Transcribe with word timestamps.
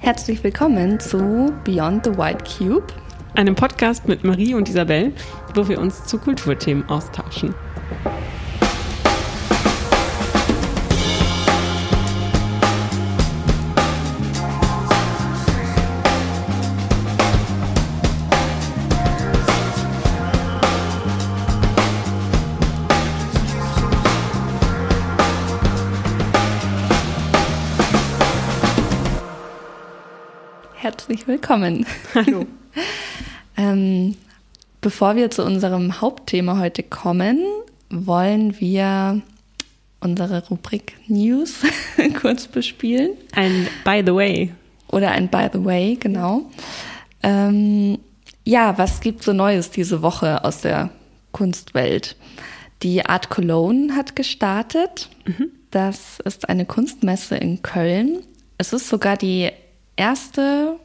Herzlich 0.00 0.44
willkommen 0.44 1.00
zu 1.00 1.52
Beyond 1.64 2.04
the 2.04 2.16
White 2.16 2.44
Cube, 2.44 2.86
einem 3.34 3.56
Podcast 3.56 4.06
mit 4.06 4.22
Marie 4.22 4.54
und 4.54 4.68
Isabel, 4.68 5.12
wo 5.54 5.68
wir 5.68 5.80
uns 5.80 6.04
zu 6.04 6.18
Kulturthemen 6.18 6.88
austauschen. 6.88 7.52
Willkommen. 31.48 31.86
Hallo. 32.14 32.46
ähm, 33.56 34.16
bevor 34.82 35.16
wir 35.16 35.30
zu 35.30 35.42
unserem 35.42 36.02
Hauptthema 36.02 36.58
heute 36.58 36.82
kommen, 36.82 37.42
wollen 37.88 38.60
wir 38.60 39.22
unsere 40.00 40.46
Rubrik 40.46 40.96
News 41.06 41.60
kurz 42.20 42.48
bespielen. 42.48 43.12
Ein 43.34 43.66
By 43.82 44.02
the 44.04 44.12
Way. 44.12 44.52
Oder 44.88 45.12
ein 45.12 45.28
By 45.28 45.46
the 45.50 45.64
Way, 45.64 45.96
genau. 45.98 46.50
Ähm, 47.22 47.98
ja, 48.44 48.76
was 48.76 49.00
gibt 49.00 49.22
so 49.22 49.32
Neues 49.32 49.70
diese 49.70 50.02
Woche 50.02 50.44
aus 50.44 50.60
der 50.60 50.90
Kunstwelt? 51.32 52.16
Die 52.82 53.06
Art 53.06 53.30
Cologne 53.30 53.96
hat 53.96 54.14
gestartet. 54.16 55.08
Mhm. 55.24 55.48
Das 55.70 56.20
ist 56.20 56.46
eine 56.46 56.66
Kunstmesse 56.66 57.38
in 57.38 57.62
Köln. 57.62 58.18
Es 58.58 58.74
ist 58.74 58.90
sogar 58.90 59.16
die 59.16 59.48
erste 59.96 60.78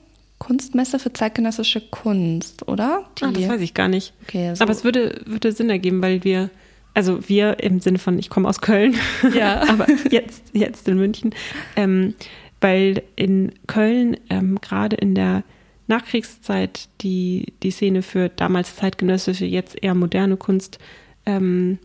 Kunstmesse 0.45 0.99
für 0.99 1.13
zeitgenössische 1.13 1.79
Kunst, 1.79 2.67
oder? 2.67 3.05
Die, 3.17 3.23
ah, 3.23 3.31
das 3.31 3.47
weiß 3.47 3.61
ich 3.61 3.73
gar 3.73 3.87
nicht. 3.87 4.13
Okay, 4.23 4.53
so. 4.53 4.61
Aber 4.61 4.73
es 4.73 4.83
würde, 4.83 5.21
würde 5.25 5.53
Sinn 5.53 5.69
ergeben, 5.69 6.01
weil 6.01 6.25
wir, 6.25 6.49
also 6.93 7.29
wir 7.29 7.63
im 7.63 7.79
Sinne 7.79 7.97
von, 7.97 8.19
ich 8.19 8.29
komme 8.29 8.49
aus 8.49 8.59
Köln, 8.59 8.95
ja. 9.33 9.63
aber 9.69 9.87
jetzt, 10.11 10.43
jetzt 10.51 10.87
in 10.89 10.97
München, 10.97 11.33
ähm, 11.77 12.15
weil 12.59 13.03
in 13.15 13.53
Köln 13.67 14.17
ähm, 14.29 14.59
gerade 14.59 14.97
in 14.97 15.15
der 15.15 15.43
Nachkriegszeit 15.87 16.89
die, 16.99 17.53
die 17.63 17.71
Szene 17.71 18.01
für 18.01 18.27
damals 18.27 18.75
zeitgenössische, 18.75 19.45
jetzt 19.45 19.81
eher 19.81 19.95
moderne 19.95 20.35
Kunst 20.35 20.77
ähm, 21.25 21.79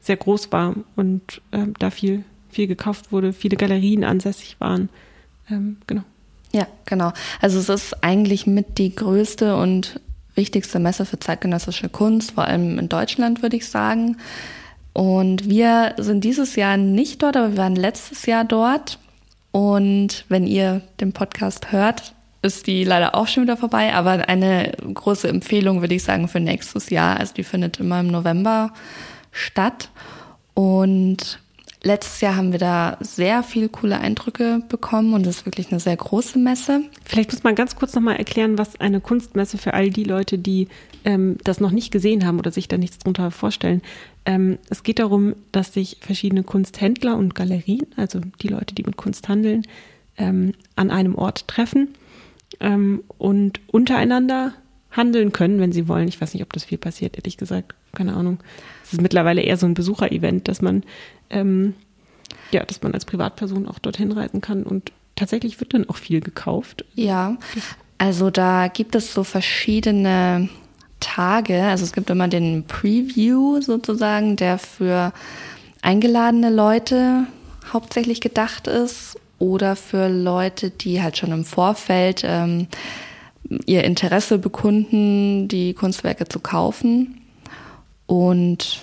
sehr 0.00 0.18
groß 0.18 0.52
war 0.52 0.74
und 0.94 1.40
ähm, 1.52 1.72
da 1.78 1.90
viel, 1.90 2.24
viel 2.50 2.66
gekauft 2.66 3.12
wurde, 3.12 3.32
viele 3.32 3.56
Galerien 3.56 4.04
ansässig 4.04 4.56
waren. 4.60 4.90
Ähm, 5.48 5.78
genau. 5.86 6.02
Ja, 6.52 6.66
genau. 6.84 7.12
Also 7.40 7.58
es 7.58 7.68
ist 7.68 8.04
eigentlich 8.04 8.46
mit 8.46 8.78
die 8.78 8.94
größte 8.94 9.56
und 9.56 10.00
wichtigste 10.34 10.78
Messe 10.78 11.04
für 11.04 11.18
zeitgenössische 11.18 11.88
Kunst, 11.88 12.32
vor 12.32 12.44
allem 12.44 12.78
in 12.78 12.88
Deutschland, 12.88 13.42
würde 13.42 13.56
ich 13.56 13.68
sagen. 13.68 14.18
Und 14.92 15.48
wir 15.48 15.94
sind 15.98 16.24
dieses 16.24 16.56
Jahr 16.56 16.76
nicht 16.76 17.22
dort, 17.22 17.36
aber 17.36 17.52
wir 17.52 17.56
waren 17.56 17.76
letztes 17.76 18.26
Jahr 18.26 18.44
dort. 18.44 18.98
Und 19.50 20.24
wenn 20.28 20.46
ihr 20.46 20.82
den 21.00 21.12
Podcast 21.12 21.72
hört, 21.72 22.14
ist 22.42 22.66
die 22.66 22.84
leider 22.84 23.14
auch 23.14 23.28
schon 23.28 23.44
wieder 23.44 23.56
vorbei. 23.56 23.94
Aber 23.94 24.28
eine 24.28 24.72
große 24.92 25.28
Empfehlung 25.28 25.80
würde 25.80 25.94
ich 25.94 26.04
sagen 26.04 26.28
für 26.28 26.40
nächstes 26.40 26.90
Jahr. 26.90 27.18
Also 27.18 27.34
die 27.34 27.44
findet 27.44 27.80
immer 27.80 28.00
im 28.00 28.08
November 28.08 28.72
statt. 29.30 29.88
Und 30.54 31.38
Letztes 31.84 32.20
Jahr 32.20 32.36
haben 32.36 32.52
wir 32.52 32.60
da 32.60 32.96
sehr 33.00 33.42
viele 33.42 33.68
coole 33.68 33.98
Eindrücke 33.98 34.62
bekommen 34.68 35.14
und 35.14 35.26
es 35.26 35.38
ist 35.38 35.46
wirklich 35.46 35.72
eine 35.72 35.80
sehr 35.80 35.96
große 35.96 36.38
Messe. 36.38 36.82
Vielleicht 37.04 37.32
muss 37.32 37.42
man 37.42 37.56
ganz 37.56 37.74
kurz 37.74 37.92
nochmal 37.94 38.16
erklären, 38.16 38.56
was 38.56 38.80
eine 38.80 39.00
Kunstmesse 39.00 39.58
für 39.58 39.74
all 39.74 39.90
die 39.90 40.04
Leute, 40.04 40.38
die 40.38 40.68
ähm, 41.04 41.38
das 41.42 41.58
noch 41.58 41.72
nicht 41.72 41.90
gesehen 41.90 42.24
haben 42.24 42.38
oder 42.38 42.52
sich 42.52 42.68
da 42.68 42.78
nichts 42.78 42.98
drunter 42.98 43.32
vorstellen. 43.32 43.82
Ähm, 44.24 44.58
es 44.70 44.84
geht 44.84 45.00
darum, 45.00 45.34
dass 45.50 45.72
sich 45.72 45.96
verschiedene 46.00 46.44
Kunsthändler 46.44 47.16
und 47.16 47.34
Galerien, 47.34 47.86
also 47.96 48.20
die 48.40 48.48
Leute, 48.48 48.76
die 48.76 48.84
mit 48.84 48.96
Kunst 48.96 49.28
handeln, 49.28 49.66
ähm, 50.18 50.52
an 50.76 50.92
einem 50.92 51.16
Ort 51.16 51.48
treffen 51.48 51.94
ähm, 52.60 53.02
und 53.18 53.60
untereinander 53.66 54.54
handeln 54.92 55.32
können, 55.32 55.58
wenn 55.58 55.72
sie 55.72 55.88
wollen. 55.88 56.06
Ich 56.06 56.20
weiß 56.20 56.34
nicht, 56.34 56.42
ob 56.42 56.52
das 56.52 56.64
viel 56.64 56.78
passiert, 56.78 57.16
ehrlich 57.16 57.38
gesagt. 57.38 57.74
Keine 57.92 58.14
Ahnung. 58.14 58.38
Es 58.84 58.92
ist 58.92 59.02
mittlerweile 59.02 59.42
eher 59.42 59.56
so 59.56 59.66
ein 59.66 59.74
Besucherevent, 59.74 60.48
dass 60.48 60.62
man 60.62 60.82
ähm, 61.32 61.74
ja, 62.50 62.64
dass 62.64 62.82
man 62.82 62.94
als 62.94 63.04
Privatperson 63.04 63.66
auch 63.66 63.78
dorthin 63.78 64.12
reisen 64.12 64.40
kann 64.40 64.62
und 64.62 64.92
tatsächlich 65.16 65.60
wird 65.60 65.74
dann 65.74 65.88
auch 65.88 65.96
viel 65.96 66.20
gekauft. 66.20 66.84
Ja, 66.94 67.36
also 67.98 68.30
da 68.30 68.68
gibt 68.68 68.94
es 68.94 69.14
so 69.14 69.24
verschiedene 69.24 70.48
Tage. 71.00 71.62
Also 71.64 71.84
es 71.84 71.92
gibt 71.92 72.10
immer 72.10 72.28
den 72.28 72.64
Preview 72.64 73.60
sozusagen, 73.60 74.36
der 74.36 74.58
für 74.58 75.12
eingeladene 75.82 76.50
Leute 76.50 77.26
hauptsächlich 77.72 78.20
gedacht 78.20 78.66
ist 78.66 79.18
oder 79.38 79.76
für 79.76 80.08
Leute, 80.08 80.70
die 80.70 81.02
halt 81.02 81.16
schon 81.16 81.32
im 81.32 81.44
Vorfeld 81.44 82.22
ähm, 82.24 82.68
ihr 83.66 83.84
Interesse 83.84 84.38
bekunden, 84.38 85.48
die 85.48 85.74
Kunstwerke 85.74 86.28
zu 86.28 86.38
kaufen. 86.38 87.20
Und 88.06 88.82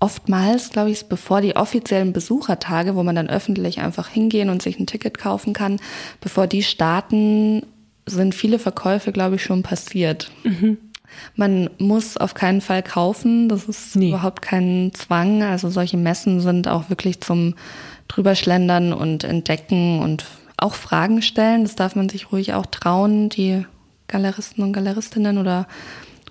oftmals, 0.00 0.70
glaube 0.70 0.90
ich, 0.90 1.06
bevor 1.06 1.40
die 1.40 1.56
offiziellen 1.56 2.12
Besuchertage, 2.12 2.94
wo 2.96 3.02
man 3.02 3.16
dann 3.16 3.28
öffentlich 3.28 3.80
einfach 3.80 4.08
hingehen 4.08 4.50
und 4.50 4.62
sich 4.62 4.78
ein 4.78 4.86
Ticket 4.86 5.18
kaufen 5.18 5.52
kann, 5.52 5.80
bevor 6.20 6.46
die 6.46 6.62
starten, 6.62 7.62
sind 8.04 8.34
viele 8.34 8.58
Verkäufe, 8.58 9.12
glaube 9.12 9.36
ich, 9.36 9.42
schon 9.42 9.62
passiert. 9.62 10.30
Mhm. 10.44 10.78
Man 11.34 11.70
muss 11.78 12.16
auf 12.16 12.34
keinen 12.34 12.60
Fall 12.60 12.82
kaufen, 12.82 13.48
das 13.48 13.64
ist 13.64 13.96
nee. 13.96 14.08
überhaupt 14.08 14.42
kein 14.42 14.90
Zwang. 14.92 15.42
Also 15.42 15.70
solche 15.70 15.96
Messen 15.96 16.40
sind 16.40 16.68
auch 16.68 16.90
wirklich 16.90 17.20
zum 17.20 17.54
drüberschlendern 18.08 18.92
und 18.92 19.24
entdecken 19.24 20.00
und 20.00 20.26
auch 20.56 20.74
Fragen 20.74 21.22
stellen. 21.22 21.62
Das 21.62 21.74
darf 21.74 21.96
man 21.96 22.08
sich 22.08 22.32
ruhig 22.32 22.54
auch 22.54 22.66
trauen, 22.66 23.28
die 23.28 23.64
Galeristen 24.08 24.62
und 24.62 24.72
Galeristinnen 24.72 25.38
oder 25.38 25.66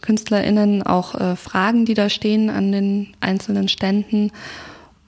KünstlerInnen 0.05 0.83
auch 0.83 1.15
äh, 1.15 1.35
Fragen, 1.35 1.85
die 1.85 1.93
da 1.93 2.09
stehen 2.09 2.49
an 2.49 2.71
den 2.71 3.07
einzelnen 3.19 3.67
Ständen 3.67 4.31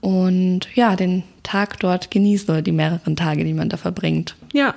und 0.02 0.68
ja, 0.75 0.96
den 0.96 1.24
Tag 1.44 1.80
dort 1.80 2.12
genießen 2.12 2.50
oder 2.50 2.62
die 2.62 2.72
mehreren 2.72 3.16
Tage, 3.16 3.44
die 3.44 3.53
man 3.53 3.69
da 3.69 3.78
verbringt. 3.78 4.36
Ja, 4.53 4.75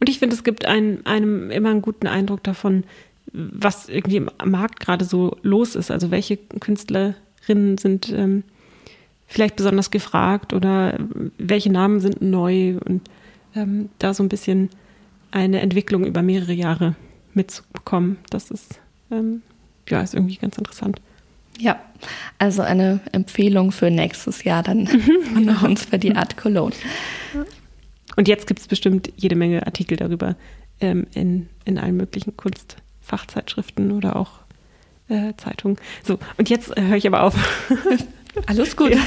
und 0.00 0.08
ich 0.08 0.18
finde, 0.18 0.36
es 0.36 0.44
gibt 0.44 0.64
einem, 0.64 1.00
einem 1.04 1.50
immer 1.50 1.70
einen 1.70 1.82
guten 1.82 2.06
Eindruck 2.06 2.44
davon, 2.44 2.84
was 3.32 3.88
irgendwie 3.88 4.16
im 4.16 4.30
Markt 4.44 4.80
gerade 4.80 5.04
so 5.04 5.36
los 5.42 5.74
ist. 5.74 5.90
Also 5.90 6.10
welche 6.10 6.36
Künstlerinnen 6.36 7.78
sind 7.78 8.12
ähm, 8.12 8.44
vielleicht 9.26 9.56
besonders 9.56 9.90
gefragt 9.90 10.52
oder 10.52 10.98
welche 11.36 11.70
Namen 11.70 12.00
sind 12.00 12.22
neu 12.22 12.78
und 12.84 13.02
ähm, 13.54 13.90
da 13.98 14.14
so 14.14 14.22
ein 14.22 14.28
bisschen 14.28 14.70
eine 15.30 15.60
Entwicklung 15.60 16.04
über 16.04 16.22
mehrere 16.22 16.54
Jahre 16.54 16.94
mitzubekommen. 17.34 18.16
Das 18.30 18.50
ist 18.50 18.80
ähm, 19.10 19.42
ja, 19.90 20.00
ist 20.00 20.14
irgendwie 20.14 20.36
ganz 20.36 20.58
interessant. 20.58 21.00
Ja, 21.58 21.80
also 22.38 22.62
eine 22.62 23.00
Empfehlung 23.12 23.72
für 23.72 23.90
nächstes 23.90 24.44
Jahr 24.44 24.62
dann 24.62 24.84
genau. 25.34 25.64
uns 25.64 25.84
für 25.84 25.98
die 25.98 26.14
Art 26.14 26.36
Cologne. 26.36 26.76
Und 28.16 28.28
jetzt 28.28 28.46
gibt 28.46 28.60
es 28.60 28.68
bestimmt 28.68 29.12
jede 29.16 29.34
Menge 29.34 29.66
Artikel 29.66 29.96
darüber 29.96 30.36
ähm, 30.80 31.06
in, 31.14 31.48
in 31.64 31.78
allen 31.78 31.96
möglichen 31.96 32.36
Kunstfachzeitschriften 32.36 33.92
oder 33.92 34.16
auch 34.16 34.30
äh, 35.08 35.34
Zeitungen. 35.36 35.78
So, 36.04 36.18
und 36.36 36.48
jetzt 36.48 36.76
äh, 36.76 36.82
höre 36.82 36.96
ich 36.96 37.06
aber 37.06 37.22
auf. 37.22 37.36
Alles 38.46 38.76
gut. 38.76 38.94
Ja. 38.94 39.00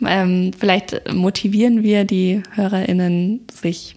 ähm, 0.06 0.52
vielleicht 0.58 1.12
motivieren 1.12 1.82
wir 1.82 2.04
die 2.04 2.42
HörerInnen, 2.52 3.46
sich 3.52 3.96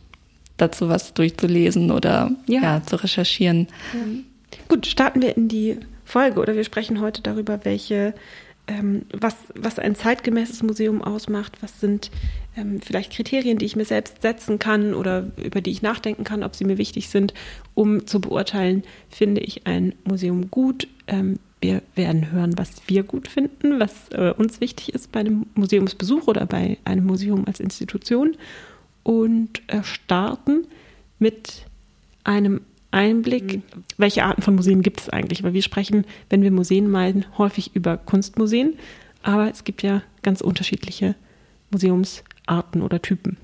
dazu 0.57 0.89
was 0.89 1.13
durchzulesen 1.13 1.91
oder 1.91 2.31
ja. 2.47 2.61
ja 2.61 2.83
zu 2.83 2.97
recherchieren. 2.97 3.67
Mhm. 3.93 4.25
Gut, 4.67 4.85
starten 4.85 5.21
wir 5.21 5.35
in 5.35 5.47
die 5.47 5.77
Folge 6.05 6.39
oder 6.39 6.55
wir 6.55 6.63
sprechen 6.63 7.01
heute 7.01 7.21
darüber, 7.21 7.65
welche, 7.65 8.13
ähm, 8.67 9.03
was, 9.11 9.35
was 9.55 9.79
ein 9.79 9.95
zeitgemäßes 9.95 10.63
Museum 10.63 11.01
ausmacht, 11.01 11.61
was 11.61 11.79
sind 11.79 12.11
ähm, 12.55 12.81
vielleicht 12.81 13.13
Kriterien, 13.13 13.57
die 13.57 13.65
ich 13.65 13.75
mir 13.75 13.85
selbst 13.85 14.21
setzen 14.21 14.59
kann 14.59 14.93
oder 14.93 15.27
über 15.37 15.61
die 15.61 15.71
ich 15.71 15.81
nachdenken 15.81 16.23
kann, 16.23 16.43
ob 16.43 16.55
sie 16.55 16.65
mir 16.65 16.77
wichtig 16.77 17.09
sind, 17.09 17.33
um 17.75 18.07
zu 18.07 18.21
beurteilen, 18.21 18.83
finde 19.09 19.41
ich 19.41 19.67
ein 19.67 19.93
Museum 20.05 20.49
gut. 20.49 20.87
Ähm, 21.07 21.39
wir 21.59 21.81
werden 21.95 22.31
hören, 22.31 22.57
was 22.57 22.71
wir 22.87 23.03
gut 23.03 23.27
finden, 23.27 23.79
was 23.79 24.09
äh, 24.11 24.33
uns 24.37 24.61
wichtig 24.61 24.93
ist 24.93 25.11
bei 25.11 25.21
einem 25.21 25.47
Museumsbesuch 25.55 26.27
oder 26.27 26.45
bei 26.45 26.77
einem 26.85 27.05
Museum 27.05 27.45
als 27.47 27.59
Institution 27.59 28.35
und 29.03 29.61
äh, 29.67 29.83
starten 29.83 30.67
mit 31.19 31.65
einem 32.23 32.61
Einblick, 32.97 33.57
mhm. 33.57 33.63
welche 33.97 34.23
Arten 34.23 34.41
von 34.41 34.55
Museen 34.55 34.81
gibt 34.81 35.01
es 35.01 35.09
eigentlich? 35.09 35.43
Weil 35.43 35.53
wir 35.53 35.61
sprechen, 35.61 36.05
wenn 36.29 36.41
wir 36.41 36.51
Museen 36.51 36.89
meinen, 36.89 37.25
häufig 37.37 37.75
über 37.75 37.97
Kunstmuseen, 37.97 38.77
aber 39.23 39.49
es 39.49 39.63
gibt 39.63 39.83
ja 39.83 40.01
ganz 40.23 40.41
unterschiedliche 40.41 41.15
Museumsarten 41.69 42.81
oder 42.81 43.01
Typen. 43.01 43.37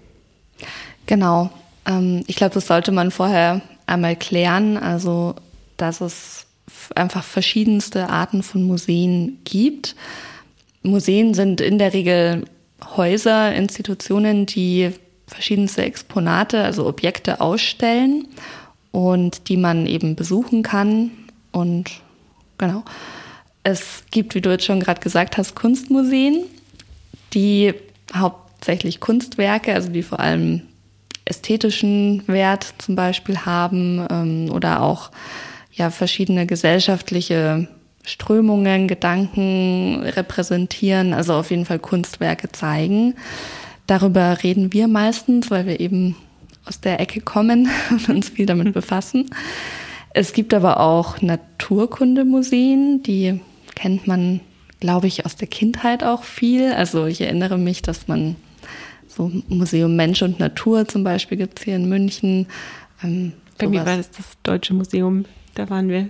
Genau. 1.05 1.51
Ähm, 1.85 2.23
ich 2.27 2.35
glaube, 2.35 2.53
das 2.53 2.67
sollte 2.67 2.91
man 2.91 3.11
vorher 3.11 3.61
einmal 3.85 4.15
klären, 4.15 4.77
also 4.77 5.35
dass 5.77 6.01
es 6.01 6.45
einfach 6.95 7.23
verschiedenste 7.23 8.09
Arten 8.09 8.43
von 8.43 8.63
Museen 8.63 9.39
gibt. 9.43 9.95
Museen 10.81 11.33
sind 11.33 11.61
in 11.61 11.77
der 11.77 11.93
Regel 11.93 12.45
Häuser, 12.95 13.53
Institutionen, 13.55 14.45
die 14.45 14.91
verschiedenste 15.27 15.83
Exponate, 15.83 16.63
also 16.63 16.85
Objekte 16.85 17.41
ausstellen 17.41 18.27
und 18.93 19.49
die 19.49 19.57
man 19.57 19.87
eben 19.87 20.15
besuchen 20.15 20.61
kann. 20.63 21.11
Und 21.51 21.89
genau. 22.57 22.83
Es 23.63 24.03
gibt, 24.11 24.35
wie 24.35 24.41
du 24.41 24.51
jetzt 24.51 24.65
schon 24.65 24.79
gerade 24.79 25.01
gesagt 25.01 25.37
hast, 25.37 25.55
Kunstmuseen, 25.55 26.43
die 27.33 27.73
hauptsächlich 28.13 28.99
Kunstwerke, 28.99 29.73
also 29.73 29.89
die 29.89 30.03
vor 30.03 30.19
allem 30.19 30.61
ästhetischen 31.25 32.23
Wert 32.27 32.75
zum 32.77 32.95
Beispiel 32.95 33.39
haben 33.39 34.05
ähm, 34.11 34.51
oder 34.51 34.81
auch 34.81 35.09
ja 35.71 35.89
verschiedene 35.89 36.45
gesellschaftliche 36.45 37.67
Strömungen, 38.05 38.87
Gedanken 38.87 40.03
repräsentieren, 40.03 41.13
also 41.13 41.33
auf 41.33 41.49
jeden 41.49 41.65
Fall 41.65 41.79
Kunstwerke 41.79 42.51
zeigen. 42.51 43.15
Darüber 43.87 44.43
reden 44.43 44.71
wir 44.73 44.87
meistens, 44.87 45.49
weil 45.49 45.65
wir 45.65 45.79
eben 45.79 46.15
aus 46.65 46.79
der 46.79 46.99
Ecke 46.99 47.21
kommen 47.21 47.69
und 47.89 48.09
uns 48.09 48.29
viel 48.29 48.45
damit 48.45 48.73
befassen. 48.73 49.29
Es 50.13 50.33
gibt 50.33 50.53
aber 50.53 50.79
auch 50.79 51.21
Naturkundemuseen, 51.21 53.01
die 53.03 53.39
kennt 53.75 54.05
man, 54.07 54.41
glaube 54.79 55.07
ich, 55.07 55.25
aus 55.25 55.35
der 55.35 55.47
Kindheit 55.47 56.03
auch 56.03 56.23
viel. 56.23 56.71
Also 56.71 57.05
ich 57.05 57.21
erinnere 57.21 57.57
mich, 57.57 57.81
dass 57.81 58.07
man 58.07 58.35
so 59.07 59.31
Museum 59.47 59.95
Mensch 59.95 60.21
und 60.21 60.39
Natur 60.39 60.87
zum 60.87 61.03
Beispiel 61.03 61.37
gibt 61.37 61.59
es 61.59 61.65
hier 61.65 61.75
in 61.75 61.89
München. 61.89 62.47
Ähm, 63.03 63.33
Bei 63.57 63.67
mir 63.67 63.85
war 63.85 63.97
das 63.97 64.11
das 64.11 64.37
Deutsche 64.43 64.73
Museum, 64.73 65.25
da 65.55 65.69
waren 65.69 65.89
wir 65.89 66.09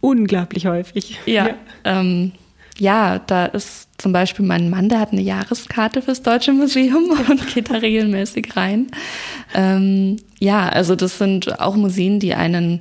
unglaublich 0.00 0.66
häufig. 0.66 1.18
Ja, 1.26 1.48
ja. 1.48 1.54
Ähm, 1.84 2.32
ja, 2.78 3.20
da 3.20 3.46
ist 3.46 3.88
zum 3.98 4.12
Beispiel 4.12 4.44
mein 4.44 4.68
Mann, 4.68 4.88
der 4.88 5.00
hat 5.00 5.12
eine 5.12 5.22
Jahreskarte 5.22 6.02
fürs 6.02 6.22
Deutsche 6.22 6.52
Museum 6.52 7.10
und 7.30 7.54
geht 7.54 7.70
da 7.70 7.76
regelmäßig 7.76 8.56
rein. 8.56 8.88
Ähm, 9.54 10.16
ja, 10.38 10.68
also 10.68 10.96
das 10.96 11.18
sind 11.18 11.60
auch 11.60 11.76
Museen, 11.76 12.20
die 12.20 12.34
einen 12.34 12.80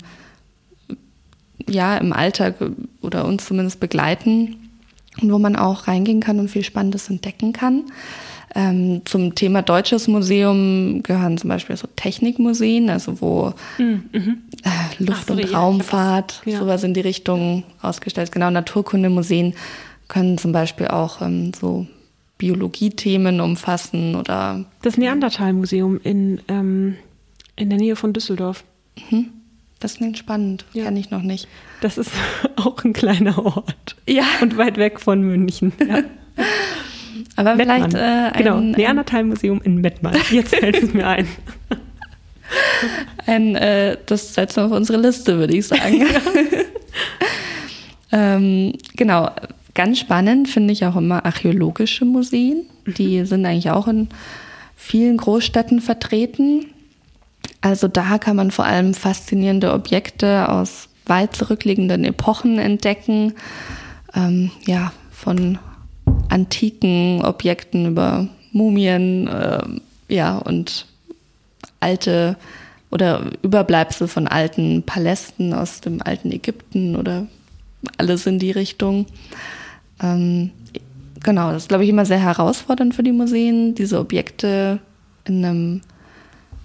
ja 1.69 1.98
im 1.98 2.12
Alltag 2.12 2.56
oder 3.01 3.25
uns 3.25 3.45
zumindest 3.45 3.80
begleiten 3.80 4.69
und 5.22 5.31
wo 5.31 5.38
man 5.38 5.56
auch 5.56 5.88
reingehen 5.88 6.19
kann 6.19 6.39
und 6.39 6.50
viel 6.50 6.63
Spannendes 6.63 7.10
entdecken 7.10 7.54
kann. 7.54 7.84
Ähm, 8.56 9.01
zum 9.06 9.36
Thema 9.36 9.62
Deutsches 9.62 10.07
Museum 10.07 11.01
gehören 11.04 11.38
zum 11.38 11.50
Beispiel 11.50 11.75
so 11.75 11.88
Technikmuseen, 11.95 12.90
also 12.90 13.19
wo 13.22 13.54
mhm. 13.78 14.04
äh, 14.63 15.04
Luft- 15.04 15.28
sorry, 15.28 15.44
und 15.44 15.54
Raumfahrt, 15.54 16.42
ja. 16.45 16.60
sowas 16.60 16.84
in 16.84 16.94
die 16.94 17.01
Richtung 17.01 17.63
ausgestellt. 17.81 18.31
Genau, 18.31 18.51
Naturkundemuseen 18.51 19.54
können 20.07 20.38
zum 20.38 20.51
Beispiel 20.51 20.88
auch 20.88 21.22
ähm, 21.22 21.51
so 21.60 21.88
Biologiethemen 22.38 23.40
umfassen 23.42 24.16
oder. 24.16 24.66
Das 24.81 24.98
Neandertal-Museum 24.98 26.00
in, 26.04 26.42
ähm, 26.48 26.96
in 27.56 27.69
der 27.69 27.80
Nähe 27.80 27.96
von 27.96 28.13
Düsseldorf. 28.13 28.63
Mhm. 29.10 29.30
Das 29.80 29.96
klingt 29.96 30.18
spannend, 30.18 30.66
ja. 30.74 30.86
kenne 30.86 31.00
ich 31.00 31.10
noch 31.10 31.24
nicht. 31.24 31.48
Das 31.81 31.98
ist 31.98 32.12
auch 32.56 32.84
ein 32.84 32.94
kleiner 32.94 33.44
Ort. 33.44 33.96
Ja. 34.07 34.25
Und 34.42 34.57
weit 34.57 34.78
weg 34.78 35.00
von 35.00 35.22
München. 35.22 35.74
Ja. 35.80 36.04
Aber 37.36 37.56
Mettmann. 37.56 37.92
vielleicht 37.92 37.96
äh, 37.96 38.38
ein, 38.38 38.44
genau 38.44 38.60
Neandertal-Museum 38.60 39.62
in 39.64 39.81
Mettmann. 39.81 40.16
Jetzt 40.31 40.56
fällt 40.56 40.81
es 40.81 40.94
mir 40.94 41.08
ein. 41.08 41.28
Ein, 43.25 43.56
äh, 43.56 43.98
das 44.06 44.36
setzen 44.36 44.58
wir 44.58 44.66
auf 44.66 44.72
unsere 44.74 45.00
Liste, 45.00 45.40
würde 45.40 45.56
ich 45.56 45.66
sagen. 45.66 46.06
ähm, 48.12 48.74
genau, 48.96 49.31
ganz 49.74 50.00
spannend 50.00 50.50
finde 50.50 50.74
ich 50.74 50.86
auch 50.86 50.96
immer 50.96 51.25
archäologische 51.25 52.06
Museen. 52.06 52.68
Die 52.86 53.20
mhm. 53.20 53.25
sind 53.25 53.46
eigentlich 53.46 53.72
auch 53.72 53.88
in 53.88 54.10
vielen 54.75 55.18
Großstädten 55.18 55.81
vertreten. 55.81 56.66
Also 57.62 57.88
da 57.88 58.18
kann 58.18 58.36
man 58.36 58.52
vor 58.52 58.66
allem 58.66 58.94
faszinierende 58.94 59.74
Objekte 59.74 60.50
aus 60.50 60.90
weit 61.06 61.36
zurückliegenden 61.36 62.04
Epochen 62.04 62.60
entdecken. 62.60 63.34
Ähm, 64.14 64.52
ja, 64.66 64.92
von 65.12 65.58
antiken 66.30 67.24
Objekten 67.24 67.88
über 67.88 68.28
Mumien, 68.52 69.28
äh, 69.28 69.60
ja, 70.08 70.38
und 70.38 70.86
alte 71.80 72.38
oder 72.92 73.31
Überbleibsel 73.42 74.08
von 74.08 74.28
alten 74.28 74.84
Palästen 74.84 75.54
aus 75.54 75.81
dem 75.81 76.02
alten 76.04 76.31
Ägypten 76.31 76.96
oder 76.96 77.28
alles 77.98 78.28
in 78.28 78.38
die 78.40 78.52
Richtung. 78.52 79.08
Ähm, 80.02 80.52
genau, 81.24 81.52
das 81.52 81.64
ist, 81.64 81.70
glaube 81.70 81.84
ich, 81.84 81.90
immer 81.90 82.06
sehr 82.06 82.20
herausfordernd 82.20 82.94
für 82.94 83.04
die 83.04 83.12
Museen, 83.12 83.74
diese 83.74 84.00
Objekte 84.00 84.80
in 85.25 85.44
einem 85.44 85.81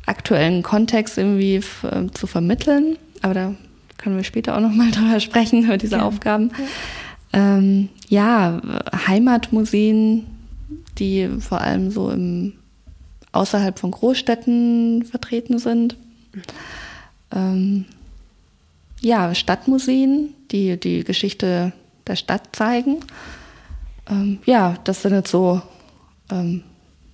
aktuellen 0.06 0.62
Kontext 0.62 1.18
irgendwie 1.18 1.56
äh, 1.56 2.10
zu 2.12 2.26
vermitteln. 2.26 2.98
Aber 3.22 3.34
da 3.34 3.54
können 3.96 4.16
wir 4.16 4.24
später 4.24 4.56
auch 4.56 4.60
nochmal 4.60 4.90
drüber 4.92 5.20
sprechen, 5.20 5.64
über 5.64 5.78
diese 5.78 5.96
ja. 5.96 6.02
Aufgaben. 6.02 6.50
Ja. 6.58 6.64
Ähm, 7.32 7.88
ja, 8.08 8.60
Heimatmuseen, 9.06 10.26
die 10.98 11.28
vor 11.40 11.60
allem 11.60 11.90
so 11.90 12.10
im 12.10 12.54
außerhalb 13.32 13.78
von 13.78 13.90
Großstädten 13.90 15.04
vertreten 15.04 15.58
sind. 15.58 15.96
Ähm, 17.30 17.84
ja, 19.00 19.34
Stadtmuseen, 19.34 20.34
die 20.50 20.78
die 20.78 21.04
Geschichte 21.04 21.72
der 22.06 22.16
Stadt 22.16 22.48
zeigen. 22.52 22.98
Ähm, 24.10 24.38
ja, 24.46 24.76
das 24.84 25.02
sind 25.02 25.12
jetzt 25.12 25.30
so 25.30 25.60
ähm, 26.30 26.62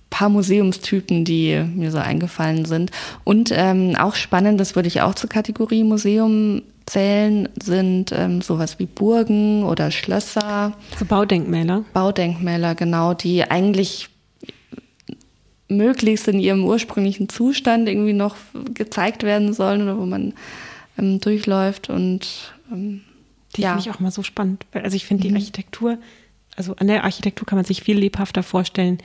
paar 0.09 0.29
Museumstypen, 0.29 1.25
die 1.25 1.61
mir 1.75 1.91
so 1.91 1.97
eingefallen 1.97 2.65
sind. 2.65 2.91
Und 3.23 3.51
ähm, 3.53 3.95
auch 3.97 4.15
spannend, 4.15 4.59
das 4.59 4.75
würde 4.75 4.87
ich 4.87 5.01
auch 5.01 5.13
zur 5.13 5.29
Kategorie 5.29 5.83
Museum 5.83 6.61
zählen, 6.85 7.49
sind 7.61 8.11
ähm, 8.11 8.41
sowas 8.41 8.79
wie 8.79 8.85
Burgen 8.85 9.63
oder 9.63 9.91
Schlösser. 9.91 10.73
So 10.99 11.05
Baudenkmäler. 11.05 11.83
Baudenkmäler, 11.93 12.75
genau, 12.75 13.13
die 13.13 13.43
eigentlich 13.43 14.09
möglichst 15.67 16.27
in 16.27 16.39
ihrem 16.39 16.63
ursprünglichen 16.63 17.27
Zustand 17.29 17.89
irgendwie 17.89 18.13
noch 18.13 18.35
gezeigt 18.73 19.23
werden 19.23 19.53
sollen 19.53 19.81
oder 19.81 19.97
wo 19.97 20.05
man 20.05 20.33
ähm, 20.97 21.19
durchläuft 21.19 21.89
und 21.89 22.53
ähm, 22.71 23.01
die 23.55 23.61
ja. 23.61 23.69
finde 23.69 23.89
ich 23.89 23.95
auch 23.95 23.99
mal 23.99 24.11
so 24.11 24.21
spannend. 24.21 24.65
Also 24.73 24.95
ich 24.95 25.05
finde 25.05 25.23
die 25.23 25.29
mhm. 25.29 25.37
Architektur, 25.37 25.97
also 26.55 26.75
an 26.75 26.87
der 26.87 27.03
Architektur 27.03 27.47
kann 27.47 27.57
man 27.57 27.65
sich 27.65 27.81
viel 27.81 27.97
lebhafter 27.97 28.43
vorstellen, 28.43 28.99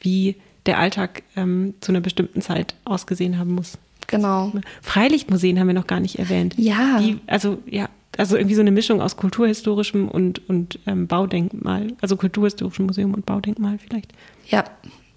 wie 0.00 0.36
der 0.64 0.78
Alltag 0.78 1.22
ähm, 1.36 1.74
zu 1.80 1.92
einer 1.92 2.00
bestimmten 2.00 2.40
Zeit 2.40 2.74
ausgesehen 2.84 3.38
haben 3.38 3.52
muss. 3.52 3.78
Genau. 4.06 4.52
Freilichtmuseen 4.82 5.58
haben 5.58 5.66
wir 5.66 5.74
noch 5.74 5.86
gar 5.86 6.00
nicht 6.00 6.18
erwähnt. 6.18 6.54
Ja. 6.56 6.98
Die, 7.00 7.18
also 7.26 7.58
ja, 7.66 7.88
also 8.16 8.36
irgendwie 8.36 8.54
so 8.54 8.60
eine 8.60 8.70
Mischung 8.70 9.00
aus 9.00 9.16
kulturhistorischem 9.16 10.08
und, 10.08 10.48
und 10.48 10.78
ähm, 10.86 11.06
Baudenkmal, 11.06 11.88
also 12.00 12.16
kulturhistorischem 12.16 12.86
Museum 12.86 13.14
und 13.14 13.26
Baudenkmal 13.26 13.78
vielleicht. 13.78 14.12
Ja, 14.48 14.64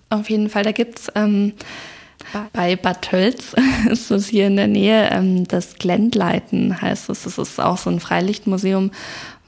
auf 0.10 0.29
jeden 0.29 0.50
Fall. 0.50 0.63
Da 0.63 0.72
gibt's 0.72 1.12
ähm, 1.15 1.53
bei 2.53 2.75
Bad 2.75 3.01
Tölz, 3.03 3.55
ist 3.89 4.12
das 4.12 4.27
hier 4.27 4.48
in 4.48 4.55
der 4.55 4.67
Nähe, 4.67 5.10
ähm, 5.12 5.48
das 5.48 5.75
Glendleiten 5.75 6.81
heißt 6.81 7.10
es. 7.10 7.24
Das 7.24 7.38
ist 7.38 7.60
auch 7.60 7.77
so 7.77 7.89
ein 7.89 8.00
Freilichtmuseum, 8.00 8.91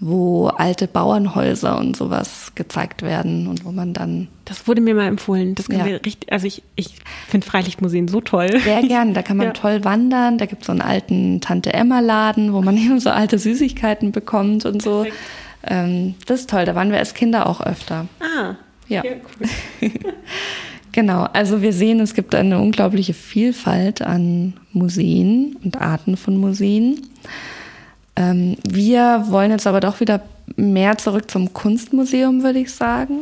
wo 0.04 0.48
alte 0.48 0.88
Bauernhäuser 0.88 1.78
und 1.78 1.96
sowas 1.96 2.54
gezeigt 2.56 3.04
werden 3.04 3.48
und 3.48 3.64
wo 3.64 3.72
man 3.72 3.94
dann. 3.94 4.30
Das 4.46 4.68
wurde 4.68 4.82
mir 4.82 4.96
mal 4.96 5.06
empfohlen. 5.06 5.54
Das 5.54 5.70
können 5.70 5.88
ja. 5.88 5.98
richtig, 5.98 6.34
also 6.34 6.48
ich, 6.48 6.64
ich 6.76 6.96
finde 7.28 7.46
Freilichtmuseen 7.46 8.08
so 8.08 8.20
toll. 8.20 8.60
Sehr 8.62 8.82
gern. 8.82 9.14
Da 9.14 9.22
kann 9.22 9.38
man 9.38 9.48
ja. 9.48 9.54
toll 9.54 9.84
wandern. 9.84 10.40
Da 10.40 10.48
gibt 10.48 10.64
es 10.64 10.66
so 10.66 10.72
einen 10.72 10.82
alten 10.82 11.40
Tante 11.40 11.72
Emma 11.74 12.00
Laden, 12.00 12.52
wo 12.52 12.64
man 12.64 12.78
eben 12.84 13.00
so 13.00 13.12
alte 13.12 13.38
Süßigkeiten 13.38 14.12
bekommt 14.12 14.66
und 14.66 14.82
so. 14.82 15.06
Ähm, 15.68 16.16
das 16.26 16.42
ist 16.42 16.50
toll. 16.50 16.66
Da 16.66 16.74
waren 16.74 16.90
wir 16.90 16.98
als 16.98 17.14
Kinder 17.14 17.48
auch 17.48 17.62
öfter. 17.62 18.08
Ah. 18.20 18.56
Ja. 18.88 19.04
ja 19.06 19.12
cool. 19.82 19.90
genau. 20.92 21.28
Also 21.32 21.62
wir 21.62 21.74
sehen, 21.74 22.00
es 22.00 22.16
gibt 22.16 22.34
eine 22.34 22.60
unglaubliche 22.60 23.14
Vielfalt 23.14 24.02
an 24.02 24.54
Museen 24.74 25.58
und 25.64 25.80
Arten 25.80 26.18
von 26.18 26.38
Museen. 26.38 27.08
Ähm, 28.16 28.58
wir 28.68 29.26
wollen 29.30 29.52
jetzt 29.52 29.68
aber 29.68 29.80
doch 29.80 30.00
wieder 30.00 30.22
mehr 30.56 30.98
zurück 30.98 31.30
zum 31.32 31.54
Kunstmuseum, 31.54 32.44
würde 32.44 32.60
ich 32.60 32.74
sagen. 32.74 33.20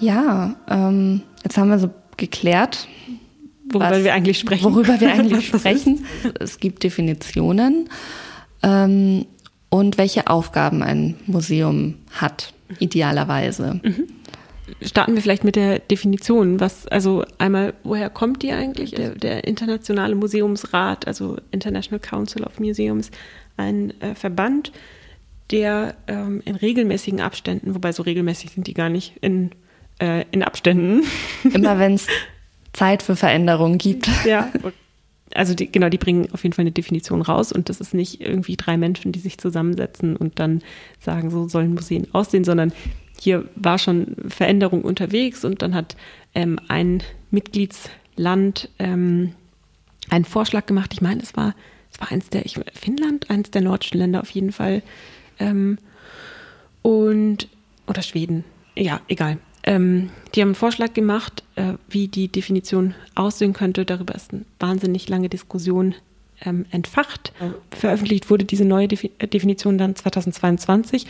Ja, 0.00 0.56
ähm, 0.68 1.22
jetzt 1.44 1.56
haben 1.56 1.70
wir 1.70 1.78
so 1.78 1.90
geklärt, 2.16 2.88
worüber 3.70 3.90
was, 3.90 4.04
wir 4.04 4.12
eigentlich 4.12 4.38
sprechen. 4.38 4.64
Worüber 4.64 5.00
wir 5.00 5.12
eigentlich 5.12 5.46
sprechen. 5.46 6.04
Es 6.40 6.58
gibt 6.58 6.82
Definitionen 6.82 7.88
ähm, 8.62 9.26
und 9.70 9.98
welche 9.98 10.26
Aufgaben 10.26 10.82
ein 10.82 11.14
Museum 11.26 11.94
hat, 12.12 12.52
idealerweise. 12.80 13.80
Mhm. 13.82 14.08
Starten 14.82 15.14
wir 15.14 15.22
vielleicht 15.22 15.44
mit 15.44 15.56
der 15.56 15.78
Definition. 15.78 16.60
Was, 16.60 16.86
also 16.86 17.24
einmal, 17.38 17.74
woher 17.84 18.10
kommt 18.10 18.42
die 18.42 18.52
eigentlich? 18.52 18.92
Der, 18.92 19.10
der 19.10 19.44
Internationale 19.44 20.14
Museumsrat, 20.14 21.06
also 21.06 21.36
International 21.50 22.00
Council 22.00 22.44
of 22.44 22.60
Museums, 22.60 23.10
ein 23.56 23.98
äh, 24.00 24.14
Verband, 24.14 24.72
der 25.50 25.94
ähm, 26.06 26.42
in 26.44 26.56
regelmäßigen 26.56 27.20
Abständen, 27.20 27.74
wobei 27.74 27.92
so 27.92 28.02
regelmäßig 28.02 28.50
sind 28.50 28.66
die 28.66 28.74
gar 28.74 28.88
nicht, 28.88 29.14
in, 29.20 29.50
äh, 30.00 30.24
in 30.30 30.42
Abständen. 30.42 31.02
Immer 31.52 31.78
wenn 31.78 31.94
es 31.94 32.06
Zeit 32.72 33.02
für 33.02 33.16
Veränderungen 33.16 33.78
gibt. 33.78 34.08
Ja, 34.24 34.50
also 35.34 35.54
die, 35.54 35.70
genau, 35.70 35.88
die 35.88 35.98
bringen 35.98 36.28
auf 36.32 36.42
jeden 36.42 36.54
Fall 36.54 36.62
eine 36.62 36.72
Definition 36.72 37.22
raus 37.22 37.52
und 37.52 37.68
das 37.68 37.80
ist 37.80 37.94
nicht 37.94 38.20
irgendwie 38.20 38.56
drei 38.56 38.76
Menschen, 38.76 39.12
die 39.12 39.18
sich 39.18 39.38
zusammensetzen 39.38 40.16
und 40.16 40.38
dann 40.38 40.62
sagen, 41.00 41.30
so 41.30 41.48
sollen 41.48 41.74
Museen 41.74 42.12
aussehen, 42.12 42.44
sondern 42.44 42.72
hier 43.20 43.48
war 43.54 43.78
schon 43.78 44.16
Veränderung 44.28 44.82
unterwegs 44.82 45.44
und 45.44 45.62
dann 45.62 45.74
hat 45.74 45.96
ähm, 46.34 46.58
ein 46.68 47.02
Mitgliedsland 47.30 48.68
ähm, 48.78 49.32
einen 50.10 50.24
Vorschlag 50.24 50.66
gemacht. 50.66 50.92
Ich 50.92 51.00
meine, 51.00 51.22
es 51.22 51.36
war, 51.36 51.54
es 51.92 52.00
war 52.00 52.10
eins 52.10 52.28
der, 52.30 52.44
ich, 52.44 52.58
Finnland, 52.74 53.30
eins 53.30 53.50
der 53.50 53.62
nordischen 53.62 53.98
Länder 53.98 54.20
auf 54.20 54.30
jeden 54.30 54.52
Fall. 54.52 54.82
Ähm, 55.38 55.78
und, 56.82 57.48
oder 57.86 58.02
Schweden, 58.02 58.44
ja, 58.76 59.00
egal. 59.08 59.38
Ähm, 59.62 60.10
die 60.34 60.42
haben 60.42 60.48
einen 60.48 60.54
Vorschlag 60.54 60.92
gemacht, 60.92 61.42
äh, 61.56 61.74
wie 61.88 62.08
die 62.08 62.28
Definition 62.28 62.94
aussehen 63.14 63.54
könnte. 63.54 63.86
Darüber 63.86 64.14
ist 64.14 64.32
eine 64.32 64.44
wahnsinnig 64.58 65.08
lange 65.08 65.30
Diskussion 65.30 65.94
ähm, 66.44 66.66
entfacht. 66.70 67.32
Veröffentlicht 67.70 68.28
wurde 68.28 68.44
diese 68.44 68.64
neue 68.64 68.88
Defi 68.88 69.10
Definition 69.32 69.78
dann 69.78 69.96
2022. 69.96 71.06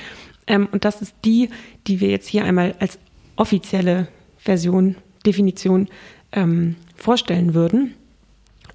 Ähm, 0.46 0.68
und 0.70 0.84
das 0.84 1.02
ist 1.02 1.14
die, 1.24 1.50
die 1.86 2.00
wir 2.00 2.10
jetzt 2.10 2.28
hier 2.28 2.44
einmal 2.44 2.74
als 2.78 2.98
offizielle 3.36 4.08
Version, 4.38 4.96
Definition 5.24 5.88
ähm, 6.32 6.76
vorstellen 6.96 7.54
würden 7.54 7.94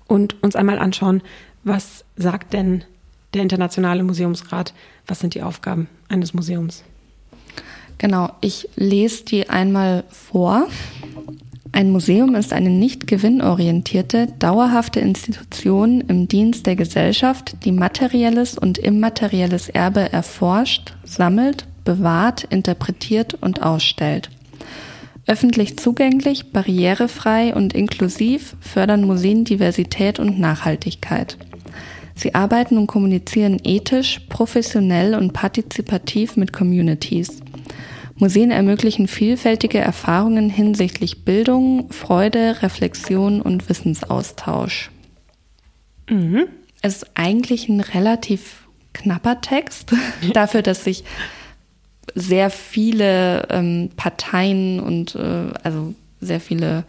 und 0.07 0.41
uns 0.43 0.55
einmal 0.55 0.79
anschauen, 0.79 1.21
was 1.63 2.03
sagt 2.15 2.53
denn 2.53 2.83
der 3.33 3.43
Internationale 3.43 4.03
Museumsrat, 4.03 4.73
was 5.05 5.19
sind 5.19 5.35
die 5.35 5.43
Aufgaben 5.43 5.88
eines 6.07 6.33
Museums? 6.33 6.83
Genau, 7.99 8.31
ich 8.41 8.69
lese 8.75 9.25
die 9.25 9.49
einmal 9.49 10.05
vor. 10.09 10.67
Ein 11.71 11.91
Museum 11.91 12.35
ist 12.35 12.51
eine 12.51 12.69
nicht 12.69 13.07
gewinnorientierte, 13.07 14.27
dauerhafte 14.39 14.99
Institution 14.99 16.01
im 16.01 16.27
Dienst 16.27 16.65
der 16.65 16.75
Gesellschaft, 16.75 17.63
die 17.63 17.71
materielles 17.71 18.57
und 18.57 18.77
immaterielles 18.77 19.69
Erbe 19.69 20.11
erforscht, 20.11 20.93
sammelt, 21.03 21.67
bewahrt, 21.85 22.45
interpretiert 22.45 23.35
und 23.35 23.61
ausstellt. 23.61 24.29
Öffentlich 25.27 25.77
zugänglich, 25.77 26.51
barrierefrei 26.51 27.53
und 27.53 27.73
inklusiv 27.73 28.55
fördern 28.61 29.03
Museen 29.03 29.45
Diversität 29.45 30.19
und 30.19 30.39
Nachhaltigkeit. 30.39 31.38
Sie 32.15 32.35
arbeiten 32.35 32.77
und 32.77 32.88
kommunizieren 32.88 33.59
ethisch, 33.63 34.21
professionell 34.27 35.13
und 35.13 35.31
partizipativ 35.31 36.35
mit 36.35 36.51
Communities. 36.51 37.41
Museen 38.19 38.51
ermöglichen 38.51 39.07
vielfältige 39.07 39.79
Erfahrungen 39.79 40.49
hinsichtlich 40.49 41.23
Bildung, 41.23 41.91
Freude, 41.91 42.61
Reflexion 42.61 43.41
und 43.41 43.69
Wissensaustausch. 43.69 44.91
Mhm. 46.09 46.47
Es 46.81 46.97
ist 46.97 47.11
eigentlich 47.15 47.69
ein 47.69 47.79
relativ 47.79 48.67
knapper 48.93 49.39
Text 49.41 49.93
dafür, 50.33 50.61
dass 50.61 50.83
sich 50.83 51.03
sehr 52.15 52.49
viele 52.49 53.47
ähm, 53.49 53.89
Parteien 53.95 54.79
und 54.79 55.15
äh, 55.15 55.51
also 55.63 55.93
sehr 56.19 56.41
viele 56.41 56.83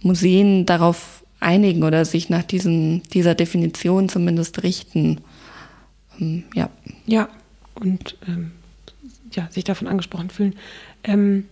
Museen 0.00 0.66
darauf 0.66 1.24
einigen 1.38 1.84
oder 1.84 2.04
sich 2.04 2.28
nach 2.28 2.42
diesen, 2.42 3.02
dieser 3.12 3.34
Definition 3.34 4.08
zumindest 4.08 4.62
richten. 4.62 5.20
Ähm, 6.20 6.44
ja. 6.54 6.70
Ja, 7.06 7.28
und 7.74 8.16
ähm, 8.26 8.52
ja, 9.36 9.48
sich 9.50 9.64
davon 9.64 9.86
angesprochen 9.86 10.30
fühlen. 10.30 10.56
Ähm, 11.04 11.46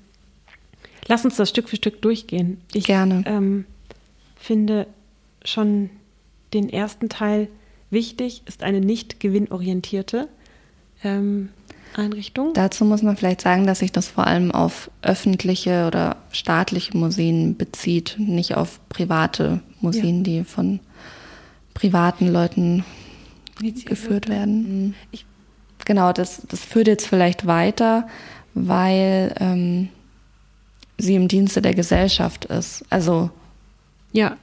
lass 1.06 1.24
uns 1.24 1.36
das 1.36 1.50
Stück 1.50 1.68
für 1.68 1.76
Stück 1.76 2.02
durchgehen. 2.02 2.60
Ich 2.72 2.84
Gerne. 2.84 3.22
Ähm, 3.26 3.66
finde 4.36 4.86
schon 5.44 5.90
den 6.52 6.68
ersten 6.68 7.08
Teil 7.08 7.48
wichtig, 7.90 8.42
ist 8.46 8.62
eine 8.62 8.80
nicht 8.80 9.20
gewinnorientierte 9.20 10.28
ähm, 11.02 11.50
Einrichtung. 11.94 12.52
Dazu 12.54 12.84
muss 12.84 13.02
man 13.02 13.16
vielleicht 13.16 13.42
sagen, 13.42 13.66
dass 13.66 13.80
sich 13.80 13.92
das 13.92 14.08
vor 14.08 14.26
allem 14.26 14.50
auf 14.50 14.90
öffentliche 15.02 15.86
oder 15.86 16.16
staatliche 16.32 16.96
Museen 16.96 17.56
bezieht, 17.56 18.16
nicht 18.18 18.56
auf 18.56 18.80
private 18.88 19.60
Museen, 19.80 20.18
ja. 20.18 20.22
die 20.22 20.44
von 20.44 20.80
privaten 21.74 22.28
Leuten 22.28 22.84
geführt 23.84 24.28
werden. 24.28 24.94
Ich 25.10 25.26
genau, 25.84 26.12
das, 26.12 26.42
das 26.48 26.60
führt 26.60 26.88
jetzt 26.88 27.06
vielleicht 27.06 27.46
weiter, 27.46 28.06
weil 28.54 29.34
ähm, 29.38 29.88
sie 30.98 31.14
im 31.14 31.28
Dienste 31.28 31.62
der 31.62 31.74
Gesellschaft 31.74 32.44
ist. 32.46 32.84
Also 32.90 33.30
ja, 34.12 34.36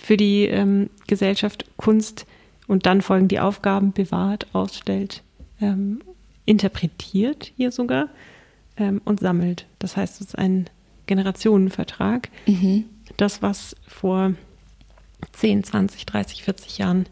für 0.00 0.16
die 0.16 0.44
ähm, 0.44 0.90
Gesellschaft 1.06 1.64
Kunst 1.76 2.26
und 2.66 2.86
dann 2.86 3.02
folgen 3.02 3.28
die 3.28 3.40
Aufgaben 3.40 3.92
bewahrt, 3.92 4.46
ausstellt, 4.52 5.22
ähm, 5.60 6.00
interpretiert 6.44 7.52
hier 7.56 7.72
sogar 7.72 8.08
ähm, 8.76 9.00
und 9.04 9.20
sammelt. 9.20 9.66
Das 9.78 9.96
heißt, 9.96 10.20
es 10.20 10.28
ist 10.28 10.38
ein 10.38 10.68
Generationenvertrag. 11.06 12.28
Mhm. 12.46 12.84
Das, 13.16 13.42
was 13.42 13.76
vor 13.86 14.34
10, 15.32 15.64
20, 15.64 16.06
30, 16.06 16.42
40 16.44 16.78
Jahren 16.78 17.06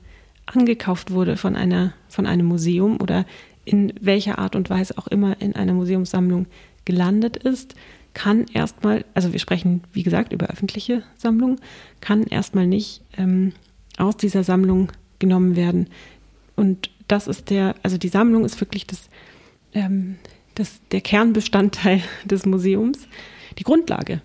angekauft 0.46 1.10
wurde 1.10 1.36
von 1.36 1.56
einer, 1.56 1.94
von 2.08 2.26
einem 2.26 2.46
Museum 2.46 3.00
oder 3.00 3.24
in 3.64 3.92
welcher 4.00 4.38
Art 4.38 4.56
und 4.56 4.70
Weise 4.70 4.98
auch 4.98 5.06
immer 5.06 5.40
in 5.40 5.54
einer 5.54 5.72
Museumssammlung 5.72 6.46
gelandet 6.84 7.36
ist, 7.36 7.74
kann 8.14 8.46
erstmal, 8.52 9.04
also 9.14 9.32
wir 9.32 9.40
sprechen 9.40 9.82
wie 9.92 10.02
gesagt 10.02 10.32
über 10.32 10.46
öffentliche 10.46 11.02
Sammlungen, 11.16 11.60
kann 12.00 12.22
erstmal 12.24 12.66
nicht 12.66 13.02
ähm, 13.18 13.52
aus 13.98 14.16
dieser 14.16 14.44
Sammlung 14.44 14.92
genommen 15.18 15.56
werden. 15.56 15.88
Und 16.56 16.90
das 17.08 17.26
ist 17.26 17.50
der, 17.50 17.74
also 17.82 17.98
die 17.98 18.08
Sammlung 18.08 18.44
ist 18.44 18.60
wirklich 18.60 18.86
das, 18.86 19.08
ähm, 19.74 20.16
das, 20.54 20.80
der 20.92 21.00
Kernbestandteil 21.00 22.02
des 22.24 22.46
Museums, 22.46 23.08
die 23.58 23.64
Grundlage. 23.64 24.20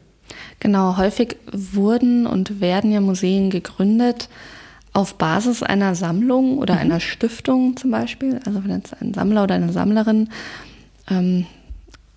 Genau, 0.60 0.98
häufig 0.98 1.38
wurden 1.52 2.28
und 2.28 2.62
werden 2.62 2.92
ja 2.92 3.02
Museen 3.02 3.50
gegründet, 3.50 4.30
auf 4.94 5.16
Basis 5.16 5.64
einer 5.64 5.96
Sammlung 5.96 6.58
oder 6.58 6.76
mhm. 6.76 6.82
einer 6.82 7.00
Stiftung 7.00 7.78
zum 7.78 7.92
Beispiel, 7.92 8.40
also 8.46 8.64
wenn 8.64 8.72
jetzt 8.72 9.00
ein 9.02 9.14
Sammler 9.14 9.44
oder 9.44 9.56
eine 9.56 9.72
Sammlerin 9.72 10.30
ähm, 11.10 11.46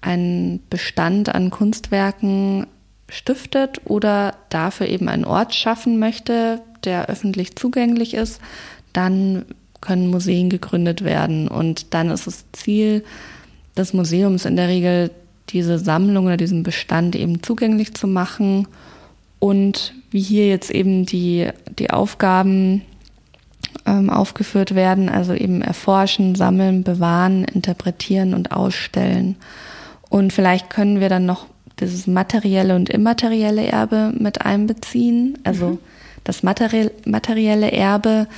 einen 0.00 0.60
Bestand 0.68 1.34
an 1.34 1.50
Kunstwerken 1.50 2.66
stiftet 3.08 3.80
oder 3.84 4.34
dafür 4.48 4.88
eben 4.88 5.08
einen 5.08 5.24
Ort 5.24 5.54
schaffen 5.54 5.98
möchte, 5.98 6.60
der 6.84 7.08
öffentlich 7.08 7.56
zugänglich 7.56 8.14
ist, 8.14 8.40
dann 8.92 9.44
können 9.80 10.08
Museen 10.08 10.48
gegründet 10.48 11.04
werden. 11.04 11.48
Und 11.48 11.94
dann 11.94 12.10
ist 12.10 12.26
das 12.26 12.44
Ziel 12.52 13.04
des 13.76 13.92
Museums 13.92 14.44
in 14.44 14.56
der 14.56 14.68
Regel, 14.68 15.10
diese 15.50 15.78
Sammlung 15.78 16.26
oder 16.26 16.36
diesen 16.36 16.62
Bestand 16.62 17.14
eben 17.14 17.42
zugänglich 17.42 17.94
zu 17.94 18.06
machen 18.06 18.66
und 19.42 19.92
wie 20.12 20.20
hier 20.20 20.46
jetzt 20.46 20.70
eben 20.70 21.04
die, 21.04 21.48
die 21.76 21.90
Aufgaben 21.90 22.82
ähm, 23.86 24.08
aufgeführt 24.08 24.76
werden, 24.76 25.08
also 25.08 25.34
eben 25.34 25.62
erforschen, 25.62 26.36
sammeln, 26.36 26.84
bewahren, 26.84 27.42
interpretieren 27.42 28.34
und 28.34 28.52
ausstellen. 28.52 29.34
Und 30.08 30.32
vielleicht 30.32 30.70
können 30.70 31.00
wir 31.00 31.08
dann 31.08 31.26
noch 31.26 31.46
dieses 31.80 32.06
materielle 32.06 32.76
und 32.76 32.88
immaterielle 32.88 33.66
Erbe 33.66 34.12
mit 34.16 34.42
einbeziehen. 34.42 35.36
Also 35.42 35.70
mhm. 35.70 35.78
das 36.22 36.44
materielle 36.44 37.72
Erbe 37.72 38.28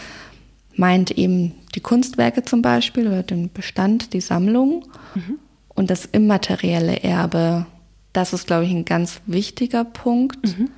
meint 0.75 1.11
eben 1.11 1.53
die 1.75 1.81
Kunstwerke 1.81 2.45
zum 2.45 2.63
Beispiel 2.63 3.09
oder 3.09 3.23
den 3.23 3.53
Bestand, 3.53 4.15
die 4.15 4.23
Sammlung. 4.23 4.87
Mhm. 5.15 5.39
Und 5.69 5.91
das 5.91 6.07
immaterielle 6.07 7.03
Erbe, 7.03 7.67
das 8.15 8.33
ist, 8.33 8.47
glaube 8.47 8.65
ich, 8.65 8.71
ein 8.71 8.87
ganz 8.87 9.21
wichtiger 9.27 9.85
Punkt. 9.85 10.43
Mhm 10.47 10.71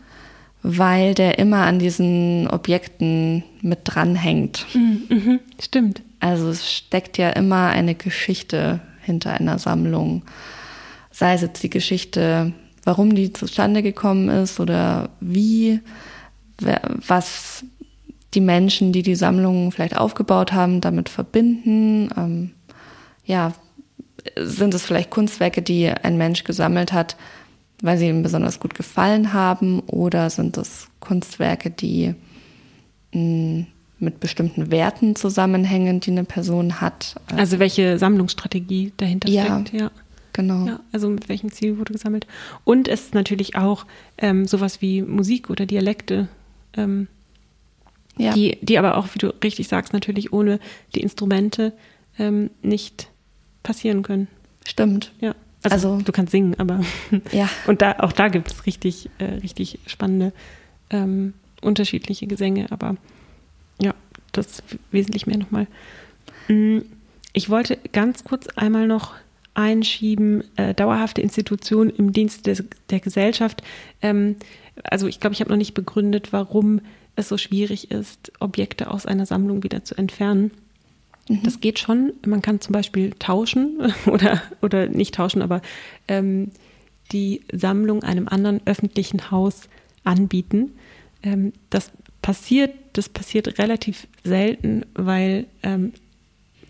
weil 0.69 1.15
der 1.15 1.39
immer 1.39 1.65
an 1.65 1.79
diesen 1.79 2.49
Objekten 2.49 3.45
mit 3.63 3.81
dranhängt. 3.85 4.67
Mhm, 4.75 5.03
mhm, 5.09 5.41
stimmt. 5.61 6.03
Also 6.19 6.49
es 6.49 6.71
steckt 6.71 7.19
ja 7.19 7.31
immer 7.31 7.69
eine 7.69 7.95
Geschichte 7.95 8.81
hinter 9.01 9.35
einer 9.35 9.61
Sammlung. 9.61 10.23
Sei 11.13 11.35
es 11.35 11.43
jetzt 11.43 11.63
die 11.63 11.71
Geschichte, 11.71 12.53
warum 12.83 13.15
die 13.15 13.33
zustande 13.33 13.85
gekommen 13.85 14.29
ist 14.29 14.59
oder 14.59 15.11
wie, 15.21 15.81
was 16.59 17.65
die 18.35 18.41
Menschen, 18.41 18.93
die 18.93 19.03
die 19.03 19.15
Sammlung 19.15 19.71
vielleicht 19.71 19.97
aufgebaut 19.97 20.53
haben, 20.53 20.81
damit 20.81 21.09
verbinden. 21.09 22.11
Ähm, 22.17 22.51
ja, 23.25 23.53
sind 24.37 24.75
es 24.75 24.85
vielleicht 24.85 25.11
Kunstwerke, 25.11 25.63
die 25.63 25.89
ein 25.89 26.19
Mensch 26.19 26.43
gesammelt 26.43 26.93
hat, 26.93 27.17
weil 27.83 27.99
sie 27.99 28.09
ihm 28.09 28.23
besonders 28.23 28.61
gut 28.61 28.75
gefallen 28.75 29.33
haben 29.33 29.81
oder 29.81 30.31
sind 30.31 30.57
es 30.57 30.89
Kunstwerke, 31.01 31.71
die 31.71 32.15
mh, 33.13 33.21
mm, 33.21 33.67
mit 33.99 34.21
bestimmten 34.21 34.71
Werten 34.71 35.17
zusammenhängen, 35.17 36.01
die 36.01 36.11
eine 36.11 36.25
Person 36.25 36.81
hat. 36.81 37.15
Also 37.35 37.59
welche 37.59 37.99
Sammlungsstrategie 37.99 38.93
dahinter 38.97 39.29
ja, 39.29 39.45
steckt, 39.45 39.73
ja. 39.73 39.91
Genau. 40.35 40.67
Ja, 40.67 40.81
also 40.93 41.09
mit 41.09 41.31
welchem 41.31 41.51
Ziel 41.51 41.79
wurde 41.79 41.95
gesammelt. 41.95 42.27
Und 42.65 42.89
es 42.89 43.05
ist 43.05 43.15
natürlich 43.15 43.57
auch 43.57 43.87
ähm, 44.19 44.47
sowas 44.47 44.83
wie 44.83 45.01
Musik 45.01 45.49
oder 45.49 45.65
Dialekte, 45.65 46.29
ähm, 46.77 47.09
ja. 48.19 48.35
die, 48.35 48.59
die 48.61 48.79
aber 48.79 48.99
auch, 48.99 49.09
wie 49.15 49.19
du 49.19 49.29
richtig 49.43 49.67
sagst, 49.69 49.95
natürlich 49.95 50.35
ohne 50.35 50.61
die 50.95 51.01
Instrumente 51.01 51.73
ähm, 52.19 52.51
nicht 52.61 53.09
passieren 53.63 54.03
können. 54.03 54.29
Stimmt. 54.67 55.13
Ja. 55.21 55.35
Also, 55.63 55.91
also, 55.91 56.05
du 56.05 56.13
kannst 56.13 56.33
singen, 56.33 56.55
aber 56.59 56.81
ja. 57.33 57.49
und 57.67 57.83
da 57.83 57.97
auch 57.99 58.13
da 58.13 58.29
gibt 58.29 58.53
es 58.53 58.67
richtig, 58.67 59.11
äh, 59.19 59.25
richtig 59.25 59.79
spannende 59.87 60.33
ähm, 60.91 61.35
unterschiedliche 61.61 62.27
Gesänge, 62.27 62.71
aber 62.71 62.97
ja, 63.81 63.95
das 64.33 64.63
wesentlich 64.91 65.27
mehr 65.27 65.39
nochmal. 65.39 65.67
Mm, 66.49 66.81
ich 67.33 67.51
wollte 67.51 67.79
ganz 67.93 68.25
kurz 68.25 68.47
einmal 68.49 68.87
noch 68.87 69.15
einschieben, 69.55 70.45
äh, 70.57 70.75
dauerhafte 70.75 71.23
Institutionen 71.23 71.91
im 71.91 72.13
Dienst 72.13 72.47
des, 72.47 72.63
der 72.91 73.01
Gesellschaft. 73.01 73.63
Ähm, 74.03 74.37
also 74.85 75.07
ich 75.07 75.19
glaube, 75.19 75.35
ich 75.35 75.41
habe 75.41 75.51
noch 75.51 75.57
nicht 75.57 75.75
begründet, 75.75 76.33
warum 76.33 76.81
es 77.17 77.29
so 77.29 77.39
schwierig 77.39 77.91
ist, 77.91 78.33
Objekte 78.41 78.91
aus 78.91 79.07
einer 79.07 79.27
Sammlung 79.27 79.63
wieder 79.63 79.83
zu 79.83 79.97
entfernen. 79.97 80.51
Mhm. 81.29 81.43
Das 81.43 81.61
geht 81.61 81.79
schon. 81.79 82.13
Man 82.27 82.43
kann 82.43 82.61
zum 82.61 82.73
Beispiel 82.73 83.13
tauschen 83.19 83.93
oder, 84.07 84.43
oder 84.63 84.89
nicht 84.89 85.15
tauschen, 85.15 85.43
aber 85.43 85.63
ähm, 86.09 86.51
die 87.13 87.43
Sammlung 87.53 88.03
einem 88.03 88.29
anderen 88.29 88.61
öffentlichen 88.65 89.31
Haus 89.31 89.69
anbieten. 90.05 90.73
Ähm, 91.23 91.53
das 91.71 91.91
passiert, 92.23 92.75
das 92.95 93.09
passiert 93.09 93.59
relativ 93.59 94.07
selten, 94.25 94.85
weil 94.95 95.47
ähm, 95.63 95.93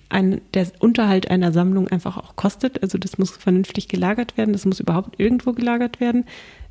ein, 0.08 0.40
der 0.54 0.66
Unterhalt 0.78 1.30
einer 1.30 1.52
Sammlung 1.52 1.88
einfach 1.88 2.16
auch 2.16 2.36
kostet. 2.36 2.82
Also 2.82 2.98
das 2.98 3.18
muss 3.18 3.30
vernünftig 3.30 3.88
gelagert 3.88 4.36
werden, 4.36 4.52
das 4.52 4.64
muss 4.64 4.80
überhaupt 4.80 5.18
irgendwo 5.18 5.52
gelagert 5.52 6.00
werden. 6.00 6.24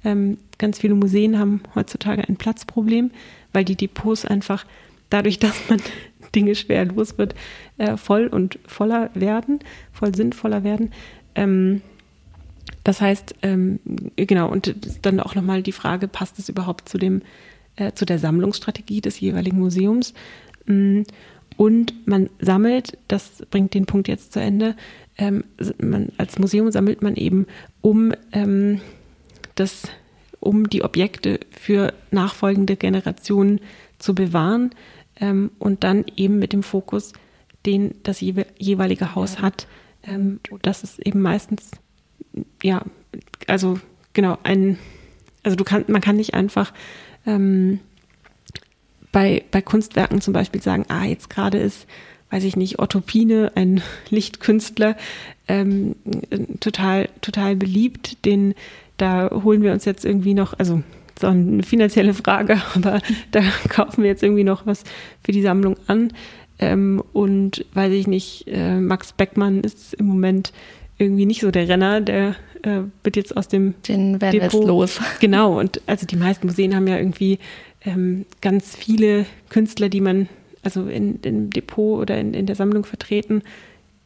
Ähm, 0.03 0.37
ganz 0.57 0.79
viele 0.79 0.95
Museen 0.95 1.37
haben 1.37 1.61
heutzutage 1.73 2.27
ein 2.27 2.37
Platzproblem, 2.37 3.11
weil 3.53 3.65
die 3.65 3.75
Depots 3.75 4.25
einfach 4.25 4.65
dadurch, 5.09 5.39
dass 5.39 5.55
man 5.69 5.81
Dinge 6.35 6.55
schwer 6.55 6.85
los 6.85 7.17
wird, 7.17 7.35
äh, 7.77 7.97
voll 7.97 8.27
und 8.27 8.59
voller 8.67 9.09
werden, 9.13 9.59
voll 9.91 10.13
sinnvoller 10.15 10.63
werden. 10.63 10.91
Ähm, 11.35 11.81
das 12.83 13.01
heißt, 13.01 13.35
ähm, 13.41 13.79
genau, 14.15 14.49
und 14.49 14.75
dann 15.01 15.19
auch 15.19 15.35
nochmal 15.35 15.63
die 15.63 15.71
Frage, 15.71 16.07
passt 16.07 16.37
es 16.39 16.49
überhaupt 16.49 16.87
zu 16.87 16.97
dem, 16.97 17.21
äh, 17.75 17.93
zu 17.93 18.05
der 18.05 18.19
Sammlungsstrategie 18.19 19.01
des 19.01 19.19
jeweiligen 19.19 19.59
Museums? 19.59 20.13
Mm, 20.65 21.01
und 21.57 22.07
man 22.07 22.29
sammelt, 22.39 22.97
das 23.07 23.43
bringt 23.49 23.73
den 23.73 23.85
Punkt 23.85 24.07
jetzt 24.07 24.33
zu 24.33 24.39
Ende, 24.39 24.75
ähm, 25.17 25.45
man, 25.79 26.09
als 26.17 26.37
Museum 26.37 26.71
sammelt 26.71 27.01
man 27.01 27.15
eben, 27.15 27.47
um 27.81 28.13
ähm, 28.33 28.81
das, 29.55 29.83
um 30.39 30.69
die 30.69 30.83
Objekte 30.83 31.39
für 31.49 31.93
nachfolgende 32.11 32.75
Generationen 32.75 33.61
zu 33.97 34.13
bewahren 34.13 34.71
ähm, 35.19 35.51
und 35.59 35.83
dann 35.83 36.05
eben 36.15 36.39
mit 36.39 36.53
dem 36.53 36.63
Fokus, 36.63 37.13
den 37.65 37.95
das 38.03 38.21
jeweilige 38.21 39.15
Haus 39.15 39.39
hat. 39.41 39.67
Ähm, 40.03 40.39
das 40.61 40.83
ist 40.83 40.99
eben 40.99 41.21
meistens, 41.21 41.71
ja, 42.61 42.83
also 43.47 43.79
genau, 44.13 44.37
ein, 44.43 44.77
also 45.43 45.55
du 45.55 45.63
kannst, 45.63 45.89
man 45.89 46.01
kann 46.01 46.17
nicht 46.17 46.33
einfach 46.33 46.73
ähm, 47.25 47.79
bei, 49.11 49.43
bei 49.51 49.61
Kunstwerken 49.61 50.21
zum 50.21 50.33
Beispiel 50.33 50.61
sagen, 50.61 50.85
ah, 50.89 51.05
jetzt 51.05 51.29
gerade 51.29 51.57
ist, 51.57 51.87
weiß 52.31 52.43
ich 52.43 52.55
nicht, 52.55 52.79
Otto 52.79 53.01
Pine, 53.01 53.51
ein 53.55 53.81
Lichtkünstler, 54.09 54.97
ähm, 55.47 55.95
total, 56.59 57.09
total 57.21 57.55
beliebt, 57.55 58.25
den, 58.25 58.55
da 58.97 59.29
holen 59.31 59.61
wir 59.61 59.71
uns 59.71 59.85
jetzt 59.85 60.05
irgendwie 60.05 60.33
noch, 60.33 60.57
also 60.59 60.83
so 61.19 61.27
eine 61.27 61.63
finanzielle 61.63 62.13
Frage, 62.13 62.61
aber 62.75 63.01
da 63.31 63.41
kaufen 63.69 64.03
wir 64.03 64.09
jetzt 64.09 64.23
irgendwie 64.23 64.43
noch 64.43 64.65
was 64.65 64.83
für 65.23 65.31
die 65.31 65.41
Sammlung 65.41 65.77
an. 65.87 66.11
Ähm, 66.57 67.03
und 67.11 67.65
weiß 67.73 67.91
ich 67.91 68.07
nicht, 68.07 68.45
äh, 68.47 68.79
Max 68.79 69.11
Beckmann 69.11 69.61
ist 69.61 69.93
im 69.93 70.05
Moment 70.05 70.53
irgendwie 70.97 71.25
nicht 71.25 71.41
so 71.41 71.51
der 71.51 71.67
Renner, 71.67 71.99
der 71.99 72.35
äh, 72.63 72.81
wird 73.03 73.17
jetzt 73.17 73.35
aus 73.35 73.47
dem 73.47 73.75
Den 73.87 74.21
werden 74.21 74.39
Depot. 74.39 74.61
jetzt 74.61 74.67
los. 74.67 75.01
Genau, 75.19 75.59
und 75.59 75.81
also 75.85 76.05
die 76.05 76.15
meisten 76.15 76.47
Museen 76.47 76.75
haben 76.75 76.87
ja 76.87 76.97
irgendwie 76.97 77.39
ähm, 77.85 78.25
ganz 78.41 78.75
viele 78.75 79.25
Künstler, 79.49 79.89
die 79.89 80.01
man 80.01 80.29
also 80.63 80.87
in, 80.87 81.19
im 81.21 81.51
Depot 81.51 82.01
oder 82.01 82.17
in, 82.17 82.33
in 82.33 82.45
der 82.45 82.55
Sammlung 82.55 82.85
vertreten, 82.85 83.43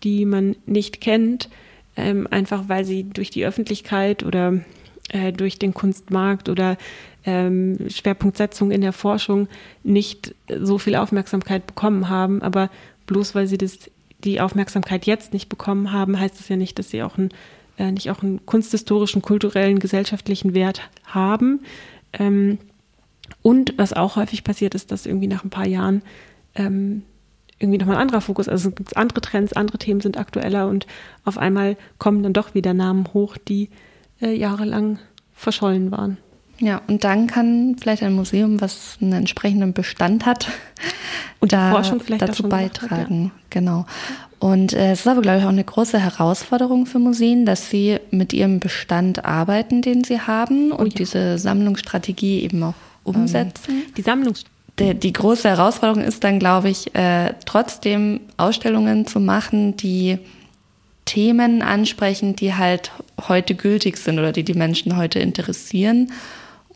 die 0.04 0.26
man 0.26 0.56
nicht 0.66 1.02
kennt, 1.02 1.50
ähm, 1.96 2.28
einfach 2.30 2.68
weil 2.68 2.86
sie 2.86 3.04
durch 3.04 3.30
die 3.30 3.46
Öffentlichkeit 3.46 4.24
oder 4.24 4.60
äh, 5.10 5.32
durch 5.32 5.60
den 5.60 5.74
Kunstmarkt 5.74 6.50
oder 6.50 6.78
ähm, 7.26 7.90
Schwerpunktsetzung 7.90 8.72
in 8.72 8.82
der 8.82 8.94
Forschung 8.94 9.48
nicht 9.84 10.36
so 10.60 10.78
viel 10.78 10.96
Aufmerksamkeit 10.96 11.68
bekommen 11.68 12.10
haben. 12.10 12.42
Aber 12.42 12.70
bloß 13.08 13.36
weil 13.36 13.48
sie 13.48 13.58
das, 13.58 13.90
die 14.24 14.42
Aufmerksamkeit 14.42 15.06
jetzt 15.06 15.34
nicht 15.34 15.50
bekommen 15.50 15.92
haben, 15.92 16.20
heißt 16.20 16.40
das 16.40 16.50
ja 16.50 16.56
nicht, 16.56 16.80
dass 16.80 16.90
sie 16.90 17.04
auch 17.04 17.18
einen, 17.18 17.30
äh, 17.78 17.92
nicht 17.92 18.10
auch 18.12 18.24
einen 18.24 18.46
kunsthistorischen, 18.46 19.22
kulturellen, 19.22 19.80
gesellschaftlichen 19.80 20.54
Wert 20.54 20.90
haben. 21.06 21.62
Ähm, 22.14 22.58
und 23.42 23.78
was 23.78 23.94
auch 23.94 24.16
häufig 24.16 24.44
passiert 24.44 24.76
ist, 24.76 24.92
dass 24.92 25.06
irgendwie 25.06 25.28
nach 25.28 25.44
ein 25.44 25.50
paar 25.50 25.68
Jahren 25.68 26.02
ähm, 26.56 27.04
irgendwie 27.60 27.78
nochmal 27.78 27.98
ein 27.98 28.02
anderer 28.02 28.22
Fokus, 28.22 28.48
also 28.48 28.70
es 28.70 28.76
gibt 28.76 28.98
andere 28.98 29.22
Trends, 29.22 29.54
andere 29.54 29.78
Themen 29.78 30.02
sind 30.02 30.18
aktueller 30.18 30.68
und 30.68 30.88
auf 31.26 31.38
einmal 31.38 31.78
kommen 31.98 32.24
dann 32.24 32.34
doch 32.34 32.56
wieder 32.56 32.74
Namen 32.74 33.14
hoch, 33.14 33.38
die 33.38 33.70
äh, 34.22 34.34
jahrelang 34.34 35.00
verschollen 35.34 35.92
waren. 35.92 36.18
Ja, 36.60 36.82
und 36.88 37.04
dann 37.06 37.28
kann 37.28 37.78
vielleicht 37.80 38.04
ein 38.04 38.14
Museum, 38.14 38.60
was 38.60 38.98
einen 39.02 39.14
entsprechenden 39.14 39.74
Bestand 39.74 40.26
hat, 40.26 40.48
und 41.40 41.54
da 41.54 41.72
Forschung 41.72 42.02
vielleicht 42.02 42.22
dazu 42.22 42.44
beitragen. 42.44 43.26
Hat, 43.26 43.32
ja. 43.32 43.32
Genau. 43.50 43.86
Und 44.40 44.74
äh, 44.74 44.92
es 44.92 45.02
ist 45.02 45.08
aber, 45.08 45.22
glaube 45.22 45.40
ich, 45.40 45.46
auch 45.46 45.50
eine 45.50 45.64
große 45.64 46.00
Herausforderung 46.00 46.86
für 46.86 47.00
Museen, 47.00 47.46
dass 47.46 47.70
sie 47.70 48.00
mit 48.12 48.34
ihrem 48.34 48.60
Bestand 48.60 49.26
arbeiten, 49.26 49.82
den 49.82 50.04
sie 50.04 50.20
haben, 50.20 50.72
oh, 50.72 50.76
und 50.76 50.94
ja. 50.94 50.98
diese 50.98 51.38
Sammlungsstrategie 51.38 52.42
eben 52.42 52.62
auch 52.64 52.74
umsetzen. 53.04 53.84
Die 53.96 54.02
Sammlungs 54.02 54.44
die, 54.80 54.96
die 54.96 55.14
große 55.14 55.50
Herausforderung 55.50 56.04
ist 56.04 56.24
dann, 56.24 56.40
glaube 56.40 56.70
ich, 56.70 56.96
äh, 56.96 57.34
trotzdem 57.46 58.22
Ausstellungen 58.38 59.06
zu 59.06 59.20
machen, 59.20 59.76
die 59.76 60.20
Themen 61.10 61.64
ansprechen, 61.64 62.36
die 62.36 62.54
halt 62.54 62.92
heute 63.28 63.56
gültig 63.56 63.98
sind 63.98 64.20
oder 64.20 64.32
die 64.32 64.44
die 64.44 64.54
Menschen 64.54 64.96
heute 64.96 65.18
interessieren 65.18 66.12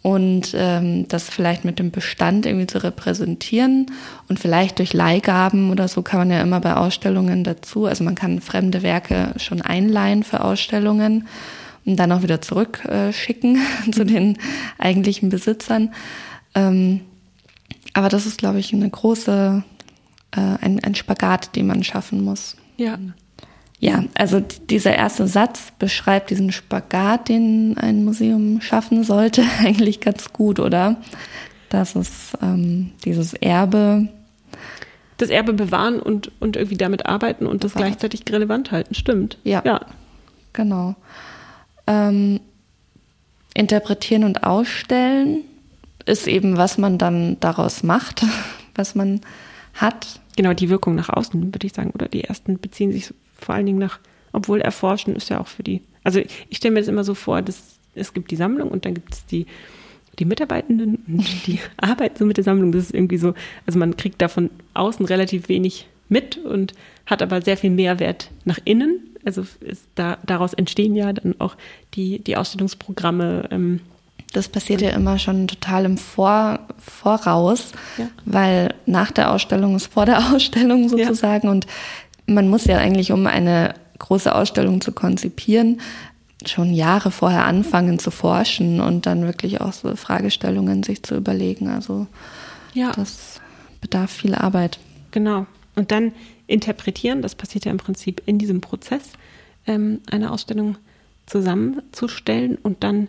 und 0.01 0.55
ähm, 0.55 1.07
das 1.07 1.29
vielleicht 1.29 1.65
mit 1.65 1.77
dem 1.77 1.91
Bestand 1.91 2.47
irgendwie 2.47 2.65
zu 2.65 2.83
repräsentieren 2.83 3.91
und 4.27 4.39
vielleicht 4.39 4.79
durch 4.79 4.91
Leihgaben 4.91 5.69
oder 5.69 5.87
so 5.87 6.01
kann 6.01 6.19
man 6.19 6.31
ja 6.31 6.41
immer 6.41 6.59
bei 6.61 6.73
Ausstellungen 6.73 7.43
dazu, 7.43 7.85
also 7.85 8.03
man 8.03 8.15
kann 8.15 8.41
fremde 8.41 8.81
Werke 8.81 9.35
schon 9.37 9.61
einleihen 9.61 10.23
für 10.23 10.43
Ausstellungen 10.43 11.27
und 11.85 11.97
dann 11.97 12.11
auch 12.11 12.23
wieder 12.23 12.41
zurückschicken 12.41 13.57
äh, 13.57 13.91
zu 13.91 14.03
den 14.03 14.39
eigentlichen 14.79 15.29
Besitzern. 15.29 15.93
Ähm, 16.55 17.01
aber 17.93 18.09
das 18.09 18.25
ist, 18.25 18.39
glaube 18.39 18.57
ich, 18.57 18.73
eine 18.73 18.89
große, 18.89 19.63
äh, 20.31 20.39
ein, 20.39 20.83
ein 20.83 20.95
Spagat, 20.95 21.55
den 21.55 21.67
man 21.67 21.83
schaffen 21.83 22.23
muss. 22.23 22.57
Ja. 22.77 22.97
Ja, 23.83 24.05
also 24.15 24.39
dieser 24.39 24.95
erste 24.95 25.27
Satz 25.27 25.73
beschreibt 25.77 26.29
diesen 26.29 26.53
Spagat, 26.53 27.27
den 27.27 27.77
ein 27.77 28.05
Museum 28.05 28.61
schaffen 28.61 29.03
sollte, 29.03 29.43
eigentlich 29.59 29.99
ganz 29.99 30.31
gut, 30.31 30.61
oder? 30.61 30.95
Dass 31.67 31.93
es 31.97 32.31
ähm, 32.41 32.91
dieses 33.03 33.33
Erbe. 33.33 34.07
Das 35.17 35.29
Erbe 35.29 35.51
bewahren 35.51 35.99
und, 35.99 36.31
und 36.39 36.55
irgendwie 36.55 36.77
damit 36.77 37.07
arbeiten 37.07 37.45
und 37.45 37.65
das 37.65 37.73
gleichzeitig 37.73 38.23
relevant 38.29 38.71
halten, 38.71 38.95
stimmt. 38.95 39.37
Ja. 39.43 39.61
Ja. 39.65 39.81
Genau. 40.53 40.95
Ähm, 41.85 42.39
interpretieren 43.53 44.23
und 44.23 44.45
ausstellen 44.45 45.41
ist 46.05 46.27
eben, 46.27 46.55
was 46.55 46.77
man 46.77 46.97
dann 46.97 47.37
daraus 47.41 47.83
macht, 47.83 48.23
was 48.75 48.95
man 48.95 49.19
hat. 49.73 50.21
Genau, 50.37 50.53
die 50.53 50.69
Wirkung 50.69 50.95
nach 50.95 51.09
außen, 51.09 51.53
würde 51.53 51.67
ich 51.67 51.73
sagen. 51.73 51.91
Oder 51.91 52.07
die 52.07 52.23
ersten 52.23 52.59
beziehen 52.59 52.93
sich 52.93 53.13
vor 53.43 53.55
allen 53.55 53.65
Dingen 53.65 53.79
nach, 53.79 53.99
obwohl 54.31 54.61
erforschen 54.61 55.15
ist 55.15 55.29
ja 55.29 55.39
auch 55.39 55.47
für 55.47 55.63
die. 55.63 55.81
Also 56.03 56.19
ich 56.49 56.57
stelle 56.57 56.73
mir 56.73 56.79
das 56.79 56.89
immer 56.89 57.03
so 57.03 57.13
vor, 57.13 57.41
dass 57.41 57.79
es 57.95 58.13
gibt 58.13 58.31
die 58.31 58.35
Sammlung 58.35 58.69
und 58.69 58.85
dann 58.85 58.93
gibt 58.93 59.13
es 59.13 59.25
die, 59.25 59.45
die 60.19 60.25
Mitarbeitenden 60.25 61.03
und 61.07 61.25
die 61.47 61.59
arbeiten 61.77 62.17
so 62.17 62.25
mit 62.25 62.37
der 62.37 62.43
Sammlung. 62.43 62.71
Das 62.71 62.85
ist 62.85 62.93
irgendwie 62.93 63.17
so, 63.17 63.33
also 63.65 63.79
man 63.79 63.97
kriegt 63.97 64.21
da 64.21 64.27
von 64.27 64.49
außen 64.73 65.05
relativ 65.05 65.49
wenig 65.49 65.87
mit 66.09 66.37
und 66.37 66.73
hat 67.05 67.21
aber 67.21 67.41
sehr 67.41 67.57
viel 67.57 67.71
Mehrwert 67.71 68.29
nach 68.45 68.59
innen. 68.65 68.99
also 69.25 69.45
da, 69.95 70.17
daraus 70.25 70.53
entstehen 70.53 70.95
ja 70.95 71.13
dann 71.13 71.35
auch 71.39 71.55
die, 71.93 72.19
die 72.19 72.37
Ausstellungsprogramme. 72.37 73.49
Ähm, 73.51 73.79
das 74.33 74.47
passiert 74.47 74.81
ja 74.81 74.89
immer 74.89 75.19
schon 75.19 75.47
total 75.47 75.85
im 75.85 75.97
Vor 75.97 76.59
Voraus, 76.79 77.71
ja. 77.97 78.07
weil 78.25 78.73
nach 78.85 79.11
der 79.11 79.31
Ausstellung 79.31 79.75
ist 79.75 79.93
vor 79.93 80.05
der 80.05 80.19
Ausstellung 80.33 80.89
sozusagen. 80.89 81.47
Ja. 81.47 81.51
Und 81.51 81.67
man 82.25 82.47
muss 82.47 82.65
ja 82.65 82.77
eigentlich, 82.77 83.11
um 83.11 83.27
eine 83.27 83.75
große 83.99 84.33
Ausstellung 84.33 84.81
zu 84.81 84.91
konzipieren, 84.91 85.81
schon 86.45 86.73
Jahre 86.73 87.11
vorher 87.11 87.45
anfangen 87.45 87.99
zu 87.99 88.11
forschen 88.11 88.81
und 88.81 89.05
dann 89.05 89.23
wirklich 89.23 89.61
auch 89.61 89.73
so 89.73 89.95
Fragestellungen 89.95 90.83
sich 90.83 91.03
zu 91.03 91.15
überlegen. 91.15 91.69
Also 91.69 92.07
ja. 92.73 92.91
das 92.91 93.39
bedarf 93.81 94.11
viel 94.11 94.35
Arbeit. 94.35 94.79
Genau. 95.11 95.45
Und 95.75 95.91
dann 95.91 96.11
interpretieren, 96.47 97.21
das 97.21 97.35
passiert 97.35 97.65
ja 97.65 97.71
im 97.71 97.77
Prinzip 97.77 98.21
in 98.25 98.37
diesem 98.37 98.61
Prozess, 98.61 99.11
ähm, 99.65 100.01
eine 100.09 100.31
Ausstellung 100.31 100.77
zusammenzustellen 101.25 102.57
und 102.61 102.83
dann 102.83 103.07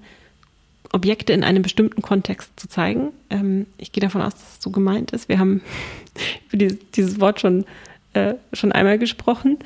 Objekte 0.93 1.33
in 1.33 1.43
einem 1.43 1.63
bestimmten 1.63 2.03
Kontext 2.03 2.53
zu 2.57 2.69
zeigen. 2.69 3.13
Ähm, 3.29 3.67
ich 3.79 3.91
gehe 3.91 4.01
davon 4.01 4.23
aus, 4.23 4.35
dass 4.35 4.55
es 4.57 4.63
so 4.63 4.71
gemeint 4.71 5.11
ist. 5.11 5.29
Wir 5.29 5.39
haben 5.39 5.61
dieses 6.53 7.21
Wort 7.21 7.41
schon, 7.41 7.65
äh, 8.15 8.35
schon 8.53 8.73
einmal 8.73 8.99
gesprochen. 8.99 9.59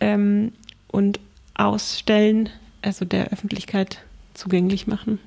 Ähm, 0.00 0.52
und 0.90 1.20
ausstellen, 1.54 2.48
also 2.82 3.04
der 3.04 3.28
Öffentlichkeit 3.28 3.98
zugänglich 4.34 4.86
machen. 4.86 5.18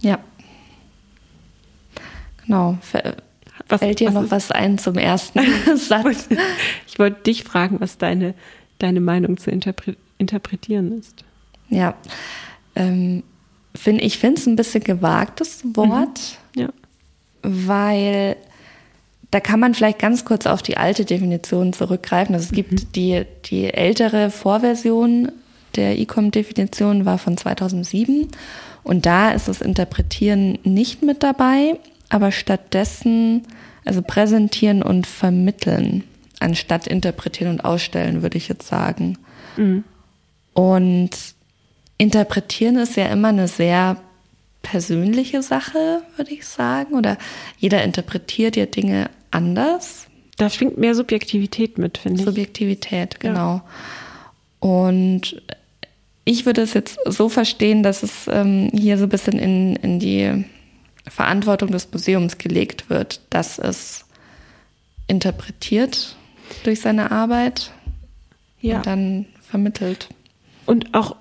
Ja. 0.00 0.18
Genau. 2.44 2.78
Was, 3.68 3.80
Fällt 3.80 4.00
dir 4.00 4.08
was 4.08 4.14
noch 4.14 4.22
ist? 4.24 4.30
was 4.30 4.50
ein 4.50 4.78
zum 4.78 4.96
ersten 4.96 5.40
Satz? 5.76 6.28
Ich 6.86 6.98
wollte 6.98 7.22
dich 7.22 7.44
fragen, 7.44 7.80
was 7.80 7.98
deine, 7.98 8.34
deine 8.78 9.00
Meinung 9.00 9.36
zu 9.36 9.50
interpre 9.50 9.96
interpretieren 10.18 10.98
ist. 10.98 11.24
Ja. 11.68 11.94
Ähm, 12.74 13.22
find, 13.74 14.00
ich 14.00 14.18
finde 14.18 14.40
es 14.40 14.46
ein 14.46 14.56
bisschen 14.56 14.82
gewagtes 14.82 15.62
Wort, 15.74 16.38
mhm. 16.54 16.62
ja. 16.62 16.68
weil 17.42 18.36
da 19.30 19.40
kann 19.40 19.60
man 19.60 19.74
vielleicht 19.74 19.98
ganz 19.98 20.24
kurz 20.24 20.46
auf 20.46 20.62
die 20.62 20.76
alte 20.76 21.04
Definition 21.04 21.72
zurückgreifen. 21.72 22.34
Also 22.34 22.46
es 22.46 22.52
gibt 22.52 22.72
mhm. 22.72 22.92
die, 22.94 23.22
die 23.46 23.72
ältere 23.72 24.30
Vorversion 24.30 25.32
der 25.74 25.98
ICOM-Definition 25.98 27.04
war 27.04 27.18
von 27.18 27.36
2007 27.36 28.28
und 28.82 29.04
da 29.04 29.32
ist 29.32 29.48
das 29.48 29.60
Interpretieren 29.60 30.58
nicht 30.62 31.02
mit 31.02 31.22
dabei, 31.22 31.78
aber 32.08 32.30
stattdessen 32.32 33.42
also 33.84 34.02
präsentieren 34.02 34.82
und 34.82 35.06
vermitteln, 35.06 36.04
anstatt 36.40 36.86
interpretieren 36.86 37.52
und 37.52 37.64
ausstellen, 37.64 38.22
würde 38.22 38.36
ich 38.36 38.48
jetzt 38.48 38.66
sagen. 38.66 39.18
Mhm. 39.56 39.84
Und 40.52 41.10
interpretieren 41.98 42.76
ist 42.76 42.96
ja 42.96 43.06
immer 43.06 43.28
eine 43.28 43.48
sehr 43.48 43.96
persönliche 44.66 45.42
Sache, 45.42 46.02
würde 46.16 46.32
ich 46.32 46.44
sagen. 46.44 46.94
Oder 46.94 47.18
jeder 47.56 47.84
interpretiert 47.84 48.56
ja 48.56 48.66
Dinge 48.66 49.10
anders. 49.30 50.08
Da 50.36 50.50
schwingt 50.50 50.76
mehr 50.76 50.96
Subjektivität 50.96 51.78
mit, 51.78 51.98
finde 51.98 52.18
ich. 52.18 52.26
Subjektivität, 52.26 53.20
genau. 53.20 53.62
Ja. 53.62 53.64
Und 54.58 55.40
ich 56.24 56.46
würde 56.46 56.62
es 56.62 56.74
jetzt 56.74 56.98
so 57.06 57.28
verstehen, 57.28 57.84
dass 57.84 58.02
es 58.02 58.26
ähm, 58.28 58.68
hier 58.74 58.98
so 58.98 59.04
ein 59.04 59.08
bisschen 59.08 59.38
in, 59.38 59.76
in 59.76 60.00
die 60.00 60.44
Verantwortung 61.08 61.70
des 61.70 61.90
Museums 61.92 62.36
gelegt 62.36 62.90
wird, 62.90 63.20
dass 63.30 63.60
es 63.60 64.04
interpretiert 65.06 66.16
durch 66.64 66.80
seine 66.80 67.12
Arbeit 67.12 67.70
ja. 68.60 68.78
und 68.78 68.86
dann 68.86 69.26
vermittelt. 69.48 70.08
Und 70.64 70.92
auch, 70.92 71.14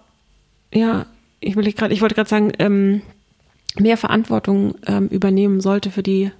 ja, 0.73 1.05
ich, 1.39 1.55
will 1.55 1.71
grad, 1.73 1.91
ich 1.91 2.01
wollte 2.01 2.15
gerade 2.15 2.29
sagen, 2.29 2.51
ähm, 2.57 3.03
mehr 3.79 3.97
Verantwortung 3.97 4.75
ähm, 4.87 5.07
übernehmen 5.07 5.61
sollte 5.61 5.91
für 5.91 6.03
die, 6.03 6.31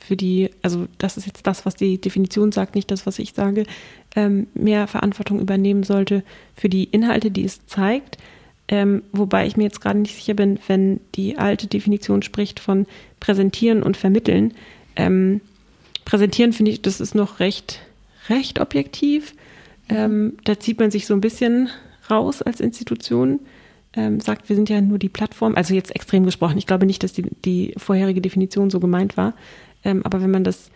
für 0.00 0.16
die, 0.16 0.50
also 0.62 0.86
das 0.98 1.16
ist 1.16 1.26
jetzt 1.26 1.46
das, 1.46 1.66
was 1.66 1.74
die 1.74 2.00
Definition 2.00 2.52
sagt, 2.52 2.74
nicht 2.74 2.90
das, 2.90 3.06
was 3.06 3.18
ich 3.18 3.32
sage, 3.34 3.64
ähm, 4.16 4.46
mehr 4.54 4.86
Verantwortung 4.86 5.40
übernehmen 5.40 5.82
sollte 5.82 6.22
für 6.56 6.68
die 6.68 6.84
Inhalte, 6.84 7.30
die 7.30 7.44
es 7.44 7.66
zeigt. 7.66 8.18
Ähm, 8.66 9.02
wobei 9.12 9.46
ich 9.46 9.56
mir 9.56 9.64
jetzt 9.64 9.80
gerade 9.80 9.98
nicht 9.98 10.14
sicher 10.14 10.34
bin, 10.34 10.58
wenn 10.68 11.00
die 11.14 11.36
alte 11.36 11.66
Definition 11.66 12.22
spricht 12.22 12.60
von 12.60 12.86
präsentieren 13.20 13.82
und 13.82 13.96
vermitteln. 13.96 14.54
Ähm, 14.96 15.40
präsentieren 16.04 16.52
finde 16.52 16.70
ich, 16.70 16.80
das 16.80 17.00
ist 17.00 17.14
noch 17.14 17.40
recht, 17.40 17.80
recht 18.30 18.60
objektiv. 18.60 19.34
Ähm, 19.88 20.38
da 20.44 20.58
zieht 20.58 20.78
man 20.78 20.90
sich 20.90 21.06
so 21.06 21.14
ein 21.14 21.20
bisschen 21.20 21.68
raus 22.10 22.40
als 22.40 22.60
Institution, 22.60 23.40
ähm, 23.96 24.20
sagt, 24.20 24.48
wir 24.48 24.56
sind 24.56 24.68
ja 24.68 24.80
nur 24.80 24.98
die 24.98 25.08
Plattform, 25.08 25.54
also 25.54 25.74
jetzt 25.74 25.94
extrem 25.94 26.24
gesprochen. 26.24 26.58
Ich 26.58 26.66
glaube 26.66 26.86
nicht, 26.86 27.02
dass 27.02 27.12
die, 27.12 27.26
die 27.44 27.74
vorherige 27.76 28.20
Definition 28.20 28.70
so 28.70 28.80
gemeint 28.80 29.16
war. 29.16 29.34
Ähm, 29.84 30.02
aber 30.04 30.20
wenn 30.20 30.30
man 30.30 30.44
das 30.44 30.70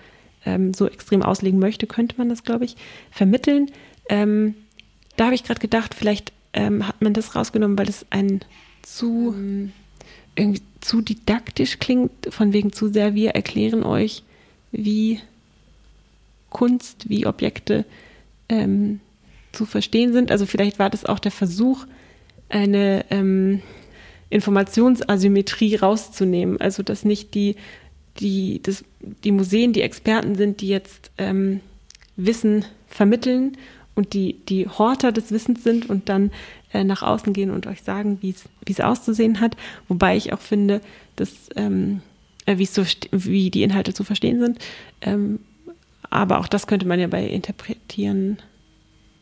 ähm, 0.45 0.73
so 0.75 0.87
extrem 0.87 1.23
auslegen 1.23 1.59
möchte, 1.59 1.87
könnte 1.87 2.17
man 2.19 2.29
das, 2.29 2.45
glaube 2.45 2.65
ich, 2.65 2.77
vermitteln. 3.11 3.71
Ähm, 4.09 4.55
da 5.17 5.27
habe 5.27 5.35
ich 5.35 5.45
gerade 5.45 5.61
gedacht, 5.61 5.95
vielleicht 5.95 6.33
ähm, 6.53 6.87
hat 6.87 7.03
man 7.03 7.13
das 7.13 7.35
rausgenommen, 7.35 7.79
weil 7.79 7.89
es 7.89 8.07
ein 8.11 8.41
zu 8.83 9.35
irgendwie 10.39 10.63
zu 10.81 11.01
didaktisch 11.01 11.79
klingt, 11.79 12.13
von 12.31 12.53
wegen 12.53 12.73
zu 12.73 12.89
sehr, 12.89 13.15
wir 13.15 13.31
erklären 13.31 13.83
euch, 13.83 14.23
wie 14.71 15.21
Kunst, 16.51 17.09
wie 17.09 17.27
Objekte 17.27 17.85
ähm, 18.49 19.01
zu 19.53 19.67
verstehen 19.67 20.13
sind. 20.13 20.31
Also 20.31 20.47
vielleicht 20.47 20.79
war 20.79 20.91
das 20.91 21.05
auch 21.05 21.19
der 21.19 21.33
Versuch, 21.33 21.87
eine 22.49 23.05
ähm, 23.11 23.63
Informationsasymmetrie 24.31 25.77
rauszunehmen. 25.77 26.61
Also 26.61 26.83
dass 26.83 27.05
nicht 27.05 27.35
die 27.35 27.57
die, 28.21 28.61
das, 28.63 28.85
die 29.01 29.33
Museen 29.33 29.73
die 29.73 29.83
Experten 29.83 30.35
sind, 30.35 30.61
die 30.61 30.69
jetzt 30.69 31.11
ähm, 31.19 31.61
Wissen 32.17 32.65
vermitteln 32.89 33.57
und 33.95 34.13
die, 34.13 34.35
die 34.49 34.67
Horter 34.67 35.13
des 35.13 35.31
Wissens 35.31 35.63
sind 35.63 35.89
und 35.89 36.09
dann 36.09 36.31
äh, 36.73 36.85
nach 36.85 37.03
außen 37.03 37.33
gehen 37.33 37.51
und 37.51 37.67
euch 37.67 37.83
sagen, 37.83 38.19
wie 38.21 38.35
es 38.67 38.81
auszusehen 38.81 39.41
hat. 39.41 39.57
Wobei 39.89 40.17
ich 40.17 40.33
auch 40.33 40.41
finde, 40.41 40.81
dass 41.17 41.49
ähm, 41.57 42.01
äh, 42.47 42.65
so, 42.65 42.85
wie 43.11 43.51
die 43.51 43.63
Inhalte 43.63 43.95
zu 43.95 44.05
verstehen 44.05 44.41
sind. 44.41 44.59
Ähm, 45.01 45.41
aber 46.11 46.39
auch 46.41 46.49
das 46.49 46.67
könnte 46.67 46.87
man 46.87 47.01
ja 47.01 47.07
bei 47.07 47.25
Interpretieren 47.27 48.39